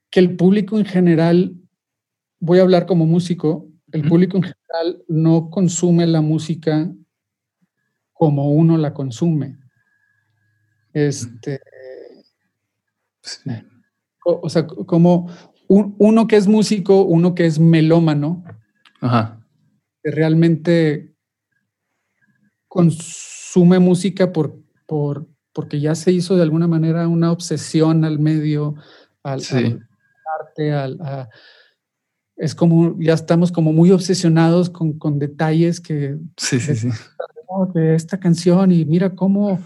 que 0.10 0.20
el 0.20 0.36
público 0.36 0.78
en 0.78 0.86
general, 0.86 1.56
voy 2.40 2.60
a 2.60 2.62
hablar 2.62 2.86
como 2.86 3.06
músico, 3.06 3.68
el 3.92 4.08
público 4.08 4.38
en 4.38 4.44
general 4.44 5.04
no 5.08 5.50
consume 5.50 6.06
la 6.06 6.22
música 6.22 6.92
como 8.14 8.52
uno 8.52 8.78
la 8.78 8.94
consume. 8.94 9.58
Este, 10.94 11.60
o, 14.24 14.50
sea, 14.50 14.66
como 14.68 15.30
uno 15.68 16.28
que 16.28 16.36
es 16.36 16.48
músico, 16.48 17.04
uno 17.04 17.36
que 17.36 17.46
es 17.46 17.60
melómano, 17.60 18.44
que 20.06 20.12
realmente 20.12 21.16
consume 22.68 23.80
música 23.80 24.32
por, 24.32 24.56
por, 24.86 25.28
porque 25.52 25.80
ya 25.80 25.96
se 25.96 26.12
hizo 26.12 26.36
de 26.36 26.44
alguna 26.44 26.68
manera 26.68 27.08
una 27.08 27.32
obsesión 27.32 28.06
al 28.06 28.20
medio, 28.20 28.76
al, 29.24 29.42
arte, 30.40 30.74
al, 30.74 31.00
es 32.36 32.54
como, 32.54 32.96
ya 33.00 33.14
estamos 33.14 33.52
como 33.52 33.74
muy 33.74 33.90
obsesionados 33.90 34.70
con, 34.70 35.00
con 35.00 35.18
detalles 35.18 35.82
que... 35.82 36.20
Sí, 36.38 36.60
sí, 36.60 36.76
sí. 36.76 36.90
De 37.74 37.96
esta 37.96 38.20
canción 38.20 38.72
y 38.72 38.86
mira 38.86 39.16
cómo 39.16 39.60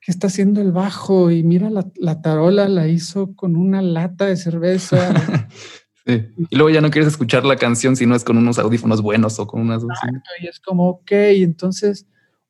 que 0.00 0.10
está 0.10 0.28
haciendo 0.28 0.62
el 0.62 0.72
bajo 0.72 1.30
y 1.30 1.42
mira 1.42 1.68
la, 1.68 1.84
la, 1.96 2.22
tarola 2.22 2.66
la 2.66 2.88
hizo 2.88 3.34
con 3.34 3.56
una 3.56 3.82
lata 3.82 4.24
de 4.24 4.36
cerveza. 4.36 5.12
sí. 6.10 6.44
Y 6.50 6.56
luego 6.56 6.70
ya 6.70 6.80
no 6.80 6.90
quieres 6.90 7.08
escuchar 7.08 7.44
la 7.44 7.56
canción 7.56 7.96
si 7.96 8.06
no 8.06 8.14
es 8.14 8.24
con 8.24 8.38
unos 8.38 8.58
audífonos 8.58 9.02
buenos 9.02 9.38
o 9.38 9.46
con 9.46 9.60
unas... 9.60 9.82
y 10.40 10.46
es 10.46 10.60
como, 10.60 10.88
ok, 10.88 11.12
entonces, 11.12 12.06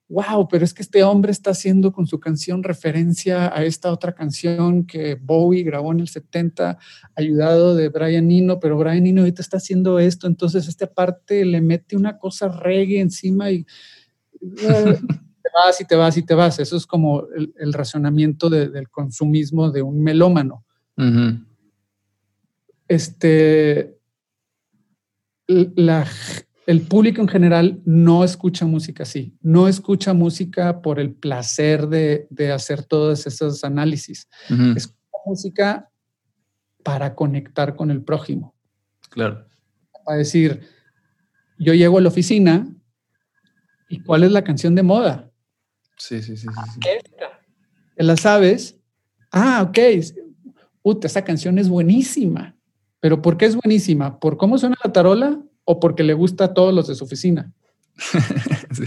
wow, 0.08 0.48
pero 0.48 0.64
es 0.64 0.74
que 0.74 0.82
este 0.82 1.02
hombre 1.02 1.32
está 1.32 1.50
haciendo 1.50 1.92
con 1.92 2.06
su 2.06 2.18
canción 2.20 2.62
referencia 2.62 3.54
a 3.56 3.64
esta 3.64 3.92
otra 3.92 4.14
canción 4.14 4.86
que 4.86 5.14
Bowie 5.14 5.62
grabó 5.62 5.92
en 5.92 6.00
el 6.00 6.08
70, 6.08 6.78
ayudado 7.14 7.74
de 7.74 7.88
Brian 7.88 8.30
Eno, 8.30 8.60
pero 8.60 8.78
Brian 8.78 9.06
Eno 9.06 9.22
ahorita 9.22 9.42
está 9.42 9.58
haciendo 9.58 9.98
esto, 9.98 10.26
entonces 10.26 10.68
esta 10.68 10.86
parte 10.86 11.44
le 11.44 11.60
mete 11.60 11.96
una 11.96 12.18
cosa 12.18 12.48
reggae 12.48 13.00
encima 13.00 13.50
y... 13.50 13.66
vas 15.52 15.80
y 15.80 15.84
te 15.84 15.96
vas 15.96 16.16
y 16.16 16.22
te 16.22 16.34
vas. 16.34 16.58
Eso 16.58 16.76
es 16.76 16.86
como 16.86 17.24
el, 17.58 17.72
razonamiento 17.72 18.48
del 18.48 18.88
consumismo 18.88 19.70
de 19.70 19.82
un 19.82 20.02
melómano. 20.02 20.64
Este, 22.90 23.96
el 25.46 26.80
público 26.88 27.20
en 27.20 27.28
general 27.28 27.80
no 27.84 28.24
escucha 28.24 28.66
música 28.66 29.04
así, 29.04 29.38
no 29.40 29.68
escucha 29.68 30.12
música 30.12 30.82
por 30.82 30.98
el 30.98 31.14
placer 31.14 31.86
de, 31.86 32.26
hacer 32.52 32.82
todos 32.82 33.28
esos 33.28 33.62
análisis. 33.62 34.28
Escucha 34.74 35.18
música 35.24 35.90
para 36.82 37.14
conectar 37.14 37.76
con 37.76 37.92
el 37.92 38.02
prójimo. 38.02 38.56
Claro. 39.08 39.46
Para 40.04 40.18
decir, 40.18 40.60
yo 41.60 41.74
llego 41.74 41.98
a 41.98 42.00
la 42.00 42.08
oficina 42.08 42.66
y 43.88 44.02
¿cuál 44.02 44.24
es 44.24 44.32
la 44.32 44.42
canción 44.42 44.74
de 44.74 44.82
moda? 44.82 45.30
Sí, 45.96 46.20
sí, 46.22 46.36
sí. 46.36 46.48
sí, 46.48 46.80
Esta. 46.88 47.40
¿La 47.94 48.16
sabes? 48.16 48.76
Ah, 49.30 49.62
ok. 49.62 49.78
Puta, 50.82 51.06
esa 51.06 51.22
canción 51.22 51.56
es 51.56 51.68
buenísima. 51.68 52.56
¿Pero 53.00 53.22
por 53.22 53.36
qué 53.36 53.46
es 53.46 53.56
buenísima? 53.56 54.20
¿Por 54.20 54.36
cómo 54.36 54.58
suena 54.58 54.76
la 54.84 54.92
tarola 54.92 55.40
o 55.64 55.80
porque 55.80 56.04
le 56.04 56.14
gusta 56.14 56.44
a 56.44 56.54
todos 56.54 56.72
los 56.72 56.86
de 56.86 56.94
su 56.94 57.04
oficina? 57.04 57.52
sí. 58.72 58.84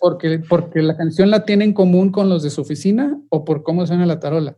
porque, 0.00 0.40
porque 0.48 0.82
la 0.82 0.96
canción 0.96 1.30
la 1.30 1.44
tiene 1.44 1.64
en 1.64 1.72
común 1.72 2.10
con 2.10 2.28
los 2.28 2.42
de 2.42 2.50
su 2.50 2.60
oficina 2.60 3.18
o 3.30 3.44
por 3.44 3.62
cómo 3.62 3.86
suena 3.86 4.06
la 4.06 4.20
tarola. 4.20 4.56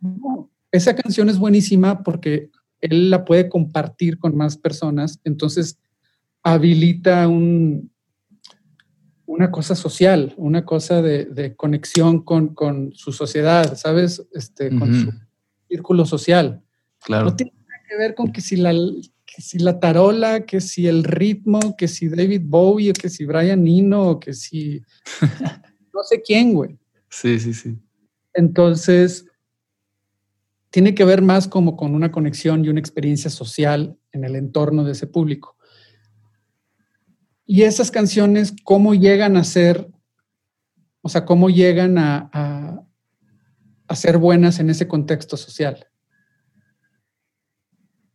No, 0.00 0.50
esa 0.70 0.96
canción 0.96 1.28
es 1.28 1.38
buenísima 1.38 2.02
porque 2.02 2.50
él 2.80 3.10
la 3.10 3.24
puede 3.24 3.48
compartir 3.48 4.18
con 4.18 4.36
más 4.36 4.56
personas, 4.56 5.20
entonces 5.24 5.78
habilita 6.42 7.28
un, 7.28 7.92
una 9.26 9.50
cosa 9.50 9.74
social, 9.74 10.34
una 10.36 10.64
cosa 10.64 11.00
de, 11.00 11.54
conexión 11.56 12.22
con, 12.22 12.92
su 12.94 13.12
sociedad, 13.12 13.76
¿sabes? 13.76 14.26
Este, 14.32 14.76
con 14.76 14.94
su 14.94 15.12
círculo 15.68 16.04
social. 16.04 16.62
Claro. 17.04 17.26
No 17.26 17.36
tiene 17.36 17.52
nada 17.52 17.61
que 17.92 17.98
ver 17.98 18.14
con 18.14 18.32
que 18.32 18.40
si 18.40 18.56
la, 18.56 18.72
si 19.26 19.58
la 19.58 19.78
tarola, 19.78 20.46
que 20.46 20.60
si 20.60 20.86
el 20.86 21.04
ritmo, 21.04 21.76
que 21.76 21.88
si 21.88 22.08
David 22.08 22.42
Bowie, 22.44 22.92
que 22.94 23.10
si 23.10 23.26
Brian 23.26 23.66
Eno, 23.66 24.18
que 24.18 24.32
si 24.32 24.82
no 25.94 26.02
sé 26.02 26.22
quién, 26.22 26.54
güey. 26.54 26.78
Sí, 27.10 27.38
sí, 27.38 27.52
sí. 27.52 27.76
Entonces, 28.32 29.26
tiene 30.70 30.94
que 30.94 31.04
ver 31.04 31.20
más 31.20 31.48
como 31.48 31.76
con 31.76 31.94
una 31.94 32.10
conexión 32.10 32.64
y 32.64 32.70
una 32.70 32.80
experiencia 32.80 33.30
social 33.30 33.98
en 34.12 34.24
el 34.24 34.36
entorno 34.36 34.84
de 34.84 34.92
ese 34.92 35.06
público. 35.06 35.56
Y 37.44 37.62
esas 37.62 37.90
canciones, 37.90 38.54
¿cómo 38.64 38.94
llegan 38.94 39.36
a 39.36 39.44
ser, 39.44 39.90
o 41.02 41.10
sea, 41.10 41.26
cómo 41.26 41.50
llegan 41.50 41.98
a, 41.98 42.30
a, 43.86 43.94
ser 43.96 44.16
buenas 44.16 44.60
en 44.60 44.70
ese 44.70 44.88
contexto 44.88 45.36
social? 45.36 45.91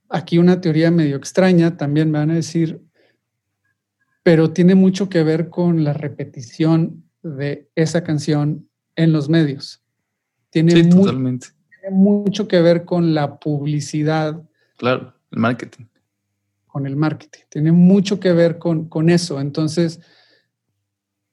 Aquí 0.09 0.37
una 0.37 0.61
teoría 0.61 0.91
medio 0.91 1.17
extraña, 1.17 1.77
también 1.77 2.11
me 2.11 2.19
van 2.19 2.31
a 2.31 2.35
decir, 2.35 2.81
pero 4.23 4.51
tiene 4.51 4.75
mucho 4.75 5.09
que 5.09 5.23
ver 5.23 5.49
con 5.49 5.83
la 5.83 5.93
repetición 5.93 7.03
de 7.23 7.69
esa 7.75 8.03
canción 8.03 8.69
en 8.95 9.11
los 9.11 9.29
medios. 9.29 9.83
Tiene, 10.49 10.71
sí, 10.71 10.89
totalmente. 10.89 11.47
tiene 11.69 11.95
mucho 11.95 12.47
que 12.47 12.61
ver 12.61 12.85
con 12.85 13.13
la 13.13 13.39
publicidad. 13.39 14.41
Claro, 14.77 15.13
el 15.31 15.39
marketing 15.39 15.85
con 16.77 16.85
el 16.85 16.95
marketing, 16.95 17.41
tiene 17.49 17.71
mucho 17.71 18.19
que 18.19 18.31
ver 18.33 18.59
con, 18.59 18.87
con 18.87 19.09
eso. 19.09 19.41
Entonces, 19.41 19.99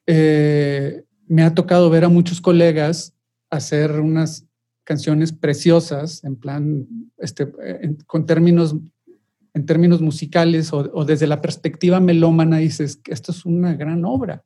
eh, 0.07 1.05
me 1.27 1.43
ha 1.43 1.55
tocado 1.55 1.91
ver 1.91 2.05
a 2.05 2.09
muchos 2.09 2.41
colegas 2.41 3.14
hacer 3.51 4.01
unas 4.01 4.47
canciones 4.85 5.32
preciosas, 5.32 6.22
en 6.24 6.37
plan, 6.37 6.87
este, 7.18 7.51
con 8.07 8.26
términos, 8.26 8.76
en 9.55 9.66
términos 9.66 10.01
musicales 10.01 10.72
o, 10.72 11.05
desde 11.05 11.26
la 11.26 11.41
perspectiva 11.41 12.01
melómana, 12.01 12.59
dices 12.59 12.97
que 12.97 13.12
esto 13.12 13.32
es 13.32 13.45
una 13.45 13.74
gran 13.74 14.05
obra. 14.05 14.45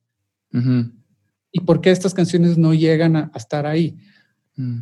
¿Y 1.53 1.61
por 1.61 1.80
qué 1.80 1.91
estas 1.91 2.14
canciones 2.14 2.57
no 2.57 2.72
llegan 2.72 3.16
a, 3.16 3.30
estar 3.34 3.66
ahí? 3.66 3.99
Mm. 4.57 4.80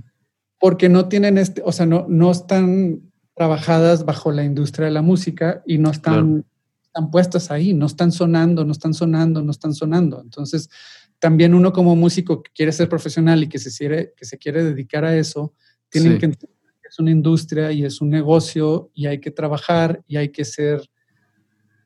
Porque 0.61 0.89
no 0.89 1.09
tienen 1.09 1.39
este, 1.39 1.63
o 1.65 1.73
sea, 1.73 1.87
no, 1.87 2.07
no 2.09 2.31
están 2.31 3.01
trabajadas 3.35 4.05
bajo 4.05 4.33
la 4.33 4.45
industria 4.45 4.87
de 4.87 4.93
la 4.93 5.03
música 5.03 5.63
y 5.67 5.79
no 5.79 5.91
están, 5.91 6.45
están 6.83 7.11
puestas 7.11 7.51
ahí, 7.51 7.75
no 7.75 7.87
están 7.87 8.11
sonando, 8.11 8.65
no 8.65 8.73
están 8.73 8.95
sonando, 8.95 9.43
no 9.43 9.51
están 9.51 9.75
sonando. 9.75 10.21
Entonces, 10.23 10.71
también 11.19 11.55
uno 11.55 11.73
como 11.73 11.97
músico 11.97 12.43
que 12.43 12.51
quiere 12.55 12.73
ser 12.73 12.89
profesional 12.89 13.43
y 13.43 13.49
que 13.49 13.59
se 13.59 13.71
quiere, 13.77 14.13
que 14.17 14.25
se 14.25 14.39
quiere 14.39 14.65
dedicar 14.65 15.05
a 15.05 15.17
eso, 15.17 15.55
tiene 15.89 16.19
que 16.19 16.27
entender 16.27 16.57
que 16.83 16.89
es 16.89 16.99
una 16.99 17.11
industria 17.11 17.73
y 17.73 17.85
es 17.85 18.01
un 18.01 18.11
negocio 18.11 18.91
y 18.95 19.07
hay 19.07 19.21
que 19.21 19.31
trabajar 19.31 20.03
y 20.07 20.17
hay 20.17 20.29
que 20.29 20.45
ser 20.45 20.89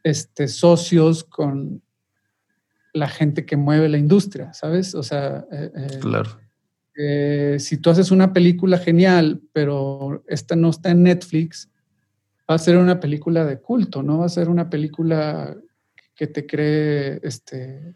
este, 0.02 0.48
socios 0.48 1.24
con 1.24 1.82
la 2.92 3.08
gente 3.08 3.46
que 3.46 3.56
mueve 3.56 3.88
la 3.88 3.98
industria, 3.98 4.52
¿sabes? 4.52 4.94
O 4.94 5.02
sea, 5.02 5.46
eh, 5.52 5.70
eh, 5.76 5.98
claro. 6.00 6.40
eh, 6.96 7.56
si 7.60 7.76
tú 7.76 7.90
haces 7.90 8.10
una 8.10 8.32
película 8.32 8.78
genial, 8.78 9.40
pero 9.52 10.24
esta 10.26 10.56
no 10.56 10.70
está 10.70 10.90
en 10.90 11.04
Netflix, 11.04 11.70
va 12.50 12.56
a 12.56 12.58
ser 12.58 12.76
una 12.78 12.98
película 12.98 13.44
de 13.44 13.60
culto, 13.60 14.02
no 14.02 14.18
va 14.18 14.26
a 14.26 14.30
ser 14.30 14.48
una 14.48 14.68
película 14.68 15.56
que 16.16 16.26
te 16.26 16.46
cree 16.46 17.20
este 17.22 17.94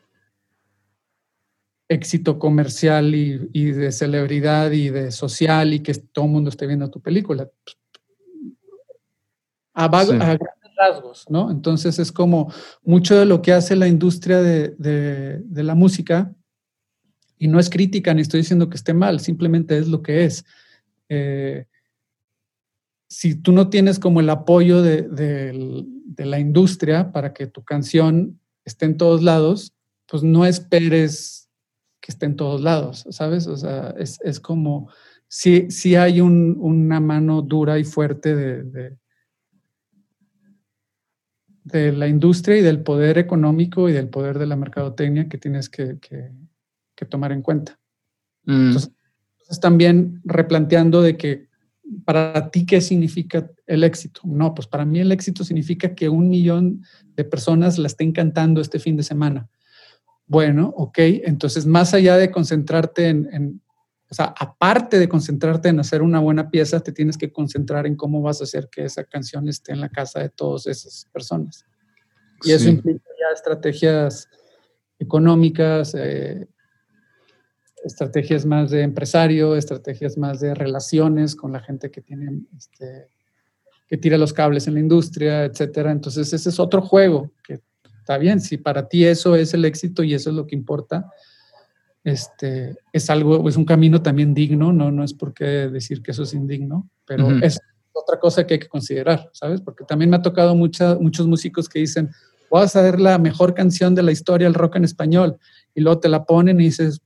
éxito 1.89 2.39
comercial 2.39 3.15
y, 3.15 3.73
de 3.73 3.93
celebridad 3.93 4.71
y 4.71 4.91
de 4.91 5.11
social 5.13 5.75
y 5.75 5.81
que 5.81 5.95
todo 5.95 6.25
el 6.25 6.31
mundo 6.31 6.51
esté 6.51 6.67
viendo 6.67 6.91
tu 6.91 7.01
película. 7.01 7.49
A, 9.75 9.89
grandes 9.89 10.39
rasgos, 10.77 11.27
¿no? 11.29 11.51
Entonces 11.51 11.99
es 11.99 12.11
como 12.13 12.53
mucho 12.83 13.19
de 13.19 13.27
lo 13.27 13.43
que 13.43 13.53
hace 13.53 13.77
la 13.77 13.89
industria 13.89 14.41
de 14.41 15.63
la 15.63 15.75
música 15.75 16.35
y 17.39 17.49
no 17.49 17.59
es 17.59 17.69
crítica 17.69 18.15
ni 18.15 18.23
estoy 18.23 18.41
diciendo 18.41 18.71
que 18.71 18.77
esté 18.77 18.95
mal, 18.95 19.21
simplemente 19.21 19.77
es 19.77 19.89
lo 19.89 20.03
que 20.03 20.25
es. 20.25 20.45
Eh, 21.09 21.67
si 23.09 23.35
tú 23.35 23.53
no 23.53 23.69
tienes 23.69 23.99
como 23.99 24.21
el 24.21 24.31
apoyo 24.31 24.83
de, 24.83 25.85
la 26.17 26.39
industria 26.39 27.13
para 27.13 27.35
que 27.35 27.47
tu 27.47 27.63
canción 27.65 28.41
esté 28.65 28.87
en 28.87 28.97
todos 28.97 29.23
lados, 29.23 29.75
pues 30.07 30.23
no 30.23 30.47
esperes 30.47 31.44
que 32.05 32.13
esté 32.13 32.27
en 32.27 32.37
todos 32.37 32.61
lados, 32.61 33.07
¿sabes? 33.09 33.47
O 33.47 33.57
sea, 33.57 33.95
es, 33.97 34.39
como, 34.39 34.91
si 35.27 35.71
si 35.71 35.97
hay 35.97 36.21
una 36.21 37.01
mano 37.01 37.41
dura 37.41 37.79
y 37.79 37.85
fuerte 37.85 38.37
de, 38.37 38.93
de, 41.63 41.93
la 41.93 42.07
industria 42.07 42.59
y 42.59 42.61
del 42.61 42.83
poder 42.83 43.17
económico 43.17 43.89
y 43.89 43.95
del 43.95 44.11
poder 44.11 44.39
de 44.39 44.45
la 44.45 44.55
mercadotecnia 44.55 45.31
que 45.31 45.39
tienes 45.39 45.71
que, 45.71 45.97
que 45.99 47.05
tomar 47.07 47.33
en 47.33 47.41
cuenta. 47.41 47.81
Mm. 48.45 48.67
Entonces, 48.67 48.93
también 49.63 50.21
replanteando 50.25 51.01
de 51.01 51.17
que 51.17 51.49
para 52.05 52.51
ti, 52.51 52.67
¿qué 52.67 52.83
significa 52.83 53.51
el 53.67 53.83
éxito? 53.83 54.21
No, 54.25 54.55
pues 54.55 54.67
para 54.67 54.85
mí 54.85 55.01
el 55.01 55.11
éxito 55.11 55.43
significa 55.43 55.95
que 55.95 56.11
un 56.11 56.29
millón 56.29 56.83
de 57.17 57.25
personas 57.25 57.79
la 57.79 57.87
estén 57.87 58.13
cantando 58.13 58.61
este 58.61 58.79
fin 58.79 58.95
de 58.95 59.03
semana. 59.05 59.49
Bueno, 60.27 60.73
ok, 60.77 60.99
entonces 60.99 61.67
más 61.67 61.93
allá 61.95 62.17
de 62.17 62.31
concentrarte 62.31 63.09
en, 63.09 63.61
o 64.11 64.15
sea, 64.15 64.35
aparte 64.39 64.99
de 64.99 65.09
concentrarte 65.09 65.69
en 65.69 65.81
hacer 65.81 66.01
una 66.03 66.21
buena 66.21 66.51
pieza, 66.51 66.81
te 66.81 66.93
tienes 66.93 67.19
que 67.19 67.33
concentrar 67.33 67.87
en 67.87 67.97
cómo 67.97 68.23
vas 68.23 68.41
a 68.41 68.45
hacer 68.45 68.69
que 68.71 68.85
esa 68.85 69.05
canción 69.05 69.49
esté 69.49 69.73
en 69.73 69.81
la 69.81 69.89
casa 69.89 70.21
de 70.21 70.29
todas 70.29 70.67
esas 70.67 71.09
personas. 71.13 71.65
Y 72.43 72.53
eso 72.53 72.69
implica 72.69 73.05
ya 73.09 73.35
estrategias 73.35 74.29
económicas, 74.99 75.95
eh, 75.95 76.47
estrategias 77.85 78.47
más 78.47 78.71
de 78.71 78.83
empresario, 78.83 79.57
estrategias 79.57 80.17
más 80.17 80.41
de 80.41 80.55
relaciones 80.55 81.35
con 81.37 81.53
la 81.53 81.61
gente 81.61 81.91
que 81.91 82.01
tiene, 82.01 82.43
este, 82.57 83.09
que 83.87 83.97
tira 83.97 84.17
los 84.17 84.33
cables 84.33 84.67
en 84.67 84.75
la 84.75 84.81
industria, 84.81 85.45
etcétera. 85.45 85.93
Entonces 85.93 86.33
ese 86.33 86.49
es 86.49 86.59
otro 86.59 86.83
juego 86.83 87.33
que 87.43 87.61
está 88.05 88.19
bien. 88.19 88.39
Si 88.43 88.59
para 88.59 88.87
ti 88.87 89.07
eso 89.07 89.35
es 89.35 89.55
el 89.55 89.65
éxito 89.65 90.03
y 90.03 90.13
eso 90.13 90.29
es 90.29 90.37
lo 90.37 90.47
que 90.47 90.55
importa, 90.55 91.11
este, 92.05 92.77
es 92.93 93.09
algo, 93.09 93.49
es 93.49 93.57
un 93.57 93.65
camino 93.65 94.03
también 94.03 94.35
digno. 94.35 94.75
No, 94.75 94.91
no 94.93 95.03
es 95.03 95.15
por 95.15 95.33
qué 95.33 95.45
decir 95.71 96.03
que 96.03 96.11
eso 96.11 96.25
es 96.25 96.35
indigno, 96.35 96.87
pero 97.07 97.31
es 97.43 97.59
otra 97.93 98.21
cosa 98.21 98.47
que 98.47 98.55
hay 98.55 98.61
que 98.61 98.69
considerar, 98.69 99.31
¿sabes? 99.33 99.63
Porque 99.63 99.85
también 99.85 100.11
me 100.11 100.17
ha 100.17 100.23
tocado 100.23 100.55
mucha, 100.55 100.97
muchos 100.97 101.27
músicos 101.27 101.67
que 101.67 101.79
dicen, 101.79 102.11
voy 102.51 102.63
a 102.63 102.69
saber 102.69 103.01
la 103.01 103.17
mejor 103.19 103.55
canción 103.55 103.95
de 103.95 104.03
la 104.03 104.13
historia 104.13 104.47
del 104.47 104.55
rock 104.55 104.77
en 104.77 104.85
español, 104.85 105.39
y 105.75 105.81
luego 105.81 106.01
te 106.01 106.11
la 106.11 106.25
ponen 106.25 106.61
y 106.61 106.65
dices, 106.65 107.01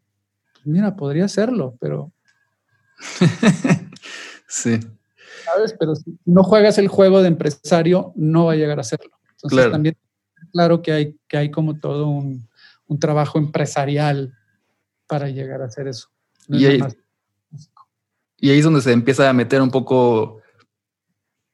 pues 0.55 0.67
mira, 0.67 0.97
podría 0.97 1.27
hacerlo, 1.27 1.77
pero... 1.79 2.11
sí. 4.49 4.81
¿Sabes? 5.45 5.77
Pero 5.79 5.95
si 5.95 6.19
no 6.25 6.43
juegas 6.43 6.77
el 6.79 6.89
juego 6.89 7.23
de 7.23 7.29
empresario, 7.29 8.13
no 8.17 8.47
va 8.47 8.55
a 8.55 8.57
llegar 8.57 8.79
a 8.79 8.81
hacerlo. 8.81 9.13
Entonces 9.37 9.57
claro. 9.57 9.71
también 9.71 9.97
claro 10.53 10.83
que 10.83 10.93
hay, 10.93 11.17
que 11.29 11.37
hay 11.37 11.51
como 11.51 11.79
todo 11.79 12.09
un, 12.09 12.49
un 12.87 12.99
trabajo 12.99 13.39
empresarial 13.39 14.35
para 15.07 15.29
llegar 15.29 15.63
a 15.63 15.67
hacer 15.67 15.89
eso. 15.89 16.09
y, 16.49 16.65
ahí, 16.67 16.81
y 18.37 18.51
ahí 18.51 18.59
es 18.59 18.65
donde 18.65 18.81
se 18.81 18.93
empieza 18.93 19.29
a 19.29 19.33
meter 19.33 19.61
un 19.61 19.71
poco 19.71 20.41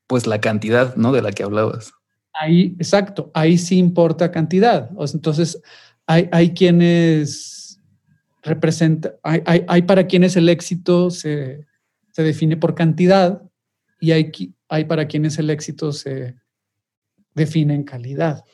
pues 0.07 0.27
la 0.27 0.41
cantidad, 0.41 0.95
¿no? 0.97 1.13
De 1.13 1.23
la 1.23 1.33
que 1.33 1.43
hablabas. 1.43 1.93
Ahí, 2.33 2.75
exacto, 2.79 3.31
ahí 3.33 3.59
sí 3.59 3.79
importa 3.79 4.31
cantidad. 4.31 4.91
entonces, 5.13 5.61
hay, 6.07 6.29
hay 6.33 6.53
quienes 6.53 7.81
representan, 8.43 9.13
hay, 9.23 9.43
hay, 9.47 9.65
hay, 9.69 9.83
para 9.83 10.07
quienes 10.07 10.37
el 10.37 10.49
éxito 10.49 11.11
se, 11.11 11.67
se, 12.11 12.23
define 12.23 12.57
por 12.57 12.75
cantidad 12.75 13.43
y 14.01 14.13
hay, 14.13 14.33
hay 14.69 14.85
para 14.85 15.07
quienes 15.07 15.39
el 15.39 15.49
éxito 15.49 15.93
se 15.93 16.35
define 17.35 17.75
en 17.75 17.85
calidad. 17.85 18.45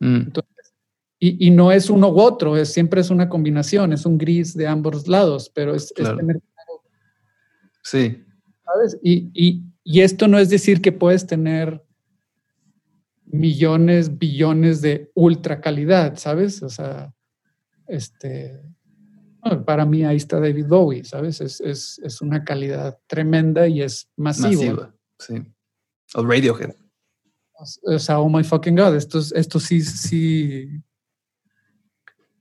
Mm. 0.00 0.16
Entonces, 0.16 0.74
y, 1.18 1.46
y, 1.46 1.50
no 1.50 1.72
es 1.72 1.88
uno 1.88 2.08
u 2.10 2.20
otro, 2.20 2.56
es, 2.56 2.72
siempre 2.72 3.00
es 3.00 3.10
una 3.10 3.28
combinación, 3.28 3.92
es 3.92 4.04
un 4.04 4.18
gris 4.18 4.54
de 4.54 4.66
ambos 4.66 5.08
lados, 5.08 5.50
pero 5.54 5.74
es, 5.74 5.92
claro. 5.94 6.14
es 6.14 6.18
tener... 6.18 6.40
Sí. 7.82 8.24
¿Sabes? 8.64 8.98
Y, 9.02 9.30
y, 9.32 9.62
y 9.82 10.00
esto 10.00 10.28
no 10.28 10.38
es 10.38 10.50
decir 10.50 10.82
que 10.82 10.92
puedes 10.92 11.26
tener 11.26 11.82
millones, 13.24 14.18
billones 14.18 14.82
de 14.82 15.10
ultra 15.14 15.60
calidad, 15.60 16.16
¿sabes? 16.18 16.62
O 16.62 16.68
sea, 16.68 17.14
este, 17.88 18.60
para 19.64 19.84
mí 19.86 20.04
ahí 20.04 20.16
está 20.16 20.40
David 20.40 20.66
Bowie, 20.66 21.04
¿sabes? 21.04 21.40
Es, 21.40 21.60
es, 21.60 22.00
es 22.02 22.20
una 22.20 22.44
calidad 22.44 22.98
tremenda 23.06 23.68
y 23.68 23.82
es 23.82 24.08
masivo. 24.16 24.62
Masiva, 24.62 24.94
sí. 25.18 25.42
O 26.14 26.24
Radiohead. 26.24 26.74
O 27.84 27.98
sea, 27.98 28.18
oh 28.20 28.28
my 28.28 28.44
fucking 28.44 28.76
God, 28.76 28.94
estos, 28.96 29.32
estos 29.32 29.62
sí, 29.62 29.80
sí, 29.82 30.82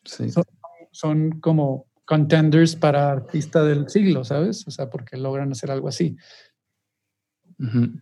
sí. 0.03 0.29
Son, 0.29 0.43
son 0.91 1.39
como 1.39 1.87
contenders 2.05 2.75
para 2.75 3.11
artista 3.11 3.63
del 3.63 3.89
siglo, 3.89 4.23
¿sabes? 4.23 4.67
O 4.67 4.71
sea, 4.71 4.89
porque 4.89 5.17
logran 5.17 5.51
hacer 5.51 5.71
algo 5.71 5.87
así. 5.87 6.17
Uh 7.59 7.63
-huh. 7.63 8.01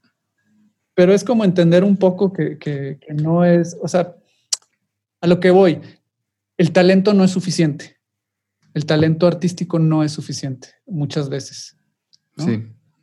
Pero 0.95 1.13
es 1.13 1.23
como 1.23 1.43
entender 1.43 1.83
un 1.83 1.97
poco 1.97 2.33
que, 2.33 2.57
que, 2.57 2.99
que, 2.99 3.13
no 3.13 3.45
es, 3.45 3.77
o 3.81 3.87
sea, 3.87 4.15
a 5.21 5.27
lo 5.27 5.39
que 5.39 5.51
voy, 5.51 5.81
el 6.57 6.71
talento 6.71 7.13
no 7.13 7.23
es 7.23 7.31
suficiente. 7.31 7.97
El 8.73 8.85
talento 8.85 9.27
artístico 9.27 9.79
no 9.79 10.03
es 10.03 10.11
suficiente 10.11 10.69
muchas 10.85 11.29
veces. 11.29 11.77
¿no? 12.35 12.45
Sí. 12.45 12.51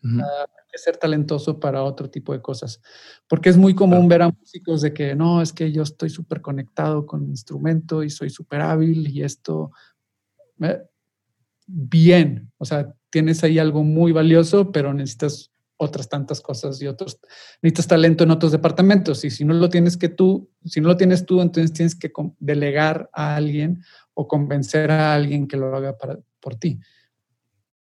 Uh 0.02 0.06
-huh. 0.06 0.46
Que 0.70 0.78
ser 0.78 0.96
talentoso 0.96 1.58
para 1.58 1.82
otro 1.82 2.10
tipo 2.10 2.32
de 2.32 2.40
cosas. 2.40 2.80
Porque 3.28 3.48
es 3.48 3.56
muy 3.56 3.74
común 3.74 4.08
ver 4.08 4.22
a 4.22 4.30
músicos 4.30 4.82
de 4.82 4.92
que 4.92 5.14
no, 5.14 5.42
es 5.42 5.52
que 5.52 5.72
yo 5.72 5.82
estoy 5.82 6.10
súper 6.10 6.40
conectado 6.40 7.06
con 7.06 7.24
mi 7.24 7.30
instrumento 7.30 8.02
y 8.02 8.10
soy 8.10 8.30
súper 8.30 8.60
hábil 8.60 9.08
y 9.08 9.22
esto. 9.22 9.72
Eh, 10.60 10.82
bien, 11.66 12.52
o 12.58 12.64
sea, 12.64 12.94
tienes 13.10 13.42
ahí 13.44 13.58
algo 13.58 13.82
muy 13.82 14.12
valioso, 14.12 14.72
pero 14.72 14.94
necesitas 14.94 15.50
otras 15.76 16.08
tantas 16.10 16.42
cosas 16.42 16.80
y 16.82 16.86
otros, 16.86 17.18
necesitas 17.62 17.88
talento 17.88 18.24
en 18.24 18.30
otros 18.30 18.52
departamentos 18.52 19.24
y 19.24 19.30
si 19.30 19.46
no 19.46 19.54
lo 19.54 19.70
tienes 19.70 19.96
que 19.96 20.10
tú, 20.10 20.50
si 20.62 20.80
no 20.80 20.88
lo 20.88 20.96
tienes 20.96 21.24
tú, 21.24 21.40
entonces 21.40 21.72
tienes 21.72 21.94
que 21.94 22.12
delegar 22.38 23.08
a 23.14 23.34
alguien 23.34 23.82
o 24.12 24.28
convencer 24.28 24.90
a 24.90 25.14
alguien 25.14 25.48
que 25.48 25.56
lo 25.56 25.74
haga 25.74 25.96
para, 25.96 26.18
por 26.38 26.56
ti. 26.56 26.78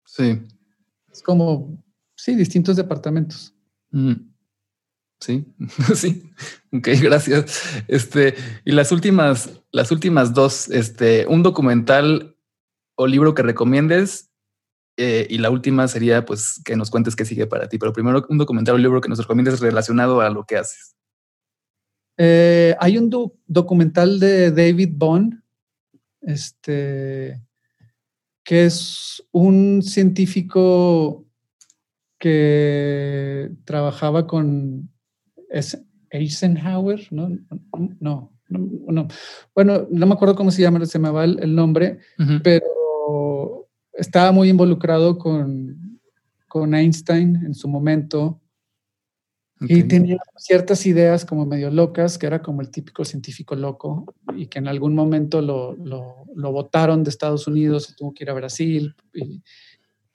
Sí. 0.05 0.43
Es 1.11 1.23
como, 1.23 1.83
sí, 2.18 2.36
distintos 2.36 2.76
departamentos. 2.76 3.55
Mm. 3.91 4.13
Sí, 5.20 5.45
sí. 5.95 6.32
Ok, 6.74 6.89
gracias. 7.01 7.84
Este, 7.88 8.36
y 8.65 8.72
las 8.72 8.91
últimas, 8.91 9.61
las 9.72 9.91
últimas 9.91 10.34
dos, 10.34 10.70
este, 10.70 11.26
un 11.28 11.43
documental 11.43 12.36
o 12.95 13.07
libro 13.07 13.34
que 13.34 13.43
recomiendes 13.43 14.30
eh, 14.97 15.28
y 15.30 15.38
la 15.38 15.51
última 15.51 15.88
sería, 15.88 16.26
pues, 16.26 16.61
que 16.65 16.76
nos 16.76 16.89
cuentes 16.89 17.15
qué 17.15 17.26
sigue 17.26 17.45
para 17.45 17.70
ti. 17.70 17.78
Pero 17.78 17.93
primero, 17.93 18.26
un 18.30 18.38
documental 18.38 18.76
o 18.76 18.80
libro 18.80 19.01
que 19.01 19.09
nos 19.09 19.20
recomiendes 19.20 19.59
relacionado 19.59 20.22
a 20.22 20.30
lo 20.30 20.45
que 20.45 20.57
haces. 20.57 20.95
Eh, 22.18 22.76
hay 22.80 22.97
un 22.97 23.11
do 23.11 23.38
documental 23.45 24.20
de 24.20 24.49
David 24.51 24.89
Bond, 24.93 25.39
este, 26.22 27.39
que 28.43 28.65
es 28.65 29.24
un 29.32 29.84
científico 29.84 31.26
que 32.18 33.51
trabajaba 33.65 34.28
con 34.28 34.89
Eisenhower, 36.09 37.07
¿no? 37.11 37.30
No, 37.99 38.32
no, 38.49 38.70
no. 38.88 39.07
Bueno, 39.53 39.88
no 39.91 40.05
me 40.05 40.13
acuerdo 40.13 40.36
cómo 40.36 40.51
se 40.51 40.61
llama, 40.61 40.86
se 40.86 40.99
me 40.99 41.09
va 41.09 41.26
el, 41.26 41.39
el 41.41 41.55
nombre, 41.55 41.99
uh 42.20 42.24
-huh. 42.24 42.41
pero 42.43 43.68
estaba 43.93 44.32
muy 44.32 44.49
involucrado 44.49 45.18
con, 45.18 45.99
con 46.47 46.74
Einstein 46.74 47.36
en 47.45 47.53
su 47.53 47.68
momento 47.68 48.41
okay. 49.61 49.80
y 49.80 49.84
tenía 49.84 50.18
ciertas 50.38 50.86
ideas 50.86 51.26
como 51.26 51.45
medio 51.45 51.70
locas, 51.72 52.18
que 52.18 52.28
era 52.28 52.41
como 52.41 52.61
el 52.61 52.70
típico 52.70 53.03
científico 53.03 53.55
loco 53.55 54.15
y 54.36 54.47
que 54.47 54.59
en 54.59 54.68
algún 54.68 54.93
momento 54.95 55.41
lo, 55.41 55.76
lo, 55.76 56.26
lo 56.36 56.51
votaron 56.51 57.03
de 57.03 57.09
Estados 57.09 57.47
Unidos 57.47 57.89
y 57.89 57.95
tuvo 57.95 58.13
que 58.13 58.24
ir 58.24 58.30
a 58.30 58.34
Brasil. 58.34 58.95
Y 59.13 59.41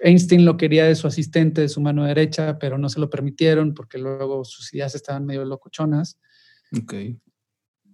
Einstein 0.03 0.45
lo 0.45 0.57
quería 0.57 0.85
de 0.85 0.95
su 0.97 1.07
asistente, 1.07 1.61
de 1.61 1.69
su 1.69 1.81
mano 1.81 2.05
derecha, 2.05 2.59
pero 2.59 2.77
no 2.77 2.89
se 2.89 3.01
lo 3.01 3.09
permitieron 3.09 3.73
porque 3.73 3.99
luego 3.99 4.45
sus 4.45 4.75
ideas 4.75 4.95
estaban 4.95 5.25
medio 5.25 5.45
locochonas. 5.45 6.19
Okay. 6.83 7.17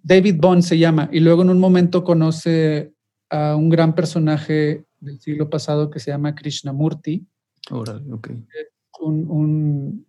David 0.03 0.37
Bond 0.39 0.63
se 0.63 0.79
llama 0.79 1.11
y 1.13 1.21
luego 1.21 1.43
en 1.43 1.51
un 1.51 1.59
momento 1.59 2.03
conoce 2.05 2.95
a 3.29 3.57
un 3.57 3.69
gran 3.69 3.95
personaje 3.95 4.87
del 5.01 5.21
siglo 5.21 5.51
pasado 5.51 5.91
que 5.91 6.01
se 6.01 6.11
llama 6.11 6.35
Krishnamurti. 6.35 7.27
Oral, 7.71 8.11
okay. 8.11 8.43
un, 9.01 9.31
un, 9.31 10.07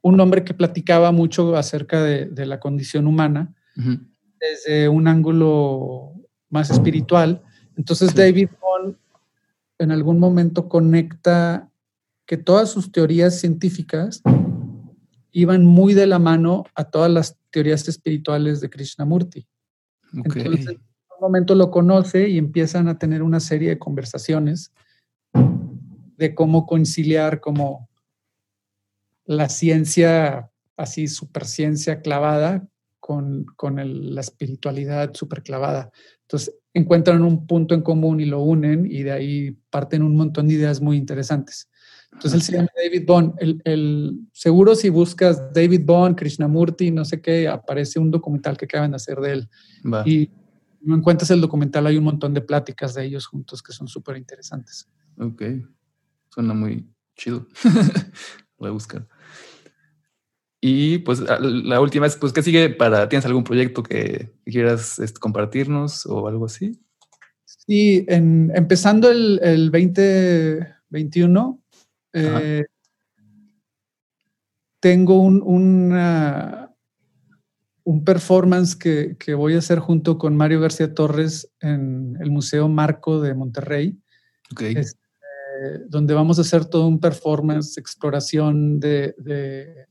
un, 0.00 0.20
hombre 0.20 0.44
que 0.44 0.54
platicaba 0.54 1.12
mucho 1.12 1.54
acerca 1.56 2.02
de, 2.02 2.26
de 2.26 2.46
la 2.46 2.58
condición 2.58 3.06
humana 3.06 3.54
uh 3.76 3.80
-huh. 3.80 4.00
desde 4.40 4.88
un 4.88 5.06
ángulo 5.06 6.14
más 6.48 6.70
espiritual. 6.70 7.42
Entonces 7.76 8.10
sí. 8.10 8.16
David 8.16 8.48
Bond 8.60 8.96
en 9.82 9.90
algún 9.90 10.18
momento 10.18 10.68
conecta 10.68 11.70
que 12.26 12.36
todas 12.36 12.70
sus 12.70 12.92
teorías 12.92 13.40
científicas 13.40 14.22
iban 15.32 15.64
muy 15.64 15.94
de 15.94 16.06
la 16.06 16.18
mano 16.18 16.64
a 16.74 16.84
todas 16.84 17.10
las 17.10 17.38
teorías 17.50 17.88
espirituales 17.88 18.60
de 18.60 18.70
Krishnamurti. 18.70 19.46
Okay. 20.26 20.42
Entonces, 20.42 20.76
momento 21.20 21.54
lo 21.54 21.70
conoce 21.70 22.28
y 22.28 22.36
empiezan 22.36 22.88
a 22.88 22.98
tener 22.98 23.22
una 23.22 23.40
serie 23.40 23.70
de 23.70 23.78
conversaciones 23.78 24.72
de 25.32 26.34
cómo 26.34 26.66
conciliar 26.66 27.40
como 27.40 27.88
la 29.24 29.48
ciencia, 29.48 30.50
así 30.76 31.06
superciencia 31.06 32.00
clavada, 32.00 32.66
con, 32.98 33.46
con 33.56 33.78
el, 33.78 34.14
la 34.14 34.20
espiritualidad 34.20 35.14
super 35.14 35.42
clavada. 35.42 35.90
Entonces 36.22 36.54
encuentran 36.74 37.22
un 37.22 37.46
punto 37.46 37.74
en 37.74 37.82
común 37.82 38.20
y 38.20 38.24
lo 38.24 38.40
unen 38.40 38.86
y 38.90 39.02
de 39.02 39.12
ahí 39.12 39.58
parten 39.70 40.02
un 40.02 40.16
montón 40.16 40.48
de 40.48 40.54
ideas 40.54 40.80
muy 40.80 40.96
interesantes. 40.96 41.68
Entonces 42.12 42.34
él 42.34 42.42
se 42.42 42.52
llama 42.52 42.68
David 42.76 43.06
Bond. 43.06 43.34
El, 43.38 43.62
el, 43.64 44.20
seguro 44.32 44.74
si 44.74 44.90
buscas 44.90 45.52
David 45.52 45.82
Bond, 45.84 46.16
Krishnamurti, 46.16 46.90
no 46.90 47.04
sé 47.04 47.20
qué, 47.20 47.48
aparece 47.48 47.98
un 47.98 48.10
documental 48.10 48.56
que 48.56 48.66
acaban 48.66 48.90
de 48.90 48.96
hacer 48.96 49.18
de 49.18 49.32
él. 49.32 49.48
Va. 49.84 50.02
Y 50.06 50.30
no 50.82 50.96
encuentras 50.96 51.30
el 51.30 51.40
documental, 51.40 51.86
hay 51.86 51.96
un 51.96 52.04
montón 52.04 52.34
de 52.34 52.40
pláticas 52.40 52.94
de 52.94 53.04
ellos 53.04 53.26
juntos 53.26 53.62
que 53.62 53.72
son 53.72 53.88
súper 53.88 54.16
interesantes. 54.16 54.88
Ok, 55.18 55.42
suena 56.28 56.54
muy 56.54 56.86
chido. 57.16 57.46
Voy 58.58 58.68
a 58.68 58.72
buscar. 58.72 59.06
Y 60.64 60.98
pues 60.98 61.18
la 61.18 61.80
última 61.80 62.06
es, 62.06 62.16
pues, 62.16 62.32
¿qué 62.32 62.40
sigue 62.40 62.70
para, 62.70 63.08
tienes 63.08 63.26
algún 63.26 63.42
proyecto 63.42 63.82
que, 63.82 64.30
que 64.44 64.50
quieras 64.52 65.00
este, 65.00 65.18
compartirnos 65.18 66.06
o 66.06 66.28
algo 66.28 66.46
así? 66.46 66.80
Sí, 67.44 68.06
empezando 68.08 69.10
el, 69.10 69.40
el 69.42 69.72
2021, 69.72 71.60
eh, 72.12 72.64
tengo 74.78 75.20
un, 75.20 75.42
un 77.82 78.04
performance 78.04 78.76
que, 78.76 79.34
voy 79.34 79.54
a 79.54 79.58
hacer 79.58 79.80
junto 79.80 80.16
con 80.16 80.36
Mario 80.36 80.60
García 80.60 80.94
Torres 80.94 81.52
en 81.60 82.16
el 82.20 82.30
Museo 82.30 82.68
Marco 82.68 83.20
de 83.20 83.34
Monterrey. 83.34 83.98
Este, 84.60 84.96
donde 85.88 86.14
vamos 86.14 86.38
a 86.38 86.42
hacer 86.42 86.66
todo 86.66 86.86
un 86.86 87.00
performance, 87.00 87.78
exploración 87.78 88.78
de, 88.78 89.14
de, 89.18 89.86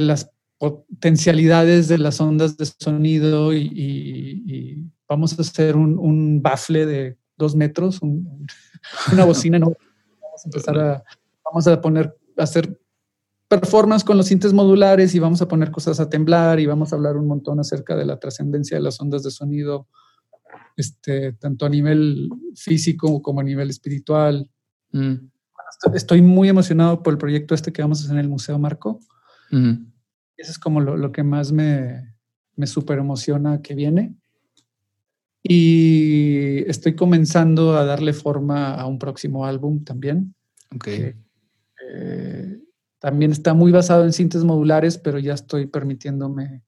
las 0.00 0.30
potencialidades 0.58 1.88
de 1.88 1.98
las 1.98 2.20
ondas 2.20 2.56
de 2.56 2.66
sonido 2.66 3.52
y, 3.52 4.88
vamos 5.08 5.38
a 5.38 5.42
hacer 5.42 5.76
un, 5.76 5.98
un, 5.98 6.40
bafle 6.40 6.86
de 6.86 7.18
dos 7.36 7.54
metros, 7.54 8.00
una 9.12 9.24
bocina. 9.24 9.58
no, 9.58 9.66
vamos 9.66 10.44
a 10.44 10.48
empezar 10.48 10.78
a, 10.78 11.04
vamos 11.44 11.66
a 11.66 11.80
poner, 11.80 12.16
a 12.38 12.42
hacer 12.44 12.80
performance 13.48 14.04
con 14.04 14.16
los 14.16 14.26
sintes 14.26 14.54
modulares 14.54 15.14
y 15.14 15.18
vamos 15.18 15.42
a 15.42 15.48
poner 15.48 15.70
cosas 15.70 16.00
a 16.00 16.08
temblar 16.08 16.58
y 16.58 16.66
vamos 16.66 16.92
a 16.92 16.96
hablar 16.96 17.18
un 17.18 17.26
montón 17.26 17.60
acerca 17.60 17.94
de 17.96 18.06
la 18.06 18.18
trascendencia 18.18 18.78
de 18.78 18.82
las 18.82 18.98
ondas 19.00 19.22
de 19.22 19.30
sonido, 19.30 19.88
este, 20.76 21.34
tanto 21.34 21.66
a 21.66 21.68
nivel 21.68 22.30
físico 22.54 23.20
como 23.20 23.40
a 23.40 23.44
nivel 23.44 23.68
espiritual. 23.68 24.48
Mm. 24.92 25.16
Estoy 25.94 26.22
muy 26.22 26.48
emocionado 26.48 27.02
por 27.02 27.12
el 27.12 27.18
proyecto 27.18 27.54
este 27.54 27.72
que 27.72 27.82
vamos 27.82 28.00
a 28.00 28.04
hacer 28.04 28.14
en 28.14 28.20
el 28.20 28.28
Museo 28.28 28.58
Marco. 28.58 29.00
Eso 29.52 30.50
es 30.50 30.58
como 30.58 30.80
lo, 30.80 31.12
que 31.12 31.22
más 31.22 31.52
me, 31.52 32.14
me 32.56 32.66
super 32.66 32.98
emociona 32.98 33.62
que 33.62 33.74
viene. 33.74 34.14
Y 35.42 36.68
estoy 36.68 36.94
comenzando 36.94 37.76
a 37.76 37.84
darle 37.84 38.12
forma 38.12 38.74
a 38.74 38.86
un 38.86 38.98
próximo 38.98 39.44
álbum 39.44 39.84
también. 39.84 40.34
Okay. 40.74 41.14
Eh, 41.88 42.58
también 42.98 43.32
está 43.32 43.52
muy 43.52 43.72
basado 43.72 44.04
en 44.04 44.12
cintas 44.12 44.44
modulares, 44.44 44.96
pero 44.96 45.18
ya 45.18 45.34
estoy 45.34 45.66
permitiéndome 45.66 46.62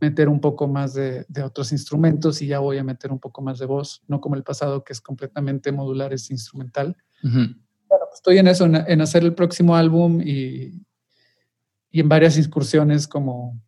meter 0.00 0.28
un 0.28 0.40
poco 0.40 0.66
más 0.66 0.94
de, 0.94 1.26
otros 1.44 1.72
instrumentos 1.72 2.40
y 2.40 2.46
ya 2.46 2.58
voy 2.58 2.78
a 2.78 2.84
meter 2.84 3.12
un 3.12 3.18
poco 3.18 3.42
más 3.42 3.58
de 3.58 3.66
voz, 3.66 4.02
no 4.08 4.20
como 4.20 4.34
el 4.34 4.42
pasado 4.42 4.82
que 4.82 4.94
es 4.94 5.00
completamente 5.00 5.70
modular, 5.72 6.12
es 6.12 6.30
instrumental. 6.30 6.96
Bueno, 7.22 7.54
pues 7.88 8.14
estoy 8.14 8.38
en 8.38 8.48
eso, 8.48 8.64
en, 8.64 9.00
hacer 9.00 9.22
el 9.24 9.34
próximo 9.34 9.76
álbum 9.76 10.22
y, 10.22 10.82
y, 11.90 12.00
en 12.00 12.08
varias 12.08 12.38
incursiones 12.38 13.06
como 13.06 13.60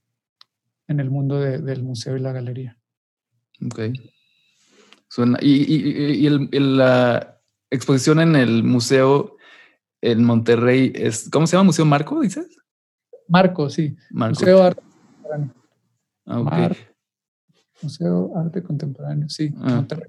en 0.88 1.00
el 1.00 1.10
mundo 1.10 1.40
del 1.40 1.82
museo 1.82 2.16
y 2.16 2.20
la 2.20 2.32
galería. 2.32 2.78
Ok. 3.64 3.80
Suena, 5.08 5.38
y, 5.42 6.28
la 6.58 7.40
exposición 7.70 8.20
en 8.20 8.36
el 8.36 8.64
museo 8.64 9.36
en 10.00 10.24
Monterrey 10.24 10.92
es, 10.94 11.28
¿cómo 11.30 11.46
se 11.46 11.56
llama? 11.56 11.66
¿Museo 11.66 11.84
Marco, 11.84 12.20
dices? 12.20 12.46
Marco, 13.28 13.70
sí. 13.70 13.96
Museo 14.10 14.62
Arte 14.62 14.82
Contemporáneo. 14.82 15.54
Ah, 16.26 16.70
Museo 17.82 18.32
Arte 18.36 18.62
Contemporáneo, 18.62 19.28
sí, 19.28 19.52
ah. 19.58 19.76
Monterrey. 19.76 20.08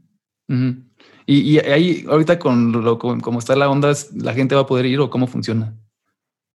y, 1.26 1.58
ahí, 1.60 2.06
ahorita 2.10 2.40
con 2.40 2.72
lo 2.72 2.98
como 3.00 3.40
está 3.40 3.56
la 3.56 3.70
onda, 3.70 3.94
¿la 4.16 4.34
gente 4.34 4.56
va 4.56 4.62
a 4.62 4.68
poder 4.68 4.86
ir 4.86 5.00
o 5.00 5.10
cómo 5.10 5.28
funciona? 5.28 5.76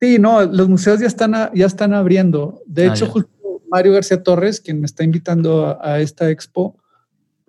Sí, 0.04 0.18
no, 0.18 0.42
los 0.42 0.68
museos 0.68 1.00
ya 1.00 1.06
están, 1.06 1.32
ya 1.54 1.66
están 1.66 1.94
abriendo. 1.94 2.62
De 2.66 2.84
ah, 2.84 2.92
hecho, 2.92 3.06
justo 3.06 3.30
Mario 3.70 3.92
García 3.92 4.22
Torres, 4.22 4.60
quien 4.60 4.80
me 4.80 4.86
está 4.86 5.02
invitando 5.02 5.78
a, 5.80 6.00
esta 6.00 6.30
expo, 6.30 6.76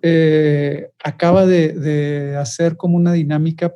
eh, 0.00 0.90
acaba 1.04 1.46
de, 1.46 1.72
de, 1.72 2.36
hacer 2.36 2.76
como 2.76 2.96
una 2.96 3.12
dinámica 3.12 3.74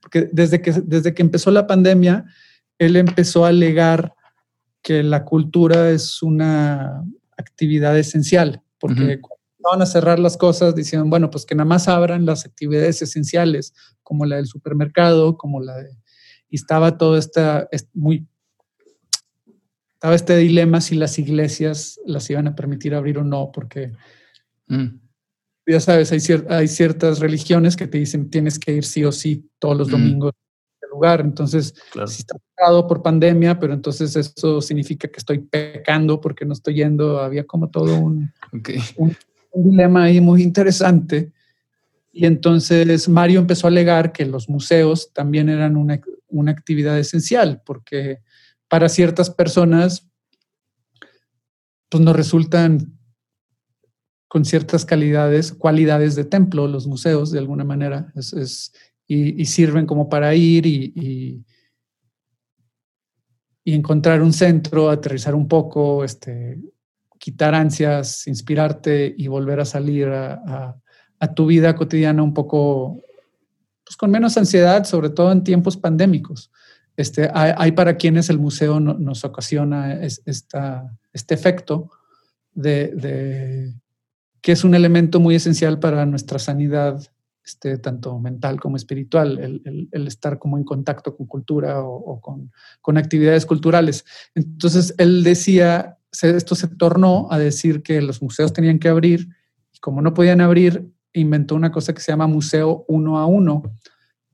porque 0.00 0.28
desde 0.32 0.60
que, 0.60 0.72
desde 0.72 1.14
que 1.14 1.22
empezó 1.22 1.50
la 1.50 1.66
pandemia, 1.66 2.24
él 2.78 2.96
empezó 2.96 3.44
a 3.44 3.48
alegar 3.48 4.14
que 4.82 5.02
la 5.02 5.24
cultura 5.24 5.90
es 5.90 6.22
una 6.22 7.04
actividad 7.36 7.98
esencial, 7.98 8.62
porque 8.78 9.20
cuando 9.20 9.38
van 9.62 9.82
a 9.82 9.86
cerrar 9.86 10.18
las 10.18 10.36
cosas, 10.36 10.74
decían, 10.74 11.10
bueno, 11.10 11.30
pues 11.30 11.44
que 11.44 11.54
nada 11.54 11.66
más 11.66 11.86
abran 11.86 12.24
las 12.24 12.46
actividades 12.46 13.02
esenciales, 13.02 13.74
como 14.02 14.24
la 14.24 14.36
del 14.36 14.46
supermercado, 14.46 15.36
como 15.36 15.60
la 15.60 15.76
de... 15.76 15.90
Y 16.50 16.56
estaba 16.56 16.98
todo 16.98 17.16
esta, 17.16 17.68
muy... 17.94 18.26
Estaba 19.94 20.14
este 20.14 20.36
dilema 20.36 20.80
si 20.80 20.96
las 20.96 21.18
iglesias 21.18 22.00
las 22.06 22.28
iban 22.30 22.48
a 22.48 22.54
permitir 22.54 22.94
abrir 22.94 23.18
o 23.18 23.24
no, 23.24 23.50
porque... 23.52 23.92
Mm 24.66 24.98
ya 25.70 25.80
sabes, 25.80 26.12
hay, 26.12 26.20
hay 26.48 26.68
ciertas 26.68 27.20
religiones 27.20 27.76
que 27.76 27.86
te 27.86 27.98
dicen 27.98 28.30
tienes 28.30 28.58
que 28.58 28.72
ir 28.72 28.84
sí 28.84 29.04
o 29.04 29.12
sí 29.12 29.48
todos 29.58 29.76
los 29.76 29.88
domingos 29.88 30.32
al 30.82 30.90
lugar. 30.90 31.20
Entonces, 31.20 31.74
si 32.06 32.20
está 32.20 32.36
pecado 32.38 32.86
por 32.86 33.02
pandemia, 33.02 33.58
pero 33.58 33.72
entonces 33.72 34.16
eso 34.16 34.60
significa 34.60 35.08
que 35.08 35.18
estoy 35.18 35.38
pecando 35.38 36.20
porque 36.20 36.44
no 36.44 36.52
estoy 36.52 36.74
yendo. 36.74 37.20
Había 37.20 37.44
como 37.44 37.68
todo 37.68 37.96
un, 37.96 38.32
un, 38.96 39.16
dilema 39.54 40.04
ahí 40.04 40.20
muy 40.20 40.42
interesante. 40.42 41.32
Y 42.12 42.26
entonces 42.26 43.08
Mario 43.08 43.40
empezó 43.40 43.66
a 43.66 43.70
alegar 43.70 44.12
que 44.12 44.26
los 44.26 44.48
museos 44.48 45.12
también 45.12 45.48
eran 45.48 45.76
una, 45.76 46.00
una 46.30 46.52
actividad 46.52 46.98
esencial, 46.98 47.62
porque 47.64 48.20
para 48.68 48.88
ciertas 48.88 49.30
personas 49.30 50.08
pues 51.88 52.02
nos 52.02 52.16
resultan 52.16 52.96
con 54.28 54.44
ciertas 54.44 54.84
calidades, 54.84 55.52
cualidades 55.52 56.14
de 56.14 56.24
templo, 56.24 56.68
los 56.68 56.86
museos 56.86 57.32
de 57.32 57.40
alguna 57.40 57.64
manera, 57.64 58.12
es, 58.14 58.72
y, 59.08 59.44
sirven 59.44 59.86
como 59.86 60.08
para 60.08 60.32
ir 60.36 60.66
y, 60.66 60.92
y, 63.64 63.74
encontrar 63.74 64.22
un 64.22 64.32
centro, 64.32 64.88
aterrizar 64.88 65.34
un 65.34 65.48
poco, 65.48 66.04
este, 66.04 66.60
quitar 67.18 67.54
ansias, 67.54 68.26
inspirarte 68.26 69.14
y 69.16 69.28
volver 69.28 69.60
a 69.60 69.64
salir 69.64 70.08
a, 70.08 70.76
tu 71.36 71.46
vida 71.46 71.76
cotidiana 71.76 72.22
un 72.22 72.32
poco, 72.32 73.02
pues 73.90 73.96
con 73.96 74.12
menos 74.12 74.36
ansiedad, 74.36 74.84
sobre 74.84 75.10
todo 75.10 75.32
en 75.32 75.42
tiempos 75.42 75.76
pandémicos. 75.76 76.52
Este, 76.96 77.28
hay, 77.34 77.72
para 77.72 77.96
quienes 77.96 78.30
el 78.30 78.38
museo 78.38 78.78
nos 78.78 79.24
ocasiona 79.24 80.00
este 80.00 81.34
efecto 81.34 81.90
de 82.54 83.74
que 84.40 84.52
es 84.52 84.62
un 84.62 84.76
elemento 84.76 85.18
muy 85.18 85.34
esencial 85.34 85.80
para 85.80 86.06
nuestra 86.06 86.38
sanidad, 86.38 87.02
este, 87.44 87.78
tanto 87.78 88.16
mental 88.20 88.60
como 88.60 88.76
espiritual, 88.76 89.60
el, 89.90 90.06
estar 90.06 90.38
como 90.38 90.56
en 90.56 90.62
contacto 90.62 91.16
con 91.16 91.26
cultura 91.26 91.82
o, 91.82 92.20
con, 92.20 92.96
actividades 92.96 93.44
culturales. 93.44 94.04
Entonces, 94.36 94.94
él 94.98 95.24
decía, 95.24 95.98
esto 96.22 96.54
se 96.54 96.68
tornó 96.68 97.26
a 97.32 97.40
decir 97.40 97.82
que 97.82 98.00
los 98.00 98.22
museos 98.22 98.52
tenían 98.52 98.78
que 98.78 98.88
abrir, 98.88 99.28
y 99.72 99.78
como 99.80 100.00
no 100.00 100.14
podían 100.14 100.40
abrir, 100.40 100.88
inventó 101.12 101.54
una 101.54 101.72
cosa 101.72 101.92
que 101.92 102.00
se 102.00 102.12
llama 102.12 102.26
museo 102.26 102.84
uno 102.88 103.18
a 103.18 103.26
uno, 103.26 103.62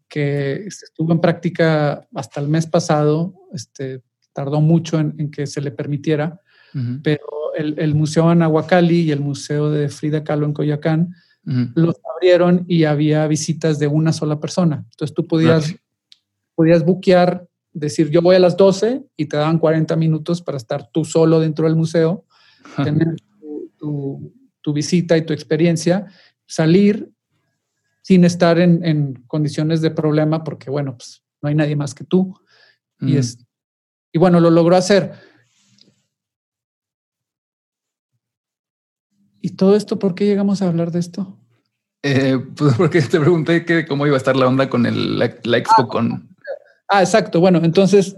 que 0.09 0.67
estuvo 0.67 1.13
en 1.13 1.21
práctica 1.21 2.07
hasta 2.15 2.41
el 2.41 2.49
mes 2.49 2.67
pasado, 2.67 3.35
este, 3.53 4.03
tardó 4.33 4.61
mucho 4.61 5.01
en, 5.01 5.31
que 5.31 5.47
se 5.47 5.61
le 5.61 5.71
permitiera, 5.71 6.41
pero 7.03 7.55
el, 7.57 7.95
Museo 7.95 8.29
Anahuacalli 8.29 9.01
y 9.01 9.11
el 9.11 9.21
Museo 9.21 9.71
de 9.71 9.89
Frida 9.89 10.23
Kahlo 10.23 10.45
en 10.45 10.53
Coyoacán 10.53 11.15
los 11.75 11.97
abrieron 12.15 12.65
y 12.67 12.85
había 12.85 13.27
visitas 13.29 13.79
de 13.79 13.87
una 13.87 14.13
sola 14.13 14.41
persona. 14.41 14.85
Entonces 14.91 15.15
tú 15.15 15.27
podías, 15.27 15.75
podías 16.55 16.85
buquear, 16.85 17.47
decir 17.73 18.11
yo 18.11 18.21
voy 18.21 18.37
a 18.37 18.41
las 18.41 18.57
12 18.57 19.05
y 19.17 19.27
te 19.27 19.37
daban 19.37 19.59
40 19.59 19.95
minutos 19.97 20.43
para 20.43 20.59
estar 20.59 20.91
tú 20.91 21.05
solo 21.05 21.41
dentro 21.41 21.67
del 21.67 21.77
museo, 21.77 22.25
tener 22.83 23.15
tu, 23.79 24.33
visita 24.75 25.17
y 25.17 25.23
tu 25.23 25.33
experiencia, 25.33 26.07
salir 26.47 27.11
sin 28.03 28.25
estar 28.25 28.59
en, 28.59 29.25
condiciones 29.27 29.81
de 29.81 29.91
problema 29.91 30.45
porque, 30.45 30.71
bueno, 30.71 30.97
pues 30.97 31.23
no 31.43 31.49
hay 31.49 31.55
nadie 31.55 31.77
más 31.77 31.95
que 31.95 32.05
tú. 32.05 32.39
y, 33.01 33.17
es, 33.17 33.39
y 34.13 34.19
bueno, 34.19 34.41
lo 34.41 34.51
logró 34.51 34.77
hacer 34.77 35.13
¿Y 39.47 39.51
todo 39.51 39.77
esto 39.77 40.01
por 40.01 40.17
qué 40.17 40.27
llegamos 40.27 40.61
a 40.61 40.67
hablar 40.67 40.91
de 40.91 40.99
esto? 40.99 41.39
Eh, 42.03 42.37
pues 42.57 42.75
porque 42.77 43.01
te 43.01 43.21
pregunté 43.21 43.65
que 43.65 43.87
cómo 43.87 44.05
iba 44.05 44.17
a 44.17 44.19
estar 44.19 44.35
la 44.35 44.49
onda 44.49 44.69
con 44.69 44.87
el, 44.87 45.21
la, 45.21 45.27
expo 45.27 45.83
ah, 45.83 45.87
con... 45.87 46.37
Ah, 46.89 47.01
exacto. 47.01 47.39
Bueno, 47.39 47.61
entonces, 47.63 48.17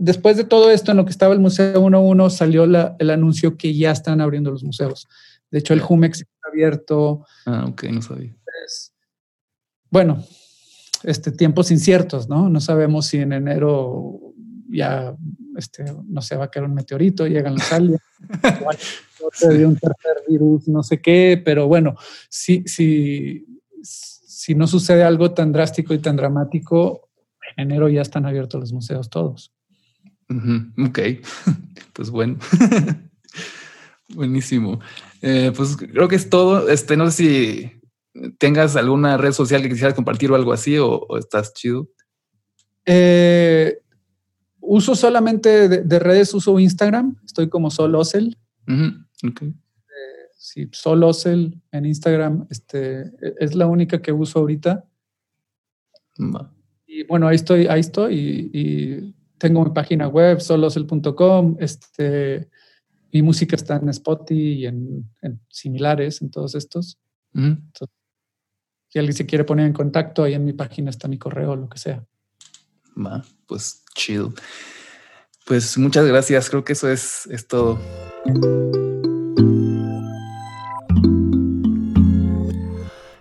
después 0.00 0.36
de 0.36 0.42
todo 0.42 0.72
esto, 0.72 0.90
en 0.90 0.96
lo 0.96 1.04
que 1.04 1.12
estaba 1.12 1.32
el 1.32 1.38
Museo 1.38 1.80
1.1, 1.80 2.28
salió 2.28 2.64
el 2.64 3.10
anuncio 3.10 3.56
que 3.56 3.72
ya 3.72 3.92
están 3.92 4.20
abriendo 4.20 4.50
los 4.50 4.64
museos. 4.64 5.06
De 5.52 5.60
hecho, 5.60 5.74
el 5.74 5.80
Jumex 5.80 6.24
abierto. 6.54 7.26
Ah, 7.46 7.66
ok, 7.68 7.84
no 7.84 8.02
sabía. 8.02 8.34
bueno, 9.90 10.24
este, 11.02 11.32
tiempos 11.32 11.70
inciertos, 11.70 12.28
¿no? 12.28 12.48
No 12.48 12.60
sabemos 12.60 13.06
si 13.06 13.18
en 13.18 13.32
enero 13.32 14.20
ya, 14.68 15.14
este, 15.56 15.84
no 16.06 16.22
sé, 16.22 16.36
va 16.36 16.44
a 16.46 16.50
caer 16.50 16.64
un 16.66 16.74
meteorito, 16.74 17.26
llegan 17.26 17.54
los 17.54 17.72
aliens, 17.72 18.00
o 19.20 19.46
un 19.46 19.76
tercer 19.76 20.22
virus, 20.28 20.66
no 20.68 20.82
sé 20.82 21.00
qué, 21.00 21.40
pero 21.44 21.68
bueno, 21.68 21.96
si, 22.28 22.64
si, 22.66 23.46
si 23.82 24.54
no 24.54 24.66
sucede 24.66 25.04
algo 25.04 25.32
tan 25.32 25.52
drástico 25.52 25.94
y 25.94 25.98
tan 25.98 26.16
dramático, 26.16 27.08
en 27.56 27.70
enero 27.70 27.88
ya 27.88 28.02
están 28.02 28.26
abiertos 28.26 28.60
los 28.60 28.72
museos 28.72 29.10
todos. 29.10 29.52
Ok, 30.86 30.98
pues 31.92 32.10
bueno. 32.10 32.38
Buenísimo. 34.14 34.80
Eh, 35.26 35.52
pues 35.56 35.78
creo 35.78 36.06
que 36.06 36.16
es 36.16 36.28
todo. 36.28 36.68
Este, 36.68 36.98
no 36.98 37.10
sé 37.10 37.16
si 37.16 38.30
tengas 38.38 38.76
alguna 38.76 39.16
red 39.16 39.32
social 39.32 39.62
que 39.62 39.70
quisieras 39.70 39.94
compartir 39.94 40.30
o 40.30 40.34
algo 40.34 40.52
así, 40.52 40.76
o, 40.78 41.06
estás 41.16 41.54
chido. 41.54 41.88
Eh, 42.84 43.78
uso 44.60 44.94
solamente 44.94 45.68
de, 45.68 45.98
redes, 45.98 46.34
uso 46.34 46.60
Instagram. 46.60 47.16
Estoy 47.24 47.48
como 47.48 47.70
Sol 47.70 47.94
Ocel. 47.94 48.36
Eh, 48.68 50.28
sí, 50.36 50.68
Sol 50.72 51.02
Ocel 51.02 51.58
en 51.72 51.86
Instagram. 51.86 52.46
Este, 52.50 53.00
e, 53.00 53.34
es 53.38 53.54
la 53.54 53.66
única 53.66 54.02
que 54.02 54.12
uso 54.12 54.40
ahorita. 54.40 54.84
Y 56.86 57.04
bueno, 57.04 57.28
ahí 57.28 57.36
estoy, 57.36 57.66
ahí 57.66 57.80
estoy. 57.80 58.50
y 58.52 59.14
tengo 59.38 59.64
mi 59.64 59.70
página 59.70 60.08
web, 60.08 60.40
solosel.com, 60.40 61.56
este, 61.60 62.48
mi 63.14 63.22
música 63.22 63.54
está 63.54 63.76
en 63.76 63.88
Spotify 63.90 64.34
y 64.34 64.66
en, 64.66 65.08
similares, 65.48 66.20
en 66.20 66.32
todos 66.32 66.56
estos. 66.56 66.98
si 67.32 68.98
alguien 68.98 69.14
se 69.14 69.24
quiere 69.24 69.44
poner 69.44 69.66
en 69.66 69.72
contacto, 69.72 70.24
ahí 70.24 70.34
en 70.34 70.44
mi 70.44 70.52
página 70.52 70.90
está 70.90 71.06
mi 71.06 71.16
correo, 71.16 71.54
lo 71.54 71.68
que 71.68 71.78
sea. 71.78 72.04
Va, 72.98 73.24
pues 73.46 73.84
chido. 73.94 74.34
Pues 75.46 75.78
muchas 75.78 76.06
gracias, 76.06 76.50
creo 76.50 76.64
que 76.64 76.72
eso 76.72 76.90
es, 76.90 77.28
es 77.30 77.46
todo. 77.46 77.78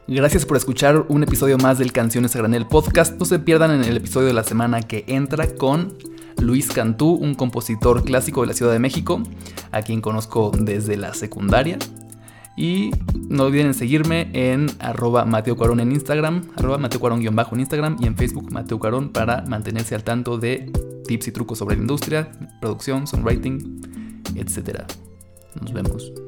Gracias 0.07 0.45
por 0.48 0.57
escuchar 0.57 1.06
un 1.07 1.22
episodio 1.22 1.60
más 1.60 1.78
del 1.78 1.91
Canciones 1.91 2.36
a 2.36 2.40
Granel 2.40 2.65
podcast. 2.65 3.20
No 3.20 3.26
se 3.26 3.38
pierdan 3.38 3.70
en 3.70 3.84
el 3.84 3.98
episodio 3.98 4.28
de 4.28 4.34
la 4.34 4.44
semana 4.44 4.82
que 4.82 5.06
entra 5.07 5.53
con 5.53 5.95
Luis 6.39 6.68
Cantú, 6.68 7.11
un 7.11 7.35
compositor 7.35 8.03
clásico 8.03 8.41
de 8.41 8.47
la 8.47 8.53
Ciudad 8.53 8.72
de 8.72 8.80
México, 8.80 9.22
a 9.72 9.81
quien 9.81 10.01
conozco 10.01 10.51
desde 10.57 10.97
la 10.97 11.14
secundaria. 11.14 11.77
Y 12.55 12.91
no 13.30 13.45
olviden 13.45 13.73
seguirme 13.73 14.30
en 14.34 14.68
arroba 14.80 15.26
Mateo 15.26 15.55
Cuarón 15.55 15.80
en 15.80 15.91
Instagram, 15.91 16.43
arroba 16.55 16.77
Mateo 16.77 16.99
Cuarón-bajo 16.99 17.55
en 17.55 17.61
Instagram 17.61 17.97
y 17.99 18.05
en 18.05 18.15
Facebook 18.15 18.51
Mateo 18.51 18.80
Cuarón 18.80 19.10
para 19.10 19.41
mantenerse 19.47 19.95
al 19.95 20.03
tanto 20.03 20.38
de 20.38 20.72
tips 21.07 21.30
y 21.30 21.31
trucos 21.31 21.57
sobre 21.57 21.76
la 21.76 21.81
industria, 21.81 22.31
producción, 22.61 23.07
songwriting, 23.07 23.81
etc. 24.35 24.84
Nos 25.60 25.73
vemos. 25.73 26.23